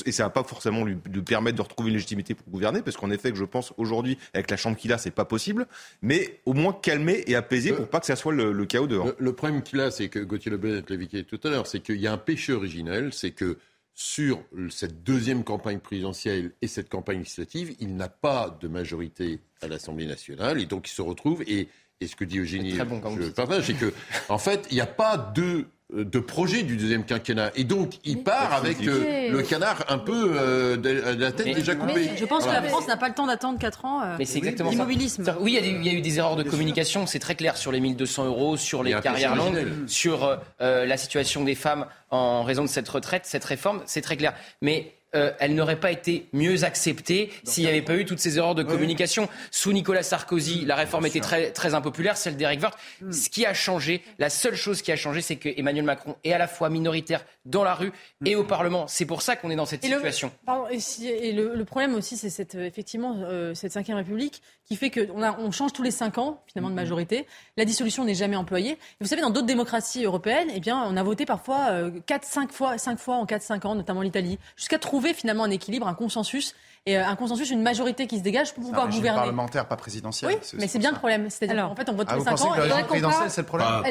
[0.07, 0.95] et ça va pas forcément lui
[1.27, 4.51] permettre de retrouver une légitimité pour gouverner, parce qu'en effet, que je pense aujourd'hui, avec
[4.51, 5.67] la chambre qu'il a, c'est pas possible,
[6.01, 9.13] mais au moins calmer et apaiser pour pas que ça soit le, chaos dehors.
[9.19, 12.07] Le, problème qu'il a, c'est que Gauthier Lebet l'évoquait tout à l'heure, c'est qu'il y
[12.07, 13.59] a un péché originel, c'est que
[13.95, 19.67] sur cette deuxième campagne présidentielle et cette campagne législative, il n'a pas de majorité à
[19.67, 21.69] l'Assemblée nationale, et donc il se retrouve, et,
[22.01, 23.93] et ce que dit Eugénie, je partage, c'est que,
[24.29, 27.51] en fait, il n'y a pas de euh, de projet du deuxième quinquennat.
[27.57, 31.75] Et donc, il part avec euh, le canard un peu euh, de, la tête déjà
[31.75, 32.11] coupée.
[32.15, 34.03] je pense que la France n'a pas le temps d'attendre 4 ans.
[34.19, 35.25] mais c'est exactement l'immobilisme.
[35.41, 38.27] Oui, il y, a eu des erreurs de communication, c'est très clair sur les 1200
[38.27, 43.23] euros, sur les carrières longues, sur la situation des femmes en raison de cette retraite,
[43.25, 44.35] cette réforme, c'est très clair.
[44.63, 48.39] Mais euh, elle n'aurait pas été mieux acceptée s'il n'y avait pas eu toutes ces
[48.39, 49.29] erreurs de communication.
[49.51, 52.79] Sous Nicolas Sarkozy, la réforme était très, très impopulaire, celle d'Eric Woerth.
[53.01, 53.13] Hmm.
[53.13, 56.33] Ce qui a changé, la seule chose qui a changé, c'est que Emmanuel Macron est
[56.33, 57.93] à la fois minoritaire dans la rue
[58.25, 58.87] et au Parlement.
[58.87, 60.31] C'est pour ça qu'on est dans cette situation.
[60.71, 65.51] et, le, problème aussi, c'est cette, effectivement euh, cette cinquième République qui fait qu'on on
[65.51, 66.77] change tous les cinq ans, finalement, de mm-hmm.
[66.77, 67.27] majorité.
[67.57, 68.79] La dissolution n'est jamais employée.
[69.01, 72.53] vous savez, dans d'autres démocraties européennes, eh bien, on a voté parfois euh, quatre, cinq
[72.53, 76.57] fois, cinq fois en 4-5 ans, notamment l'Italie, jusqu'à trouver finalement un équilibre, un consensus
[76.85, 79.21] et euh, un consensus, une majorité qui se dégage pour pouvoir gouverner.
[79.21, 80.33] parlementaire, pas présidentiel.
[80.33, 81.31] Oui, mais c'est bien le problème.
[81.31, 82.51] C'est-à-dire en fait, on vote tous les 5 ans.
[82.53, 83.69] Que le présidentiel, c'est le problème.
[83.69, 83.89] Bah,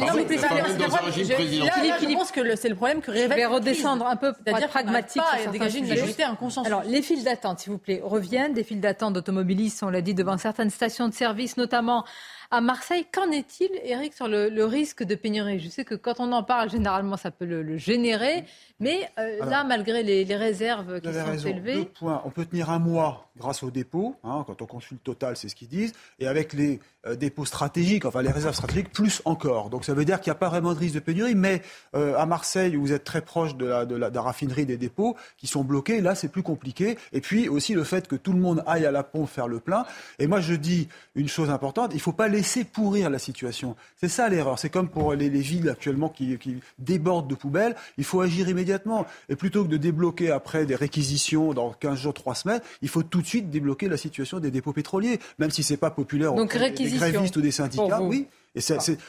[2.01, 3.47] je pense que c'est le problème que révèle.
[3.47, 6.68] redescendre un peu, c'est-à-dire pragmatique, et dégager une majorité, un consensus.
[6.68, 8.53] Alors, les files d'attente, s'il vous plaît, reviennent.
[8.53, 12.03] Des files d'attente d'automobilistes, on l'a dit, devant certaines stations de service, notamment
[12.51, 13.05] à Marseille.
[13.11, 15.59] Qu'en est-il, Eric, sur le, risque de pénurie?
[15.59, 18.45] Je sais que quand on en parle, généralement, ça peut le, générer.
[18.79, 21.75] Mais euh, là, malgré les, réserves qui sont élevées.
[21.75, 22.21] Deux points.
[22.25, 24.15] On peut tenir un mois grâce aux dépôts.
[24.23, 25.93] Hein, quand on consulte Total, c'est ce qu'ils disent.
[26.19, 29.69] Et avec les euh, dépôts stratégiques, enfin les réserves stratégiques, plus encore.
[29.69, 31.35] Donc ça veut dire qu'il n'y a pas vraiment de risque de pénurie.
[31.35, 31.61] Mais
[31.95, 35.15] euh, à Marseille, où vous êtes très proche de la, de, la, raffinerie des dépôts
[35.37, 36.97] qui sont bloqués, là, c'est plus compliqué.
[37.13, 39.59] Et puis aussi le fait que tout le monde aille à la pompe faire le
[39.59, 39.85] plein.
[40.19, 42.36] Et moi, je dis une chose importante il ne faut pas laisser
[42.71, 43.75] pourrir la situation.
[43.99, 44.59] C'est ça l'erreur.
[44.59, 47.75] C'est comme pour les, villes actuellement qui, qui débordent de poubelles.
[47.97, 49.05] Il faut agir immédiatement.
[49.29, 53.03] Et plutôt que de débloquer après des réquisitions dans 15 jours, 3 semaines, il faut
[53.03, 56.33] tout de suite débloquer la situation des dépôts pétroliers, même si ce n'est pas populaire
[56.33, 58.01] Donc, auprès des grévistes ou des syndicats.
[58.01, 58.27] Oui,
[58.58, 58.62] et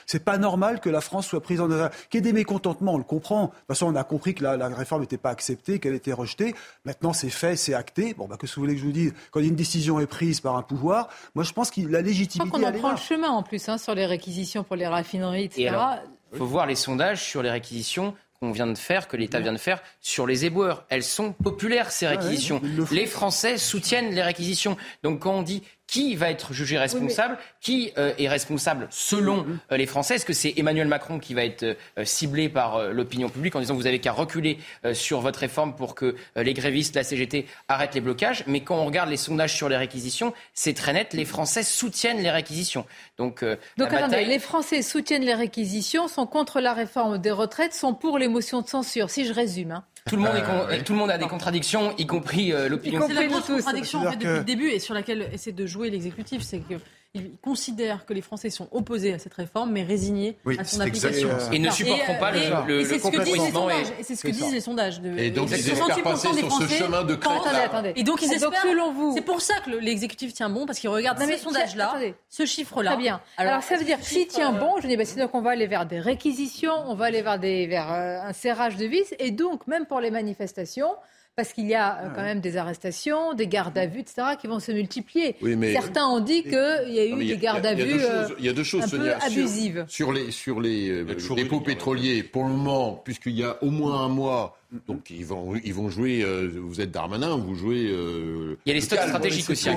[0.07, 1.79] c'est pas normal que la France soit prise en qu'il
[2.15, 3.45] y ait des mécontentements, on le comprend.
[3.45, 6.13] De toute façon, on a compris que la, la réforme n'était pas acceptée, qu'elle était
[6.13, 6.55] rejetée.
[6.85, 8.15] Maintenant, c'est fait, c'est acté.
[8.15, 9.15] Bon, bah, que vous voulez que je vous dise?
[9.31, 12.45] Quand une décision est prise par un pouvoir, moi, je pense que la légitimité.
[12.45, 14.87] Je crois qu'on en prend le chemin en plus hein, sur les réquisitions pour les
[14.87, 15.77] raffineries, etc.
[16.33, 19.53] Il faut voir les sondages sur les réquisitions qu'on vient de faire, que l'État vient
[19.53, 20.85] de faire sur les éboueurs.
[20.91, 22.61] Elles sont populaires, ces réquisitions.
[22.93, 24.77] les Français soutiennent les réquisitions.
[25.03, 29.59] Donc quand on dit qui va être jugé responsable Qui euh, est responsable selon mm-hmm.
[29.73, 33.29] euh, les Français Est-ce que c'est Emmanuel Macron qui va être euh, ciblé par l'opinion
[33.29, 34.59] publique en disant vous avez qu'à reculer
[34.93, 38.45] sur votre réforme pour que les grévistes, la CGT arrêtent les blocages?
[38.47, 42.21] Mais quand on regarde les sondages sur les réquisitions, c'est très net, les Français soutiennent
[42.23, 42.85] les réquisitions.
[43.17, 43.43] Donc,
[43.79, 48.19] Donc attendez, les Français soutiennent les réquisitions, sont contre la réforme des retraites, sont pour
[48.19, 49.73] les motions de censure, si je résume.
[49.73, 49.85] Hein.
[50.09, 50.35] Tout le, monde
[50.71, 53.09] est tout le monde a des contradictions, y compris l'opinion publique.
[53.09, 55.91] C'est la grosse contradiction en fait, depuis le début et sur laquelle essaie de jouer
[55.91, 56.75] l'exécutif, c'est que
[57.15, 61.31] il considère que les Français sont opposés à cette réforme, mais résignés à son application.
[61.53, 63.87] Et ne supporteront pas le, le, et c'est ce que disent les sondages.
[63.99, 65.01] Et c'est ce que disent les sondages.
[65.01, 67.41] De, et donc, ils espèrent passer sur ce chemin de crête.
[67.41, 67.93] Attendez, attendez.
[67.97, 69.15] Et donc, ils espèrent, selon vous...
[69.15, 71.95] C'est pour ça que l'exécutif tient bon, parce qu'il regarde ces sondages-là,
[72.29, 72.93] ce chiffre-là.
[72.93, 73.21] Très bien.
[73.37, 75.67] Alors, ça veut dire, s'il tient bon, je dis, bah, c'est donc on va aller
[75.67, 79.87] vers des réquisitions, on va aller vers euh, un serrage de vis, et donc, même
[79.87, 80.95] pour les manifestations,
[81.39, 84.49] parce qu'il y a euh, quand même des arrestations, des gardes à vue, etc., qui
[84.49, 85.37] vont se multiplier.
[85.73, 86.51] Certains ont dit qu'il
[86.89, 88.01] y a eu des gardes à vue
[88.41, 89.85] il y a deux choses, un peu abusives.
[89.87, 94.01] Sur, les, sur les euh, dépôts pétroliers, pour le moment, puisqu'il y a au moins
[94.01, 96.23] un mois, donc ils vont, ils vont jouer.
[96.23, 97.85] Euh, vous êtes Darmanin, vous jouez.
[97.85, 99.69] il y a les stocks stratégiques aussi.
[99.69, 99.77] Hein,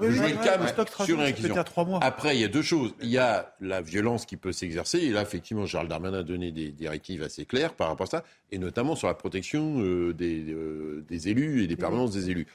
[0.00, 0.66] vous jouez le calme
[1.04, 2.92] sur une Après, il y a deux choses.
[3.00, 4.98] Il y a la violence qui peut s'exercer.
[4.98, 8.24] Et là, effectivement, Charles Darmanin a donné des directives assez claires par rapport à ça,
[8.50, 9.78] et notamment sur la protection
[10.12, 10.56] des,
[11.08, 12.46] des élus et des permanences des élus.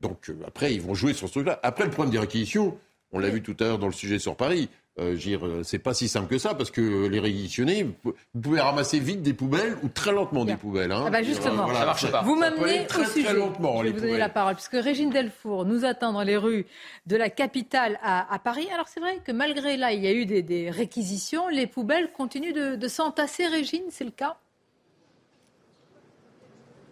[0.00, 1.58] Donc après, ils vont jouer sur ce truc-là.
[1.62, 2.78] Après, le problème des réquisitions,
[3.12, 4.68] on l'a vu tout à l'heure dans le sujet sur Paris,
[4.98, 8.12] euh, euh, c'est pas si simple que ça parce que les réquisitionnés, vous
[8.42, 10.92] pouvez ramasser vite des poubelles ou très lentement des poubelles.
[10.92, 11.04] Hein.
[11.06, 12.20] Ah bah justement, ça marche pas.
[12.20, 13.24] Vous m'amenez au sujet.
[13.24, 16.36] Très lentement, Je vais vous donner la parole puisque Régine Delfour nous attend dans les
[16.36, 16.66] rues
[17.06, 18.68] de la capitale à, Paris.
[18.74, 22.52] Alors c'est vrai que malgré là, il y a eu des, réquisitions, les poubelles continuent
[22.52, 23.46] de, de s'entasser.
[23.46, 24.36] Régine, c'est le cas?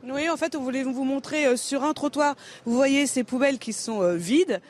[0.04, 2.34] Oui, en fait, on voulait vous montrer euh, sur un trottoir,
[2.64, 4.62] vous voyez ces poubelles qui sont vides.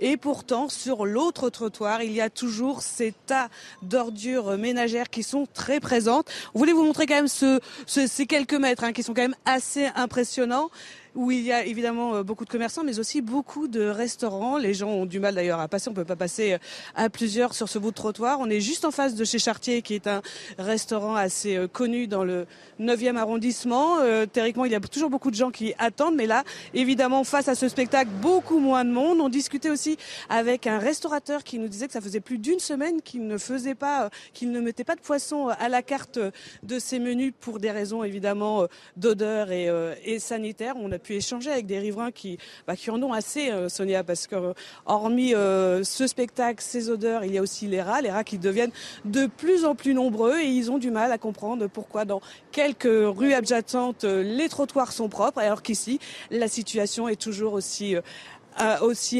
[0.00, 3.48] Et pourtant, sur l'autre trottoir, il y a toujours ces tas
[3.82, 6.28] d'ordures ménagères qui sont très présentes.
[6.54, 9.36] On voulait vous montrer quand même ce, ces quelques mètres hein, qui sont quand même
[9.44, 10.70] assez impressionnants
[11.16, 14.58] où il y a évidemment euh, beaucoup de commerçants, mais aussi beaucoup de restaurants.
[14.58, 15.88] Les gens ont du mal d'ailleurs à passer.
[15.88, 16.58] On peut pas passer euh,
[16.94, 18.38] à plusieurs sur ce bout de trottoir.
[18.38, 20.20] On est juste en face de chez Chartier, qui est un
[20.58, 22.46] restaurant assez euh, connu dans le
[22.80, 23.96] 9e arrondissement.
[24.32, 26.44] théoriquement, il y a toujours beaucoup de gens qui attendent, mais là,
[26.74, 29.20] évidemment, face à ce spectacle, beaucoup moins de monde.
[29.20, 29.96] On discutait aussi
[30.28, 33.74] avec un restaurateur qui nous disait que ça faisait plus d'une semaine qu'il ne faisait
[33.74, 36.18] pas, qu'il ne mettait pas de poisson à la carte
[36.62, 38.66] de ses menus pour des raisons évidemment
[38.96, 40.76] d'odeur et, sanitaire.
[41.06, 44.52] Pu échanger avec des riverains qui, bah, en ont assez, euh, Sonia, parce que euh,
[44.86, 48.38] hormis euh, ce spectacle, ces odeurs, il y a aussi les rats, les rats qui
[48.38, 48.72] deviennent
[49.04, 52.20] de plus en plus nombreux et ils ont du mal à comprendre pourquoi dans
[52.50, 56.00] quelques rues adjacentes, les trottoirs sont propres, alors qu'ici,
[56.30, 57.94] la situation est toujours aussi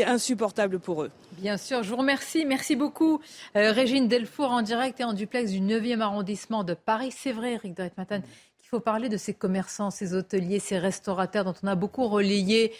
[0.05, 1.11] insupportable pour eux.
[1.39, 2.47] Bien sûr, je vous remercie.
[2.47, 3.21] Merci beaucoup,
[3.55, 7.13] Régine Delfour, en direct et en duplex du 9e arrondissement de Paris.
[7.15, 8.23] C'est vrai, Eric Drettmatan,
[8.67, 12.73] il faut parler de ces commerçants, ces hôteliers, ces restaurateurs dont on a beaucoup relayé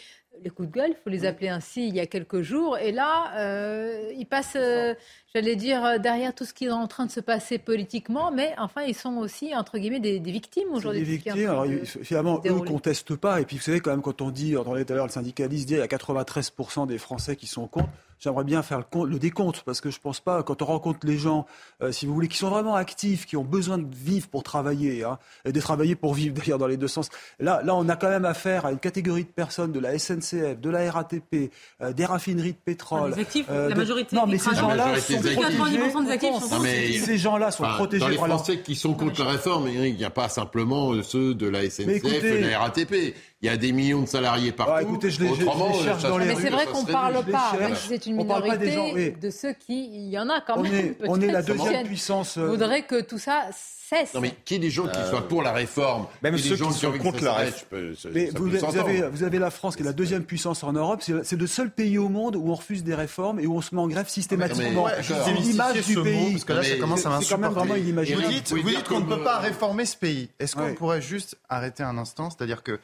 [0.43, 2.77] les coups de gueule, il faut les appeler ainsi, il y a quelques jours.
[2.77, 4.93] Et là, euh, ils passent, euh,
[5.33, 8.53] j'allais dire, euh, derrière tout ce qui est en train de se passer politiquement, mais
[8.57, 11.01] enfin, ils sont aussi, entre guillemets, des, victimes aujourd'hui.
[11.01, 11.65] Des victimes, alors
[12.03, 13.41] finalement, eux ne contestent pas.
[13.41, 15.11] Et puis, vous savez, quand même, quand on dit, on entendait tout à l'heure le
[15.11, 17.89] syndicaliste dire il y a 93% des Français qui sont contre,
[18.19, 21.45] j'aimerais bien faire le, décompte parce que je pense pas, quand on rencontre les gens,
[21.81, 25.03] euh, si vous voulez, qui sont vraiment actifs, qui ont besoin de vivre pour travailler,
[25.03, 27.09] hein, et de travailler pour vivre d'ailleurs dans les deux sens.
[27.39, 30.59] Là, là, on a quand même affaire à une catégorie de personnes de la SNCF,
[30.59, 31.51] de la RATP,
[31.81, 33.13] euh, des raffineries de pétrole.
[33.13, 34.15] actifs, euh, la majorité.
[34.15, 36.99] Non, mais ces gens-là sont protégés.
[36.99, 37.99] Ces gens-là sont protégés.
[37.99, 41.47] Dans les Français qui sont contre la réforme, il n'y a pas simplement ceux de
[41.47, 44.73] la SNCF et de la RATP il y a des millions de salariés partout.
[44.75, 47.53] Ah, écoutez, je les, Autrement, cherche dans les Mais c'est vrai qu'on ne parle pas,
[47.59, 50.95] même si c'est une minorité, de ceux qui, il y en a quand même.
[51.07, 52.37] on est la deuxième puissance.
[52.37, 53.49] Euh, voudrait que tout ça
[53.87, 54.13] cesse.
[54.13, 56.73] Non mais qui est des gens qui euh, soient pour la réforme, même ceux qui
[56.73, 57.93] sont contre la réforme.
[58.13, 61.01] Mais vous, avez, vous avez la France qui est la deuxième puissance en Europe.
[61.01, 63.73] C'est le seul pays au monde où on refuse des réformes et où on se
[63.73, 64.87] met en grève systématiquement.
[65.01, 66.33] C'est l'image du pays.
[66.33, 67.81] Parce que là, ça commence à m'insupporter.
[68.13, 70.29] Vous dites, vous dites qu'on ne peut pas réformer ce pays.
[70.39, 72.79] Est-ce qu'on pourrait juste arrêter un instant C'est-à-dire que euh,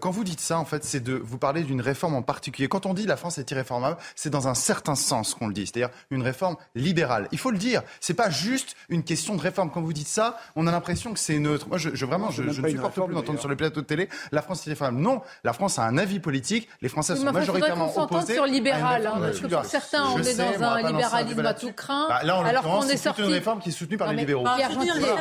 [0.00, 2.68] quand vous dites ça, en fait, c'est de vous parler d'une réforme en particulier.
[2.68, 5.66] Quand on dit la France est irréformable, c'est dans un certain sens qu'on le dit,
[5.66, 7.28] c'est-à-dire une réforme libérale.
[7.32, 7.82] Il faut le dire.
[8.00, 9.70] C'est pas juste une question de réforme.
[9.70, 11.68] Quand vous dites ça, on a l'impression que c'est neutre.
[11.68, 14.60] Moi, je, vraiment, je, ne supporte plus d'entendre sur les plateaux de télé la France
[14.60, 14.98] est irréformable.
[14.98, 16.68] Non, la France a un avis politique.
[16.80, 18.34] Les Français sont majoritairement opposés.
[18.34, 22.06] sur libéral, hein, parce que certains, on est dans un libéralisme à tout craint.
[22.08, 24.44] Bah, là, en alors qu'on est sorti une réforme qui est soutenue par les libéraux.
[24.44, 24.58] Par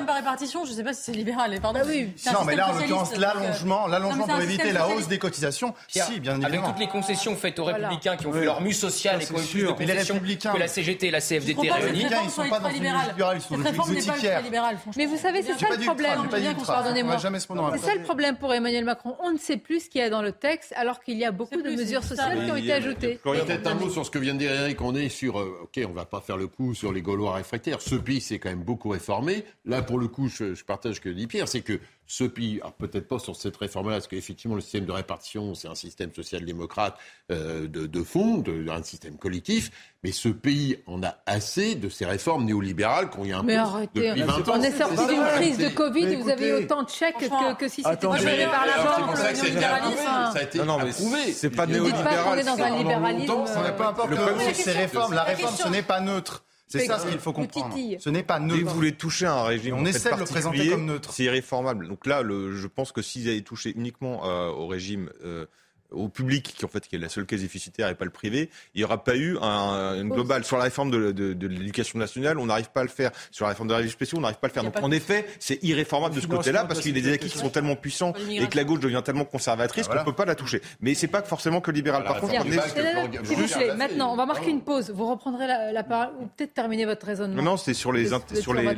[0.05, 1.57] par répartition, je ne sais pas si c'est libéral.
[1.61, 1.79] Pardon.
[1.79, 5.73] Non, mais là, en l'occurrence, l'allongement, l'allongement pour éviter la hausse des cotisations.
[5.87, 6.45] si, bien évidemment.
[6.45, 9.33] Avec toutes les concessions faites aux Républicains qui ont fait leur mue sociale et qui
[9.33, 12.03] ont eu plus de concessions que la CGT et la CFDT réunies.
[12.03, 13.97] Les ils sont pas dans une libérale, ils sont dans une
[14.97, 16.27] Mais vous savez, c'est ça le problème.
[16.65, 17.17] Pardonnez-moi.
[17.19, 19.15] C'est ça le problème pour Emmanuel Macron.
[19.19, 21.31] On ne sait plus ce qu'il y a dans le texte, alors qu'il y a
[21.31, 23.19] beaucoup de mesures sociales qui ont été ajoutées.
[23.23, 24.81] Peut-être un mot sur ce que vient de dire Eric.
[24.81, 27.81] On est sur, euh, ok, on va pas faire le coup sur les Gaulois réfractaires.
[27.81, 29.45] Ce pays s'est quand même beaucoup réformé.
[29.65, 33.07] Là, pour le coup, je, partage ce que dit Pierre, c'est que ce pays, peut-être
[33.07, 36.97] pas sur cette réforme-là, parce qu'effectivement, le système de répartition, c'est un système social-démocrate
[37.31, 39.71] euh, de, de, fond, de, un système collectif,
[40.03, 44.09] mais ce pays en a assez de ces réformes néolibérales qu'on y a Mais arrêtez,
[44.09, 44.53] depuis 20 ans.
[44.55, 47.67] On est sorti d'une crise de Covid et vous avez autant de chèques que, que
[47.67, 49.17] si c'était géré par la banque.
[49.17, 50.91] Ça Ça a été non, mais
[51.33, 52.25] C'est pas néolibéral.
[52.27, 53.33] On est dans un libéralisme.
[53.77, 55.13] Peu importe le problème, c'est ces réformes.
[55.13, 56.43] La réforme, ce n'est pas neutre.
[56.67, 57.75] C'est ça ce qu'il faut comprendre.
[57.99, 58.59] Ce n'est pas neutre.
[58.59, 59.75] Et vous voulez toucher un régime.
[59.75, 61.13] On essaie de le présenter comme neutre.
[61.13, 61.87] C'est irréformable.
[61.87, 65.45] Donc là, le, je pense que s'ils avaient touché uniquement euh, au régime euh,
[65.91, 68.49] au public, qui en fait qui est la seule case déficitaire et pas le privé,
[68.75, 71.99] il n'y aura pas eu un, une globale sur la réforme de, de, de l'éducation
[71.99, 72.37] nationale.
[72.39, 74.17] On n'arrive pas à le faire sur la réforme des régimes spéciaux.
[74.17, 74.63] On n'arrive pas à le faire.
[74.63, 77.37] Donc en effet, c'est irréformable de ce côté-là parce qu'il y a des acquis qui
[77.37, 80.35] sont tellement puissants et que la gauche devient tellement conservatrice qu'on ne peut pas la
[80.35, 80.61] toucher.
[80.81, 82.03] Mais c'est pas forcément que libéral.
[82.03, 82.33] Par contre,
[83.75, 84.91] maintenant, on va marquer une pause.
[84.91, 87.41] Vous reprendrez la, parole ou peut-être terminer votre raisonnement.
[87.41, 88.75] Non, c'est sur les sur les,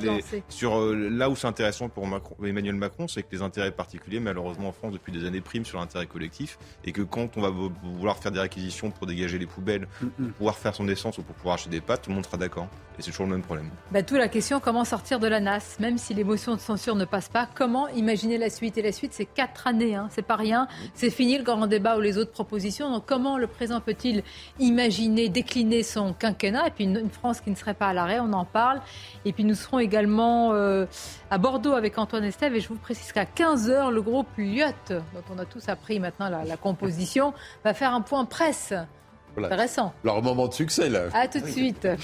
[0.49, 4.19] sur euh, là où c'est intéressant pour Macron, Emmanuel Macron, c'est que les intérêts particuliers,
[4.19, 7.41] malheureusement en France depuis des années priment sur l'intérêt collectif et que que quand on
[7.41, 11.23] va vouloir faire des réquisitions pour dégager les poubelles, pour pouvoir faire son essence ou
[11.23, 12.67] pour pouvoir acheter des pâtes, tout le monde sera d'accord.
[12.99, 13.69] Et c'est toujours le même problème.
[13.91, 15.77] Bah, tout la question, comment sortir de la NAS?
[15.79, 18.77] Même si l'émotion de censure ne passe pas, comment imaginer la suite?
[18.77, 20.67] Et la suite, c'est quatre années, hein, c'est pas rien.
[20.95, 22.91] C'est fini le grand débat ou les autres propositions.
[22.91, 24.21] Donc comment le président peut-il
[24.59, 26.67] imaginer décliner son quinquennat?
[26.67, 28.81] Et puis une, France qui ne serait pas à l'arrêt, on en parle.
[29.23, 30.85] Et puis nous serons également euh,
[31.31, 32.53] à Bordeaux avec Antoine Estève.
[32.53, 36.27] Et je vous précise qu'à 15h, le groupe Lyot, dont on a tous appris maintenant
[36.27, 38.73] la, la composition, va faire un point presse.
[39.37, 39.93] Intéressant.
[40.03, 41.03] Leur moment de succès, là.
[41.13, 41.87] À tout de suite.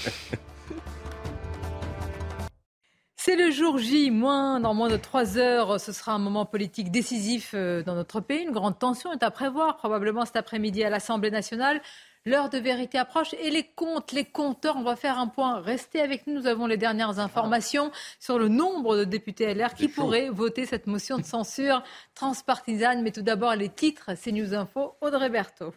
[3.16, 6.92] C'est le jour J, moins dans moins de trois heures, ce sera un moment politique
[6.92, 8.44] décisif euh, dans notre pays.
[8.44, 11.80] Une grande tension est à prévoir probablement cet après-midi à l'Assemblée nationale.
[12.24, 15.60] L'heure de vérité approche et les comptes, les compteurs, on va faire un point.
[15.60, 17.90] Restez avec nous, nous avons les dernières informations
[18.20, 21.82] sur le nombre de députés LR qui pourraient voter cette motion de censure
[22.14, 23.02] transpartisane.
[23.02, 25.72] Mais tout d'abord, les titres, c'est News Info, Audrey Berthaud.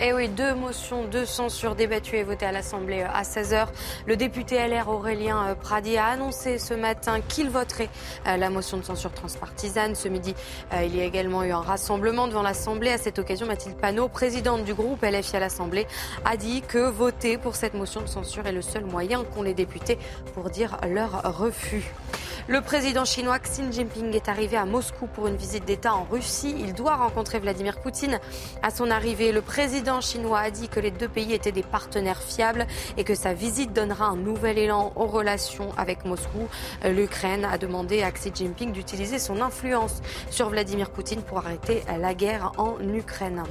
[0.00, 3.66] Eh oui, deux motions de censure débattues et votées à l'Assemblée euh, à 16h.
[4.06, 7.88] Le député LR Aurélien euh, Pradi a annoncé ce matin qu'il voterait
[8.28, 9.96] euh, la motion de censure transpartisane.
[9.96, 10.36] Ce midi,
[10.84, 12.90] il y a également eu un rassemblement devant l'Assemblée.
[12.90, 15.88] À cette occasion, Mathilde Panot, présidente du groupe LFI à l'Assemblée,
[16.24, 19.54] a dit que voter pour cette motion de censure est le seul moyen qu'ont les
[19.54, 19.98] députés
[20.32, 21.92] pour dire leur refus.
[22.46, 26.54] Le président chinois Xi Jinping est arrivé à Moscou pour une visite d'État en Russie.
[26.58, 28.20] Il doit rencontrer Vladimir Poutine.
[28.62, 32.22] À son arrivée, le président chinois a dit que les deux pays étaient des partenaires
[32.22, 32.66] fiables
[32.96, 36.48] et que sa visite donnera un nouvel élan aux relations avec Moscou.
[36.84, 40.00] L'Ukraine a demandé à Xi Jinping d'utiliser son influence
[40.30, 43.42] sur Vladimir Poutine pour arrêter la guerre en Ukraine.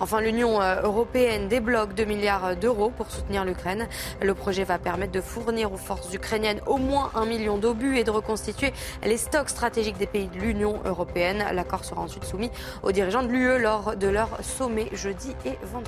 [0.00, 3.86] Enfin, l'Union européenne débloque 2 milliards d'euros pour soutenir l'Ukraine.
[4.20, 8.04] Le projet va permettre de fournir aux forces ukrainiennes au moins un million d'obus et
[8.04, 8.72] de reconstruire constituer
[9.04, 11.44] les stocks stratégiques des pays de l'Union européenne.
[11.52, 12.50] L'accord sera ensuite soumis
[12.82, 15.81] aux dirigeants de l'UE lors de leur sommet jeudi et vendredi.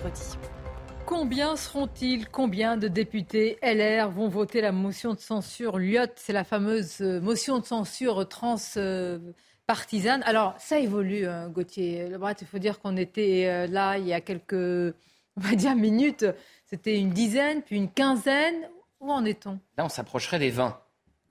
[1.06, 2.28] Combien seront-ils?
[2.28, 6.06] Combien de députés LR vont voter la motion de censure Lyot?
[6.16, 10.22] C'est la fameuse euh, motion de censure transpartisane.
[10.24, 12.08] Alors, ça évolue, hein, Gauthier.
[12.40, 16.24] Il faut dire qu'on était euh, là il y a quelques, on va dire, minutes.
[16.64, 18.68] C'était une dizaine, puis une quinzaine.
[19.00, 19.58] Où en est-on?
[19.76, 20.80] Là, on s'approcherait des 20.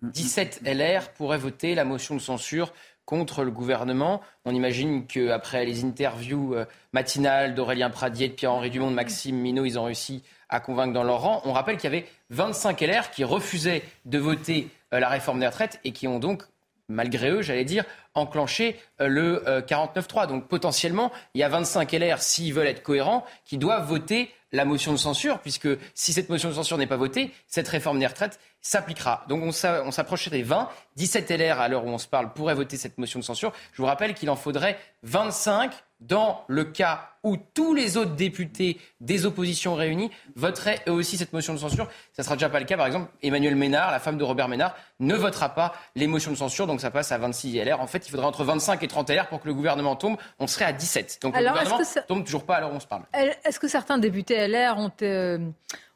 [0.03, 2.73] 17 LR pourraient voter la motion de censure
[3.05, 4.21] contre le gouvernement.
[4.45, 9.65] On imagine qu'après les interviews euh, matinales d'Aurélien Pradier, de Pierre-Henri Dumont, de Maxime Minot,
[9.65, 11.41] ils ont réussi à convaincre dans leur rang.
[11.45, 15.47] On rappelle qu'il y avait 25 LR qui refusaient de voter euh, la réforme des
[15.47, 16.43] retraites et qui ont donc,
[16.87, 20.27] malgré eux, j'allais dire, enclenché euh, le 49-3.
[20.27, 24.65] Donc potentiellement, il y a 25 LR, s'ils veulent être cohérents, qui doivent voter la
[24.65, 28.07] motion de censure, puisque si cette motion de censure n'est pas votée, cette réforme des
[28.07, 29.25] retraites s'appliquera.
[29.27, 29.51] Donc on
[29.91, 30.69] s'approcherait des 20.
[30.95, 33.51] 17 LR, à l'heure où on se parle, pourraient voter cette motion de censure.
[33.73, 38.79] Je vous rappelle qu'il en faudrait 25 dans le cas où tous les autres députés
[38.99, 41.85] des oppositions réunies voteraient eux aussi cette motion de censure.
[42.11, 42.77] Ça ne sera déjà pas le cas.
[42.77, 46.37] Par exemple, Emmanuel Ménard, la femme de Robert Ménard, ne votera pas les motions de
[46.37, 46.67] censure.
[46.67, 47.81] Donc ça passe à 26 LR.
[47.81, 50.17] En fait, il faudrait entre 25 et 30 LR pour que le gouvernement tombe.
[50.39, 51.19] On serait à 17.
[51.21, 53.03] Donc le gouvernement ne tombe toujours pas à l'heure où on se parle.
[53.13, 54.91] Est-ce que certains députés LR ont...
[55.01, 55.49] Euh,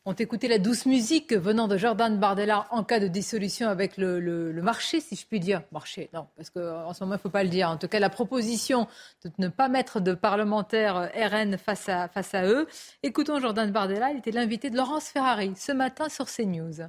[0.08, 4.54] ont écouté la douce musique venant de Jordan Bardella en cas de dissolution avec le,
[4.62, 5.64] marché, si je puis dire.
[5.74, 7.70] Marché, non, parce qu'en ce moment, il ne faut pas le dire.
[7.70, 8.88] En tout cas, la proposition
[9.26, 12.68] de ne pas mettre de parlementaires RN face à, eux.
[13.04, 16.88] Écoutons Jordan Bardella, il était l'invité de Laurence Ferrari ce matin sur CNews.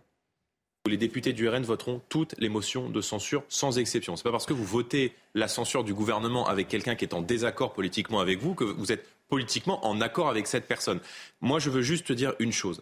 [0.87, 4.15] Les députés du RN voteront toutes les motions de censure sans exception.
[4.15, 7.15] Ce n'est pas parce que vous votez la censure du gouvernement avec quelqu'un qui est
[7.15, 11.01] en désaccord politiquement avec vous que vous êtes politiquement en accord avec cette personne.
[11.41, 12.81] Moi, je veux juste dire une chose.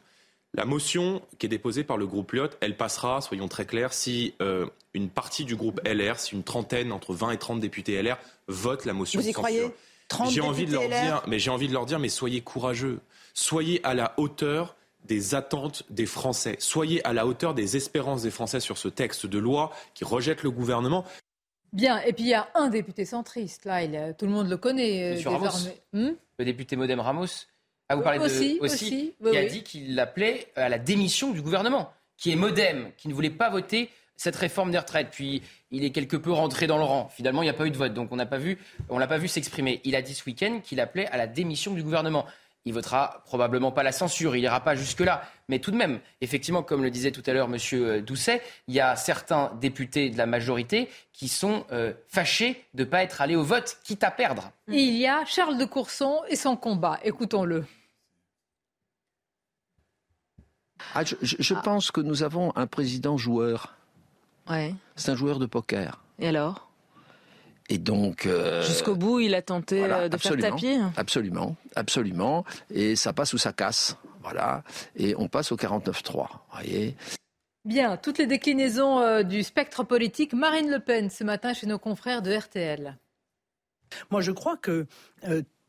[0.57, 4.33] La motion qui est déposée par le groupe Lyot, elle passera, soyons très clairs, si
[4.41, 8.17] euh, une partie du groupe LR, si une trentaine, entre 20 et 30 députés LR,
[8.49, 9.71] votent la motion Vous y croyez
[10.31, 13.01] J'ai envie de leur dire, mais j'ai envie de leur dire, mais soyez courageux,
[13.35, 18.31] soyez à la hauteur des attentes des Français, soyez à la hauteur des espérances des
[18.31, 21.05] Français sur ce texte de loi qui rejette le gouvernement.
[21.75, 24.57] Bien, et puis il y a un député centriste, là, il tout le monde le
[24.57, 25.83] connaît euh, désormais.
[25.93, 26.13] Hmm?
[26.39, 27.27] Le député Modem Ramos
[27.89, 31.41] ah, vous parlez aussi, de aussi, qui a dit qu'il appelait à la démission du
[31.41, 35.11] gouvernement, qui est modem, qui ne voulait pas voter cette réforme des retraites.
[35.13, 37.09] Puis il est quelque peu rentré dans le rang.
[37.15, 38.59] Finalement, il n'y a pas eu de vote, donc on n'a pas vu,
[38.89, 39.81] on l'a pas vu s'exprimer.
[39.85, 42.27] Il a dit ce week-end qu'il appelait à la démission du gouvernement.
[42.67, 45.23] Il votera probablement pas la censure, il n'ira pas jusque-là.
[45.49, 48.03] Mais tout de même, effectivement, comme le disait tout à l'heure M.
[48.03, 52.89] Doucet, il y a certains députés de la majorité qui sont euh, fâchés de ne
[52.89, 54.51] pas être allés au vote, quitte à perdre.
[54.71, 56.99] Et il y a Charles de Courson et son combat.
[57.05, 57.65] Écoutons-le.
[60.95, 61.61] Ah, je, ah.
[61.63, 63.75] pense que nous avons un président joueur.
[64.51, 64.75] Ouais.
[64.97, 66.03] C'est un joueur de poker.
[66.19, 66.66] Et alors?
[67.69, 68.29] Et donc
[68.63, 70.79] jusqu'au bout, il a tenté de faire tapis.
[70.97, 72.45] Absolument, absolument.
[72.71, 73.97] Et ça passe ou ça casse.
[74.23, 74.63] Voilà.
[74.97, 76.29] Et on passe au 49-3.
[76.53, 76.97] Voyez.
[77.65, 80.33] Bien, toutes les déclinaisons du spectre politique.
[80.33, 82.97] Marine Le Pen ce matin chez nos confrères de RTL.
[84.11, 84.87] Moi, je crois que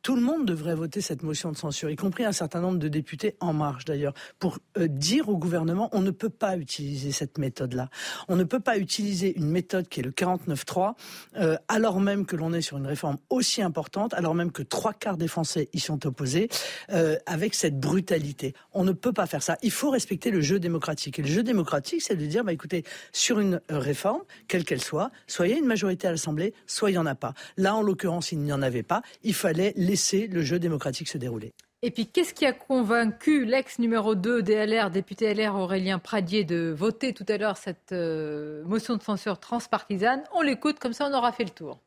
[0.07, 2.88] tout le monde devrait voter cette motion de censure, y compris un certain nombre de
[2.88, 7.38] députés en marche d'ailleurs, pour euh, dire au gouvernement on ne peut pas utiliser cette
[7.38, 7.89] méthode-là.
[8.29, 10.93] On ne peut pas utiliser une méthode qui est le 49-3,
[11.35, 14.93] euh, alors même que l'on est sur une réforme aussi importante, alors même que trois
[14.93, 16.47] quarts des Français y sont opposés,
[16.89, 18.53] euh, avec cette brutalité.
[18.71, 19.57] On ne peut pas faire ça.
[19.61, 21.19] Il faut respecter le jeu démocratique.
[21.19, 25.11] Et le jeu démocratique, c'est de dire, bah, écoutez, sur une réforme, quelle qu'elle soit,
[25.38, 27.34] a une majorité à l'Assemblée, soit il n'y en a pas.
[27.57, 29.01] Là, en l'occurrence, il n'y en avait pas.
[29.23, 31.53] Il fallait laisser laisser le jeu démocratique se dérouler.
[31.82, 36.72] Et puis, qu'est-ce qui a convaincu l'ex numéro 2 DLR, député LR Aurélien Pradier, de
[36.76, 40.24] voter tout à l'heure cette euh, motion de censure transpartisane?
[40.36, 41.80] On l'écoute, comme ça on aura fait le tour.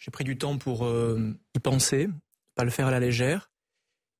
[0.00, 2.08] J'ai pris du temps pour euh, y penser,
[2.56, 3.48] pas le faire à la légère.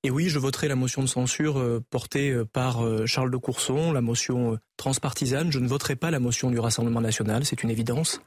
[0.04, 4.02] Et oui, je voterai la motion de censure euh, portée par Charles de Courson, la
[4.02, 5.50] motion transpartisane.
[5.50, 8.20] Je ne voterai pas la motion du Rassemblement national, c'est une évidence.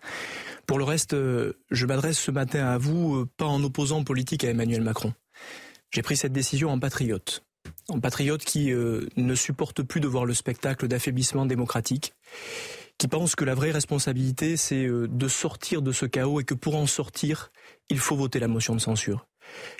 [0.67, 4.43] Pour le reste, euh, je m'adresse ce matin à vous, euh, pas en opposant politique
[4.43, 5.13] à Emmanuel Macron.
[5.91, 7.45] J'ai pris cette décision en patriote.
[7.87, 12.13] En patriote qui euh, ne supporte plus de voir le spectacle d'affaiblissement démocratique,
[12.97, 16.75] qui pense que la vraie responsabilité, c'est de sortir de ce chaos et que pour
[16.75, 17.51] en sortir,
[17.89, 19.25] il faut voter la motion de censure.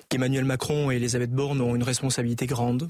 [0.10, 2.88] Qu'Emmanuel Macron et Elisabeth Borne ont une responsabilité grande,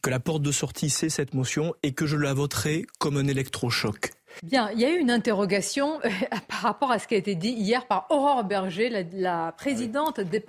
[0.00, 3.26] que la porte de sortie, c'est cette motion et que je la voterai comme un
[3.26, 4.12] électrochoc.
[4.44, 6.08] Bien, il y a eu une interrogation euh,
[6.48, 10.40] par rapport à ce qui a été dit hier par Aurore Berger, la, présidente des,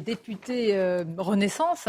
[0.00, 1.88] députés euh, Renaissance.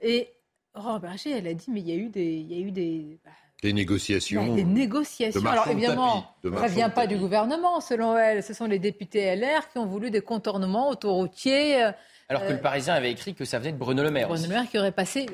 [0.00, 0.28] Et
[0.74, 2.34] Aurore Berger, elle a dit, mais il y a eu des...
[2.34, 3.30] Il y a eu des bah,
[3.64, 4.54] des négociations.
[4.54, 5.44] Des négociations.
[5.46, 8.42] Alors évidemment, ça ne vient pas du gouvernement, selon elle.
[8.42, 11.82] Ce sont les députés LR qui ont voulu des contournements autoroutiers.
[11.82, 11.92] Euh,
[12.28, 14.28] Alors que le Parisien avait écrit que ça venait de Bruno Le Maire.
[14.28, 15.26] Bruno Le Maire qui aurait passé.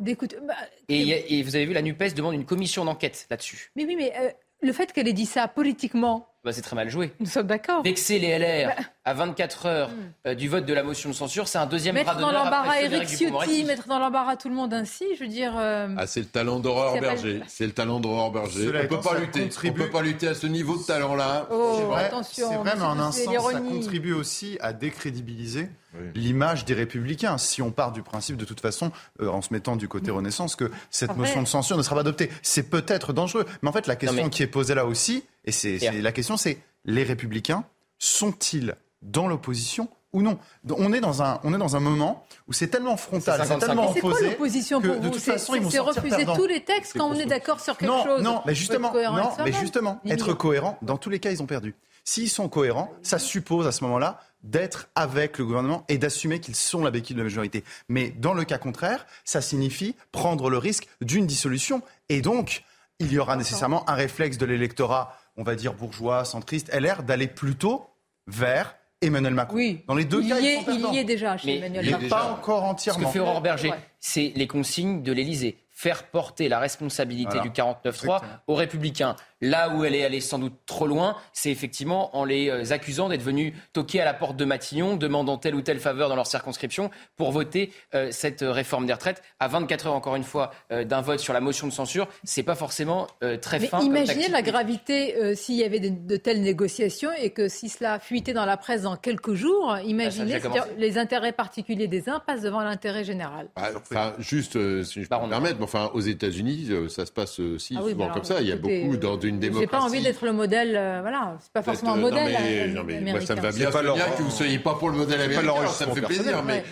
[0.00, 0.54] Bah,
[0.88, 3.72] et, vous avez vu, la NUPES demande une commission d'enquête là-dessus.
[3.74, 4.12] Mais oui, mais
[4.60, 7.12] le fait qu'elle ait dit ça politiquement, bah, c'est très mal joué.
[7.18, 7.82] Nous sommes d'accord.
[7.82, 8.82] Vexer les LR bah.
[9.04, 10.28] à 24 heures hmm.
[10.28, 13.08] euh, du vote de la motion de censure, c'est un deuxième mettre dans l'embarras Eric
[13.08, 15.54] Ciotti, mettre dans l'embarras tout le monde ainsi, je veux dire.
[15.56, 17.40] Euh, ah, c'est le talent d'Aurore Berger.
[17.48, 18.70] C'est le talent d'Aurore Berger.
[18.84, 19.48] On peut pas lutter.
[19.64, 21.48] On peut pas lutter à ce niveau de talent-là.
[21.50, 22.48] Oh, attention.
[22.50, 25.68] C'est vrai, mais en un sens, ça contribue aussi à décrédibiliser
[26.14, 27.38] l'image des Républicains.
[27.38, 30.56] Si on part du principe, de toute façon, euh, en se mettant du côté Renaissance,
[30.56, 33.46] que cette motion de censure ne sera pas adoptée, c'est peut-être dangereux.
[33.62, 36.58] Mais en fait, la question qui est posée là aussi, et c'est la question, c'est
[36.84, 37.64] les républicains
[37.98, 40.38] sont-ils dans l'opposition ou non?
[40.70, 43.90] On est dans un, on est dans un moment où c'est tellement frontal, c'est tellement
[43.90, 43.96] opposé.
[43.96, 47.76] C'est quoi l'opposition pour vous C'est refuser tous les textes quand on est d'accord sur
[47.76, 48.22] quelque chose.
[48.22, 50.78] Non, mais justement, non, mais justement, être cohérent.
[50.82, 51.74] Dans tous les cas, ils ont perdu.
[52.04, 56.54] S'ils sont cohérents, ça suppose à ce moment-là d'être avec le gouvernement et d'assumer qu'ils
[56.54, 57.64] sont la béquille de la majorité.
[57.88, 61.82] Mais dans le cas contraire, ça signifie prendre le risque d'une dissolution.
[62.08, 62.64] Et donc,
[62.98, 67.28] il y aura nécessairement un réflexe de l'électorat on va dire bourgeois, centriste, LR, d'aller
[67.28, 67.86] plutôt
[68.26, 69.56] vers Emmanuel Macron.
[69.56, 69.84] Oui.
[69.86, 72.08] Dans les deux il cas, y est, il, y est déjà chez Emmanuel Macron.
[72.08, 73.00] Pas encore entièrement.
[73.00, 75.56] Ce que fait Aurore Berger, c'est les consignes de l'Élysée.
[75.70, 79.14] Faire porter la responsabilité du 49-3 aux Républicains.
[79.40, 83.08] Là où elle est allée sans doute trop loin, c'est effectivement en les euh, accusant
[83.08, 86.26] d'être venus toquer à la porte de Matignon, demandant telle ou telle faveur dans leur
[86.26, 89.22] circonscription pour voter euh, cette réforme des retraites.
[89.38, 92.42] À 24 heures, encore une fois, euh, d'un vote sur la motion de censure, c'est
[92.42, 93.06] pas forcément
[93.42, 93.80] très Mais fin.
[93.80, 98.44] Imaginez la gravité s'il y avait de, telles négociations et que si cela fuitait dans
[98.44, 100.40] la presse dans quelques jours, ah, imaginez
[100.76, 103.48] les intérêts particuliers des uns passent devant l'intérêt général.
[103.56, 104.52] Ah, enfin, juste,
[104.84, 108.24] si je peux me permettre, enfin, aux États-Unis, ça se passe aussi ah souvent comme
[108.24, 108.40] ça.
[108.40, 109.68] Il y a beaucoup dans une démocratie.
[109.70, 112.72] J'ai pas envie d'être le modèle, euh, voilà, c'est pas forcément un modèle.
[112.74, 115.20] Non mais, moi ça me va bien, pas que vous soyez pas pour le modèle
[115.20, 116.64] américain, ça me fait plaisir, mais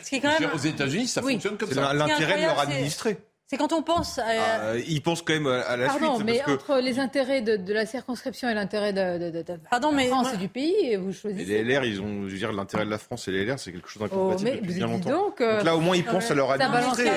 [0.54, 1.88] aux États-Unis ça fonctionne comme ça.
[1.90, 3.18] C'est l'intérêt de leur administrer.
[3.48, 4.18] C'est quand on pense.
[4.18, 4.24] À...
[4.26, 8.48] Ah, ils pensent quand même à la Pardon, mais entre les intérêts de, la circonscription
[8.48, 11.62] et l'intérêt de, de, Pardon, mais France et du pays, vous choisissez.
[11.62, 13.70] les LR, ils ont, je veux dire, l'intérêt de la France et les LR, c'est
[13.70, 15.10] quelque chose d'incompatible oh, depuis bien longtemps.
[15.10, 17.10] Donc, euh, donc, là, au moins, ils pensent à leur administrer.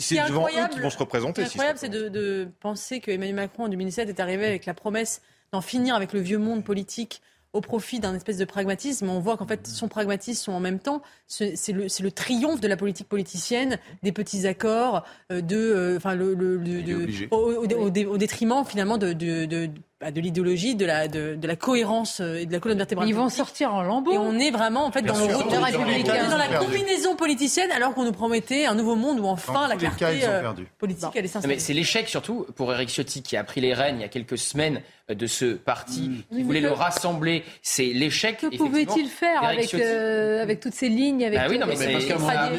[0.00, 1.44] C'est devant eux qu'ils vont se représenter.
[1.44, 4.64] Ce qui est incroyable, c'est de, penser que Emmanuel Macron en 2007 est arrivé avec
[4.64, 5.20] la promesse
[5.52, 7.20] d'en finir avec le vieux monde politique
[7.54, 9.08] au profit d'un espèce de pragmatisme.
[9.08, 12.68] On voit qu'en fait, son pragmatisme sont en même temps, c'est le, le, triomphe de
[12.68, 16.58] la politique politicienne, des petits accords, euh, de, euh, enfin, le, le,
[17.30, 19.70] au, détriment finalement de, de,
[20.00, 23.08] bah, de l'idéologie, de la, de, la cohérence euh, et de la colonne vertébrale.
[23.08, 24.12] Ils vont sortir en lambeaux.
[24.12, 27.94] Et on est vraiment en fait dans le retour républicain, dans la combinaison politicienne, alors
[27.94, 30.04] qu'on nous promettait un nouveau monde où enfin la clarté
[30.78, 31.58] politique allait s'installer.
[31.60, 34.38] C'est l'échec surtout pour Eric Ciotti qui a pris les rênes il y a quelques
[34.38, 36.36] semaines de ce parti mmh.
[36.36, 38.38] qui voulait le rabbler, c'est l'échec.
[38.38, 41.84] Que pouvait-il faire avec, euh, avec toutes ces lignes avec bah oui, non, mais, parce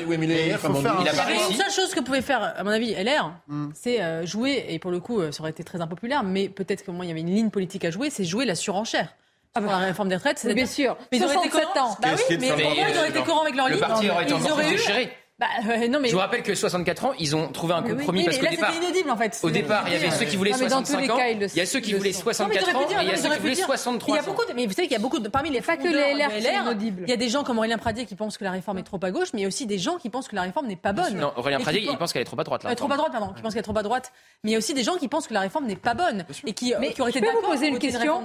[0.05, 3.67] oui, mais il, a Une seule chose que pouvait faire, à mon avis, LR, mmh.
[3.73, 6.91] c'est euh, jouer, et pour le coup, ça aurait été très impopulaire, mais peut-être qu'au
[6.91, 9.15] moins il y avait une ligne politique à jouer, c'est jouer la surenchère.
[9.57, 10.97] Ah pour la réforme des retraites, c'est bien sûr.
[11.11, 11.97] Mais ils auraient été cohérents.
[12.01, 13.77] Bah oui, mais, ils auraient été cohérents avec leur ligne.
[13.77, 15.09] Le parti aurait été encore plus déchiré.
[15.37, 16.07] Bah, euh, non, mais...
[16.07, 19.09] Je vous rappelle que 64 ans, ils ont trouvé un compromis parce qu'au départ, inaudible,
[19.09, 19.37] en fait.
[19.43, 21.93] au départ, il y avait ceux qui voulaient 65 ans, il y a ceux qui
[21.93, 24.35] voulaient 64 ans, et il y a ceux qui voulaient 63 ans.
[24.55, 26.29] Mais vous savez qu'il y a beaucoup de, parmi les pas que les LR,
[26.79, 28.99] il y a des gens comme Aurélien Pradier qui pensent que la réforme est trop
[29.01, 30.77] à gauche, mais il y a aussi des gens qui pensent que la réforme n'est
[30.77, 31.17] pas bonne.
[31.17, 32.63] Non, Aurélien Pradier, il pense qu'elle est trop à droite.
[32.63, 33.33] Là, trop à droite, pardon.
[33.33, 34.13] Qui pense qu'elle est trop à droite.
[34.43, 36.23] Mais il y a aussi des gens qui pensent que la réforme n'est pas bonne
[36.45, 38.23] et qui auraient été d'accord vous poser une question.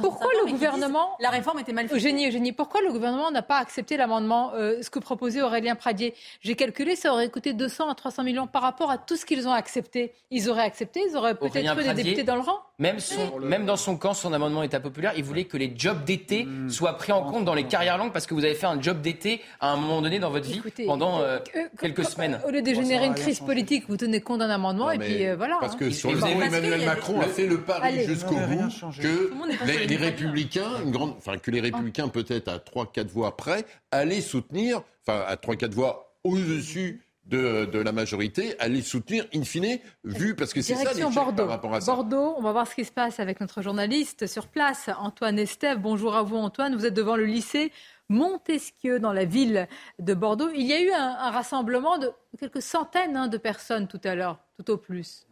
[0.00, 3.58] Pourquoi le gouvernement la réforme était mal faite Eugénie, Eugénie, pourquoi le gouvernement n'a pas
[3.58, 6.05] accepté l'amendement ce que proposait Aurélien Pradier
[6.40, 9.46] J'ai calculé ça aurait coûté 200 à 300 millions par rapport à tout ce qu'ils
[9.48, 10.12] ont accepté.
[10.30, 12.58] Ils auraient accepté, ils auraient peut-être peu des députés dans le rang.
[12.78, 12.98] Même,
[13.42, 16.68] même dans son camp, son amendement État populaire, il voulait que les jobs d'été hmm.
[16.68, 19.00] soient pris en compte dans les carrières longues parce que vous avez fait un job
[19.00, 22.38] d'été à un moment donné dans votre vie pendant euh, euh, quelques semaines.
[22.46, 25.36] Au lieu de générer une crise politique, vous tenez compte d'un amendement et puis euh,
[25.36, 25.56] voilà.
[25.60, 28.68] Parce que sur le Emmanuel Macron a fait le pari jusqu'au bout
[29.00, 29.32] que
[29.64, 34.82] les, républicains, une grande, enfin que les républicains peut-être à 3-4 voix près, allaient soutenir,
[35.06, 40.52] enfin à 3-4 voix au-dessus de, la majorité à les soutenir in fine, vu parce
[40.52, 41.36] que c'est ça Bordeaux.
[41.36, 41.92] par rapport à ça.
[41.92, 45.78] Bordeaux, on va voir ce qui se passe avec notre journaliste sur place, Antoine Estève.
[45.78, 47.72] Bonjour à vous Antoine, vous êtes devant le lycée
[48.08, 49.66] Montesquieu dans la ville
[49.98, 50.50] de Bordeaux.
[50.54, 54.38] Il y a eu un, rassemblement de quelques centaines hein, de personnes tout à l'heure,
[54.56, 55.26] tout au plus.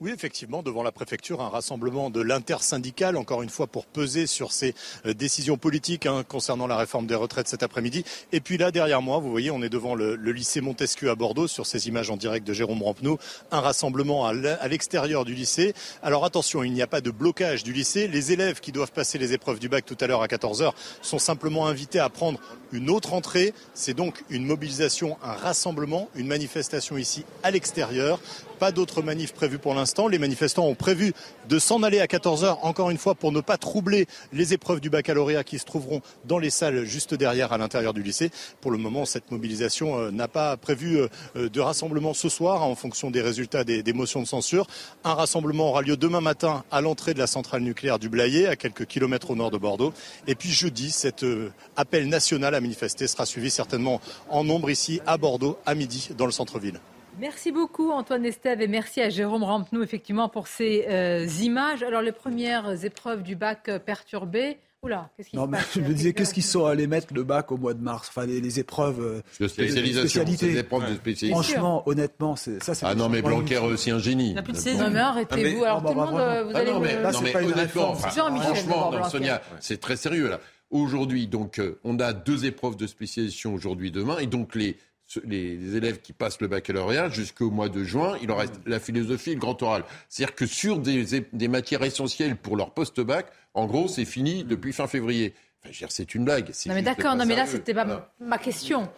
[0.00, 4.50] Oui, effectivement, devant la préfecture, un rassemblement de l'intersyndical, encore une fois, pour peser sur
[4.50, 4.74] ces
[5.06, 8.04] euh, décisions politiques hein, concernant la réforme des retraites cet après-midi.
[8.32, 11.46] Et puis là, derrière moi, vous voyez, on est devant le, lycée Montesquieu à Bordeaux,
[11.46, 13.18] sur ces images en direct de Jérôme Rampenou,
[13.52, 14.32] un rassemblement à
[14.66, 15.74] l'extérieur du lycée.
[16.02, 18.08] Alors attention, il n'y a pas de blocage du lycée.
[18.08, 20.72] Les élèves qui doivent passer les épreuves du bac tout à l'heure à 14h
[21.02, 22.40] sont simplement invités à prendre
[22.72, 23.54] une autre entrée.
[23.74, 28.18] C'est donc une mobilisation, un rassemblement, une manifestation ici à l'extérieur.
[28.64, 30.08] Pas d'autres manifs prévus pour l'instant.
[30.08, 31.12] Les manifestants ont prévu
[31.50, 34.88] de s'en aller à 14h, encore une fois, pour ne pas troubler les épreuves du
[34.88, 38.30] baccalauréat qui se trouveront dans les salles juste derrière à l'intérieur du lycée.
[38.62, 42.74] Pour le moment, cette mobilisation euh, n'a pas prévu euh, de rassemblement ce soir en
[42.74, 44.66] fonction des résultats des, motions de censure.
[45.04, 48.56] Un rassemblement aura lieu demain matin à l'entrée de la centrale nucléaire du Blayet, à
[48.56, 49.92] quelques kilomètres au nord de Bordeaux.
[50.26, 54.00] Et puis jeudi, cet euh, appel national à manifester sera suivi certainement
[54.30, 56.80] en nombre ici à Bordeaux à midi dans le centre-ville.
[57.20, 61.82] Merci beaucoup Antoine Estève et merci à Jérôme Rampenou effectivement pour ces euh, images.
[61.82, 64.58] Alors les premières épreuves du bac euh, perturbées.
[64.82, 67.52] Oula, qu'est-ce qui non, mais Je me disais, qu'est-ce qu'ils sont allés mettre le bac
[67.52, 68.08] au mois de mars?
[68.10, 71.42] Enfin, les, épreuves euh, de spécialisation, des épreuves de spécialisation.
[71.42, 72.74] Franchement, honnêtement, c'est ça.
[72.82, 74.34] Ah non, mais Blanquer aussi un génie.
[74.34, 75.64] plus de Non mais arrêtez-vous.
[75.64, 76.72] Alors tout le monde, vous allez.
[76.72, 80.40] Non mais, non, mais honnêtement, franchement, Sonia, c'est très sérieux là.
[80.70, 84.76] Aujourd'hui, donc, on a deux épreuves de spécialisation aujourd'hui, demain, et donc les
[85.24, 89.30] les, élèves qui passent le baccalauréat jusqu'au mois de juin, il leur reste la philosophie
[89.30, 89.84] et le grand oral.
[90.08, 94.86] C'est-à-dire que sur des, matières essentielles pour leur post-bac, en gros, c'est fini depuis fin
[94.86, 95.34] février.
[95.66, 96.50] Enfin, c'est une blague.
[96.66, 98.88] Non mais d'accord, non mais là c'était pas ma question.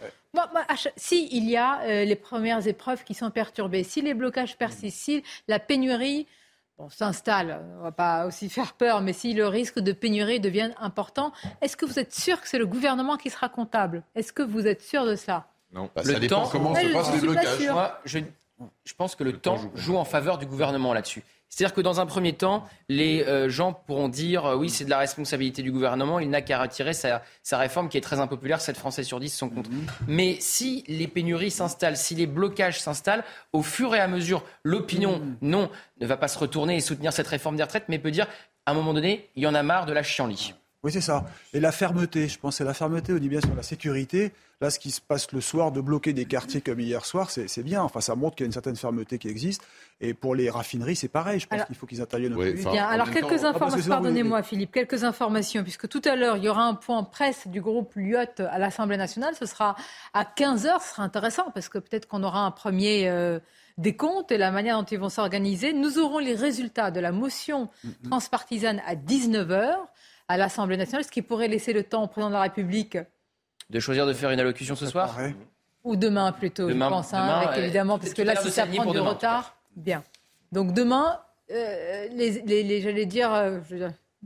[0.96, 4.98] si il y a euh, les premières épreuves qui sont perturbées, si les blocages persistent,
[4.98, 6.26] si la pénurie
[6.90, 10.72] s'installe, on ne va pas aussi faire peur, mais si le risque de pénurie devient
[10.78, 11.32] important,
[11.62, 14.02] est-ce que vous êtes sûr que c'est le gouvernement qui sera comptable?
[14.14, 15.48] Est-ce que vous êtes sûr de ça?
[15.72, 17.58] Non, bah, ça dépend comment se passent les blocages.
[18.04, 21.22] je, pense que le temps joue en faveur du gouvernement là-dessus.
[21.48, 24.90] C'est-à-dire que dans un premier temps, les euh, gens pourront dire euh, oui, c'est de
[24.90, 27.22] la responsabilité du gouvernement, il n'a qu'à retirer sa,
[27.52, 29.70] réforme qui est très impopulaire, 7 Français sur 10 sont contre.
[29.70, 29.86] Mhm.
[30.08, 35.20] Mais si les pénuries s'installent, si les blocages s'installent, au fur et à mesure, l'opinion,
[35.20, 35.36] mhm.
[35.42, 35.70] non,
[36.00, 38.26] ne va pas se retourner et soutenir cette réforme des retraites, mais peut dire
[38.66, 40.54] à un moment donné, il y en a marre de la chienlit.
[40.86, 41.24] Oui, c'est ça.
[41.52, 44.32] Et la fermeté, je pense, c'est la fermeté, on dit bien sur la sécurité.
[44.60, 47.62] Là, ce qui se passe le soir, de bloquer des quartiers comme hier soir, c'est
[47.64, 47.82] bien.
[47.82, 49.66] Enfin, ça montre qu'il y a une certaine fermeté qui existe.
[50.00, 51.40] Et pour les raffineries, c'est pareil.
[51.40, 52.86] Je pense qu'il faut qu'ils interviennent au plus Bien.
[52.86, 56.62] Alors, quelques ah, informations, pardonnez-moi, Philippe, quelques informations, puisque tout à l'heure, il y aura
[56.62, 59.34] un point presse du groupe Lyotte à l'Assemblée nationale.
[59.36, 59.74] Ce sera
[60.14, 60.82] à 15h.
[60.82, 63.08] Ce sera intéressant, parce que peut-être qu'on aura un premier.
[63.08, 63.40] Euh,
[63.78, 65.74] décompte et la manière dont ils vont s'organiser.
[65.74, 68.08] Nous aurons les résultats de la motion mm-hmm.
[68.08, 69.76] transpartisane à 19h
[70.28, 72.98] à l'Assemblée nationale, ce qui pourrait laisser le temps au président de la République
[73.70, 75.16] de choisir de faire une allocution ce soir
[75.84, 79.56] Ou demain plutôt, je pense, hein, évidemment, parce que là, si ça prend du retard,
[79.76, 80.02] bien.
[80.52, 81.20] Donc demain,
[81.50, 83.58] euh, les, j'allais dire, euh,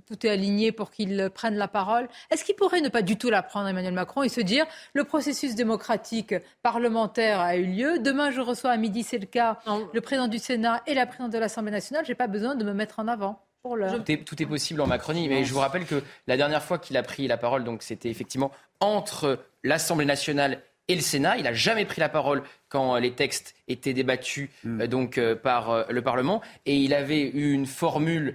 [0.07, 2.09] tout est aligné pour qu'il prenne la parole.
[2.31, 5.05] Est-ce qu'il pourrait ne pas du tout la prendre, Emmanuel Macron, et se dire le
[5.05, 7.99] processus démocratique parlementaire a eu lieu.
[7.99, 9.59] Demain, je reçois à midi, c'est le cas,
[9.93, 12.05] le président du Sénat et la présidente de l'Assemblée nationale.
[12.05, 13.43] Je n'ai pas besoin de me mettre en avant.
[13.62, 16.62] Pour tout, est, tout est possible en Macronie, mais je vous rappelle que la dernière
[16.62, 21.37] fois qu'il a pris la parole, donc c'était effectivement entre l'Assemblée nationale et le Sénat.
[21.37, 24.81] Il n'a jamais pris la parole quand les textes étaient débattus mm.
[24.81, 26.41] euh, donc, euh, par euh, le Parlement.
[26.66, 28.32] Et il avait eu une formule euh,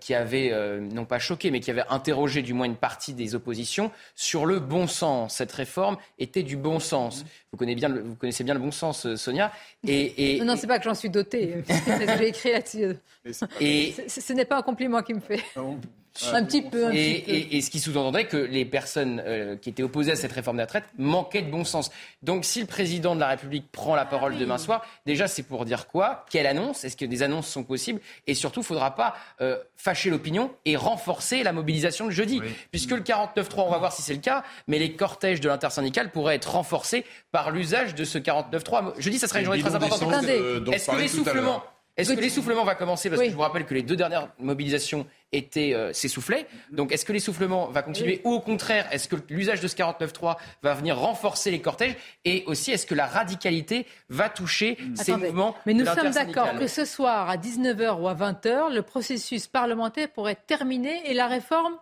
[0.00, 3.34] qui avait, euh, non pas choqué, mais qui avait interrogé du moins une partie des
[3.34, 5.36] oppositions sur le bon sens.
[5.36, 7.24] Cette réforme était du bon sens.
[7.52, 9.52] Vous connaissez bien, vous connaissez bien le bon sens, euh, Sonia.
[9.86, 11.62] Et, Non, c'est pas que j'en suis dotée.
[12.18, 12.96] J'ai écrit là-dessus.
[13.60, 13.94] Et...
[14.08, 15.42] Ce n'est pas un compliment qui me fait.
[16.32, 16.92] Un petit peu.
[16.94, 20.62] et, ce qui sous-entendrait que les personnes euh, qui étaient opposées à cette réforme des
[20.62, 21.90] retraites manquaient de bon sens.
[22.22, 25.64] Donc si le président de la République prend la parole demain soir, déjà c'est pour
[25.64, 26.24] dire quoi?
[26.30, 26.84] Quelle annonce?
[26.84, 28.00] Est-ce que des annonces sont possibles?
[28.26, 32.40] Et surtout, il ne faudra pas euh, fâcher l'opinion et renforcer la mobilisation le jeudi.
[32.70, 36.10] Puisque le 49-3, on va voir si c'est le cas, mais les cortèges de l'intersyndicale
[36.10, 39.00] pourraient être renforcés par l'usage de ce 49-3.
[39.00, 40.24] Jeudi, ça serait une journée très importante.
[40.24, 41.62] Est-ce que l'essoufflement...
[41.96, 43.10] Est-ce que l'essoufflement va commencer?
[43.10, 46.46] Parce que je vous rappelle que les deux dernières mobilisations étaient euh, s'essoufflaient.
[46.72, 50.36] Donc est-ce que l'essoufflement va continuer ou au contraire, est-ce que l'usage de ce 49.3
[50.62, 55.54] va venir renforcer les cortèges Et aussi, est-ce que la radicalité va toucher ces mouvements
[55.66, 60.08] Mais nous sommes d'accord que ce soir, à 19h ou à 20h, le processus parlementaire
[60.10, 61.76] pourrait être terminé et la réforme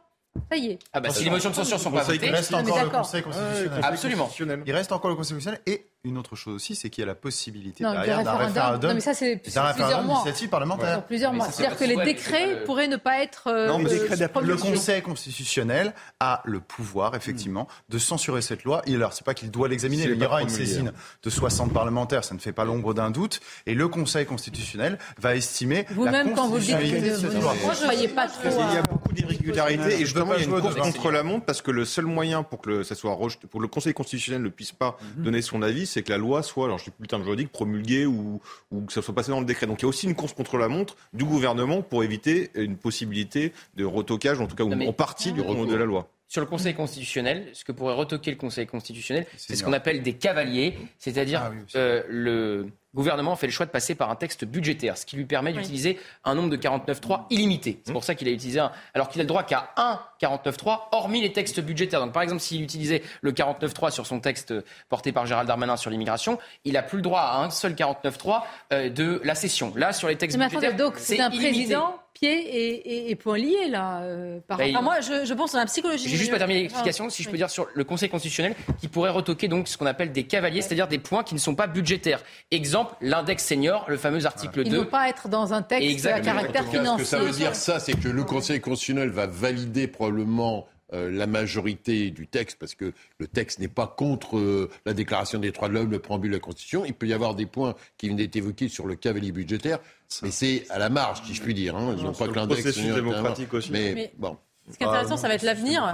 [0.51, 0.79] ça y est.
[0.93, 3.23] Ah bah, si les motions de censure sont pas votées, il reste encore le Conseil
[3.23, 3.81] constitutionnel.
[3.83, 4.31] Absolument.
[4.67, 7.07] Il reste encore le Conseil constitutionnel et une autre chose aussi, c'est qu'il y a
[7.07, 10.15] la possibilité derrière d'un référendum, non, mais ça, c'est plusieurs mois.
[10.23, 11.05] d'initiative parlementaire.
[11.05, 11.49] plusieurs mois.
[11.51, 13.49] C'est-à-dire que les décrets pourraient ne pas être.
[13.49, 18.83] Euh, non, mais le Conseil constitutionnel a le pouvoir, effectivement, de censurer cette loi.
[18.87, 20.93] Et alors, c'est pas qu'il doit l'examiner, il y aura une saisine
[21.23, 23.41] de 60 parlementaires, ça ne fait pas l'ombre d'un doute.
[23.67, 28.09] Et le Conseil constitutionnel va estimer Vous-même, quand vous le dites, moi, je ne voyais
[28.09, 28.49] pas trop.
[28.49, 31.45] Il y a beaucoup d'irrégularités et justement, il y a une course contre la montre
[31.45, 34.43] parce que le seul moyen pour que ça soit rejeté, pour que le Conseil constitutionnel
[34.43, 35.25] ne puisse pas mhm.
[35.25, 37.25] donner son avis, c'est que la loi soit, alors je ne sais plus le terme
[37.25, 38.39] juridique, promulguée ou,
[38.71, 39.67] ou que ça soit passé dans le décret.
[39.67, 42.77] Donc il y a aussi une course contre la montre du gouvernement pour éviter une
[42.77, 46.07] possibilité de retocage, en tout cas, en partie du de la loi.
[46.29, 50.03] sur le Conseil constitutionnel, ce que pourrait retoquer le Conseil constitutionnel, c'est ce qu'on appelle
[50.03, 52.67] des cavaliers, c'est-à-dire ah euh, le
[52.97, 56.01] gouvernement fait le choix de passer par un texte budgétaire, ce qui lui permet d'utiliser
[56.25, 57.81] un nombre de 49.3 illimité.
[57.85, 60.89] C'est pour ça qu'il a utilisé un, alors qu'il a le droit qu'à un 49.3,
[60.93, 62.01] hormis les textes budgétaires.
[62.01, 64.55] Donc par exemple, s'il utilisait le 49.3 sur son texte
[64.89, 68.43] porté par Gérald Darmanin sur l'immigration, il n'a plus le droit à un seul 49.3
[68.73, 69.73] euh, de la session.
[69.77, 74.01] Là, sur les textes budgétaires, c'est un président pied et, point liés là.
[74.03, 76.09] Euh, par ben, moi, je, pense à la psychologie.
[76.09, 79.11] J'ai juste pas terminé l'explication, si je peux dire sur le Conseil constitutionnel, qui pourrait
[79.11, 82.23] retoquer donc ce qu'on appelle des cavaliers, c'est-à-dire des points qui ne sont pas budgétaires.
[82.51, 84.71] Exemple, l'index senior, le fameux article 2.
[84.71, 87.05] Il ne peut pas être dans un texte à caractère financier.
[87.05, 91.11] Ce que ça veut dire, ça, c'est que le Conseil constitutionnel va valider probablement euh,
[91.11, 95.51] la majorité du texte, parce que le texte n'est pas contre euh, la déclaration des
[95.51, 96.85] droits de l'homme, le préambule de la Constitution.
[96.85, 99.81] Il peut y avoir des points qui viennent d'être évoqués sur le cavalier budgétaire,
[100.23, 101.75] mais c'est à la marge, si je puis dire.
[101.75, 101.97] Hein.
[101.99, 102.63] Ils n'ont pas que l'index.
[102.79, 103.73] démocratique aussi.
[103.73, 104.37] Mais, bon.
[104.71, 105.93] Ce qui est intéressant, ça va être l'avenir.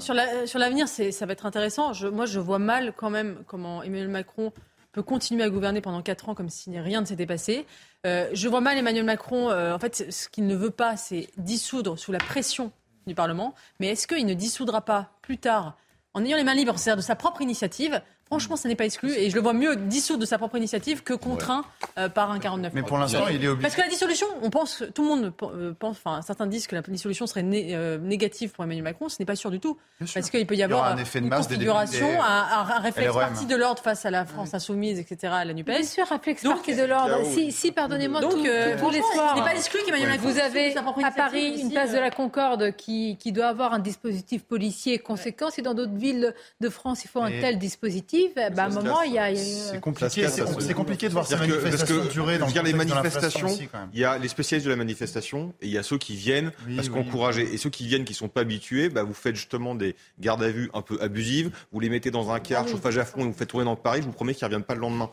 [0.00, 0.14] Sur,
[0.46, 1.92] sur l'avenir, ça va être intéressant.
[1.92, 4.52] Je, moi, je vois mal quand même comment Emmanuel Macron
[4.90, 7.66] peut continuer à gouverner pendant 4 ans comme si rien ne s'était passé.
[8.04, 11.96] Euh, je vois mal Emmanuel Macron, en fait, ce qu'il ne veut pas, c'est dissoudre
[11.96, 12.72] sous la pression
[13.10, 13.54] du Parlement.
[13.80, 15.76] Mais est-ce qu'il ne dissoudra pas plus tard,
[16.14, 18.00] en ayant les mains libres, c'est-à-dire de sa propre initiative,
[18.30, 21.02] Franchement, ça n'est pas exclu et je le vois mieux dissoudre de sa propre initiative
[21.02, 21.64] que contraint
[21.98, 22.72] euh, par un 49.
[22.74, 23.60] Mais pour l'instant, il est obligé.
[23.60, 26.76] Parce que la dissolution, on pense, tout le monde euh, pense, enfin, certains disent que
[26.76, 29.08] la dissolution serait euh, négative pour Emmanuel Macron.
[29.08, 29.76] Ce n'est pas sûr du tout.
[30.14, 33.82] Parce qu'il peut y avoir un effet de une configuration, un, réflexe parti de l'ordre
[33.82, 35.66] face à la France insoumise, etc., à la NUPES.
[35.66, 37.24] Bien sûr, réflexe parti de l'ordre.
[37.24, 39.34] Si, si pardonnez-moi, donc, tous les soirs.
[39.34, 40.28] Ce n'est pas exclu qu'Emmanuel Macron.
[40.28, 44.44] Vous avez à Paris une place de la Concorde qui, qui doit avoir un dispositif
[44.44, 45.50] policier conséquent.
[45.50, 49.00] Si dans d'autres villes de France, il faut un tel dispositif, bah, à un moment,
[49.34, 53.48] c'est compliqué, c'est compliqué de voir ces manifestations durer dans les manifestations.
[53.92, 56.52] Il y a les spécialistes de la manifestation et il y a ceux qui viennent
[56.76, 57.48] parce qu'encourager.
[57.52, 60.50] Et ceux qui viennent qui sont pas habitués, bah, vous faites justement des gardes à
[60.50, 61.50] vue un peu abusives.
[61.72, 64.00] Vous les mettez dans un car, chauffage à fond et vous faites tourner dans Paris.
[64.02, 65.10] Je vous promets qu'ils reviennent pas le lendemain.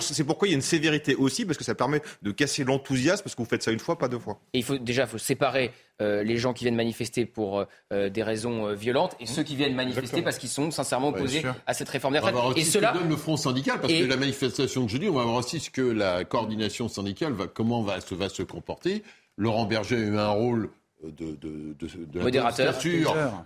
[0.00, 3.22] C'est pourquoi il y a une sévérité aussi parce que ça permet de casser l'enthousiasme
[3.22, 4.38] parce que vous faites ça une fois, pas deux fois.
[4.52, 8.08] Et il faut déjà faut séparer euh, les gens qui viennent manifester pour euh, euh,
[8.08, 11.88] des raisons violentes et ceux qui viennent manifester parce qu'ils sont sincèrement opposés à cette
[11.88, 12.56] réforme des retraites.
[12.56, 15.24] Et cela donne le front syndical parce que la manifestation que je dis, on va
[15.24, 19.02] voir aussi ce que la coordination syndicale va comment va se va se comporter.
[19.36, 20.70] Laurent Berger a eu un rôle
[21.10, 22.74] de, de, de, modérateur.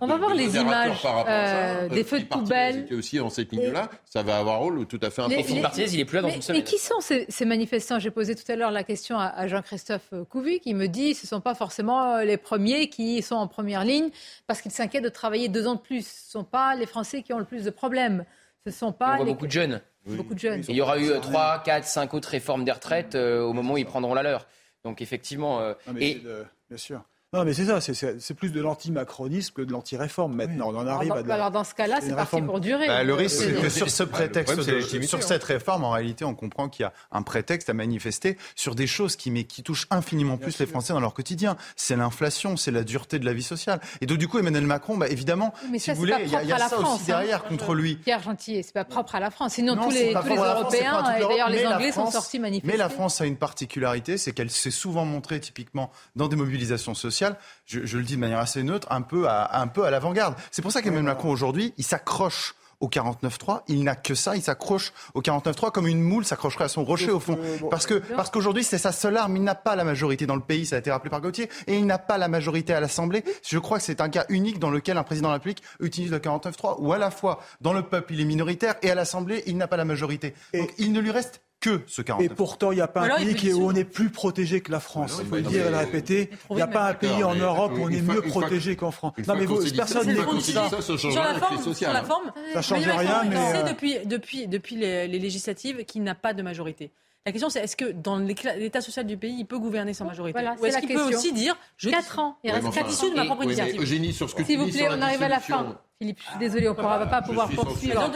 [0.01, 2.85] On va voir les images euh, des feux de poubelle.
[2.85, 5.73] Qui aussi en cette ligne-là, ça va avoir un rôle tout à fait important.
[5.77, 6.61] Les, il est plus là dans mais, une semaine.
[6.61, 7.99] Mais qui sont ces, ces manifestants?
[7.99, 11.25] J'ai posé tout à l'heure la question à, à Jean-Christophe Couvu qui me dit ce
[11.25, 14.09] ne sont pas forcément les premiers qui sont en première ligne
[14.47, 16.05] parce qu'ils s'inquiètent de travailler deux ans de plus.
[16.05, 18.25] Ce ne sont pas les Français qui ont le plus de problèmes.
[18.65, 19.31] Ce sont pas on voit les...
[19.31, 19.81] beaucoup de jeunes.
[20.05, 20.63] Beaucoup de jeunes.
[20.67, 23.77] il y aura eu 3, 4, 5 autres réformes des retraites euh, au moment où
[23.77, 24.47] ils prendront la leur.
[24.83, 25.59] Donc effectivement.
[25.59, 26.15] Euh, et...
[26.15, 26.45] de...
[26.69, 27.01] Bien sûr.
[27.31, 30.71] Non, mais c'est ça, c'est plus de l'anti-macronisme que de l'anti-réforme maintenant.
[30.73, 31.23] On en arrive alors, à.
[31.23, 32.87] De alors dans ce cas-là, c'est parti pour durer.
[32.87, 36.33] Bah, le risque, c'est que sur ce prétexte, de, sur cette réforme, en réalité, on
[36.33, 39.85] comprend qu'il y a un prétexte à manifester sur des choses qui, mais, qui touchent
[39.91, 41.55] infiniment plus les Français dans leur quotidien.
[41.75, 43.79] C'est l'inflation, c'est la dureté de la vie sociale.
[44.01, 46.35] Et donc, du coup, Emmanuel Macron, bah, évidemment, mais si ça, vous voulez, il y
[46.35, 47.49] a, y a ça France, aussi derrière hein.
[47.49, 47.97] contre lui.
[47.97, 49.53] Pierre Gentillet, c'est pas propre à la France.
[49.53, 52.71] Sinon, non, tous les, tous les Européens, et d'ailleurs les Anglais sont sortis manifester.
[52.71, 56.95] Mais la France a une particularité, c'est qu'elle s'est souvent montrée typiquement dans des mobilisations
[56.95, 57.18] sociales.
[57.65, 60.35] Je, je le dis de manière assez neutre, un peu à, un peu à l'avant-garde.
[60.51, 63.61] C'est pour ça qu'Emmanuel Macron aujourd'hui, il s'accroche au 49.3.
[63.67, 64.35] Il n'a que ça.
[64.35, 67.37] Il s'accroche au 49.3 comme une moule s'accrocherait à son rocher au fond.
[67.69, 69.35] Parce que parce qu'aujourd'hui c'est sa seule arme.
[69.37, 70.65] Il n'a pas la majorité dans le pays.
[70.65, 71.49] Ça a été rappelé par Gauthier.
[71.67, 73.23] Et il n'a pas la majorité à l'Assemblée.
[73.47, 76.11] Je crois que c'est un cas unique dans lequel un président de la République utilise
[76.11, 79.43] le 49.3 où à la fois dans le peuple il est minoritaire et à l'Assemblée
[79.45, 80.33] il n'a pas la majorité.
[80.53, 82.31] Donc il ne lui reste que ce 49.
[82.31, 84.71] Et pourtant, il n'y a pas un pays qui, où on est plus protégé que
[84.71, 85.17] la France.
[85.21, 86.29] Il faut le dire et le répéter.
[86.49, 89.13] Il n'y a pas un pays en Europe où on est mieux protégé qu'en France.
[89.27, 90.69] Non, mais vous, personne n'écoute ça.
[90.81, 93.23] Sur la forme, sur la forme, ça change rien.
[93.25, 96.91] Mais on sait depuis, depuis, depuis les, les législatives qu'il n'a pas de majorité.
[97.25, 100.39] La question, c'est est-ce que dans l'état social du pays, il peut gouverner sans majorité?
[100.39, 103.15] Voilà, Ou est-ce qu'il peut aussi dire je 4 ans, il reste 4 issues de
[103.15, 105.77] ma propre initiative Eugénie, sur ce que S'il vous plaît, on arrive à la fin.
[106.01, 108.09] Philippe, je suis désolée, on ne pourra pas pouvoir poursuivre.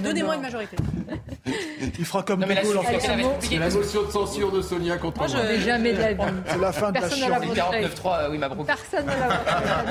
[0.00, 0.76] Donnez-moi une majorité.
[1.98, 2.82] Il fera comme non, mais Gaulle en
[3.40, 5.26] C'est la motion de censure de Sonia contre moi.
[5.28, 6.22] Moi, je n'ai jamais de la vie.
[6.46, 7.32] C'est la fin de la chienne.
[7.32, 8.66] 49.3, oui, Mabrouk.
[8.66, 9.42] Personne ne l'a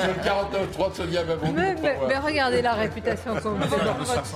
[0.01, 1.53] C'est le 49.3 de Sonia Mabrouk.
[1.53, 3.59] Mais, mais, mais, regardez la réputation qu'on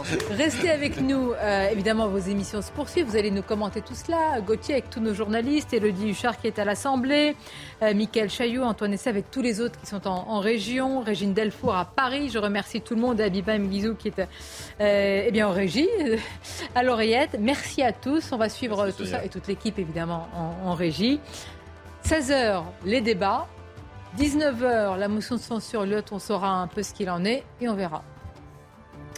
[0.04, 0.34] fait.
[0.34, 1.32] Restez avec nous.
[1.34, 3.06] Euh, évidemment, vos émissions se poursuivent.
[3.08, 4.42] Vous allez nous commenter tout cela.
[4.42, 7.38] Gauthier avec tous nos journalistes, Elodie Huchard qui est à l'Assemblée,
[7.84, 11.34] euh, Mickaël Chaillot, Antoine Essay avec tous les autres qui sont en, en région, Régine
[11.34, 12.30] Delfour à Paris.
[12.30, 15.90] Je remercie tout le monde, Abiba Mguizou qui est euh, eh bien, en régie,
[16.76, 17.38] à l'oreillette.
[17.40, 18.32] Merci à tous.
[18.32, 21.20] On va suivre Merci, tout ça et toute l'équipe évidemment en, en régie.
[22.06, 23.48] 16h, les débats.
[24.18, 27.70] 19h, la motion de censure, l'autre, on saura un peu ce qu'il en est et
[27.70, 28.04] on verra.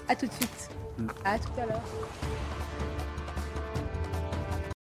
[0.10, 0.70] À tout de suite.
[1.24, 1.82] À tout à l'heure.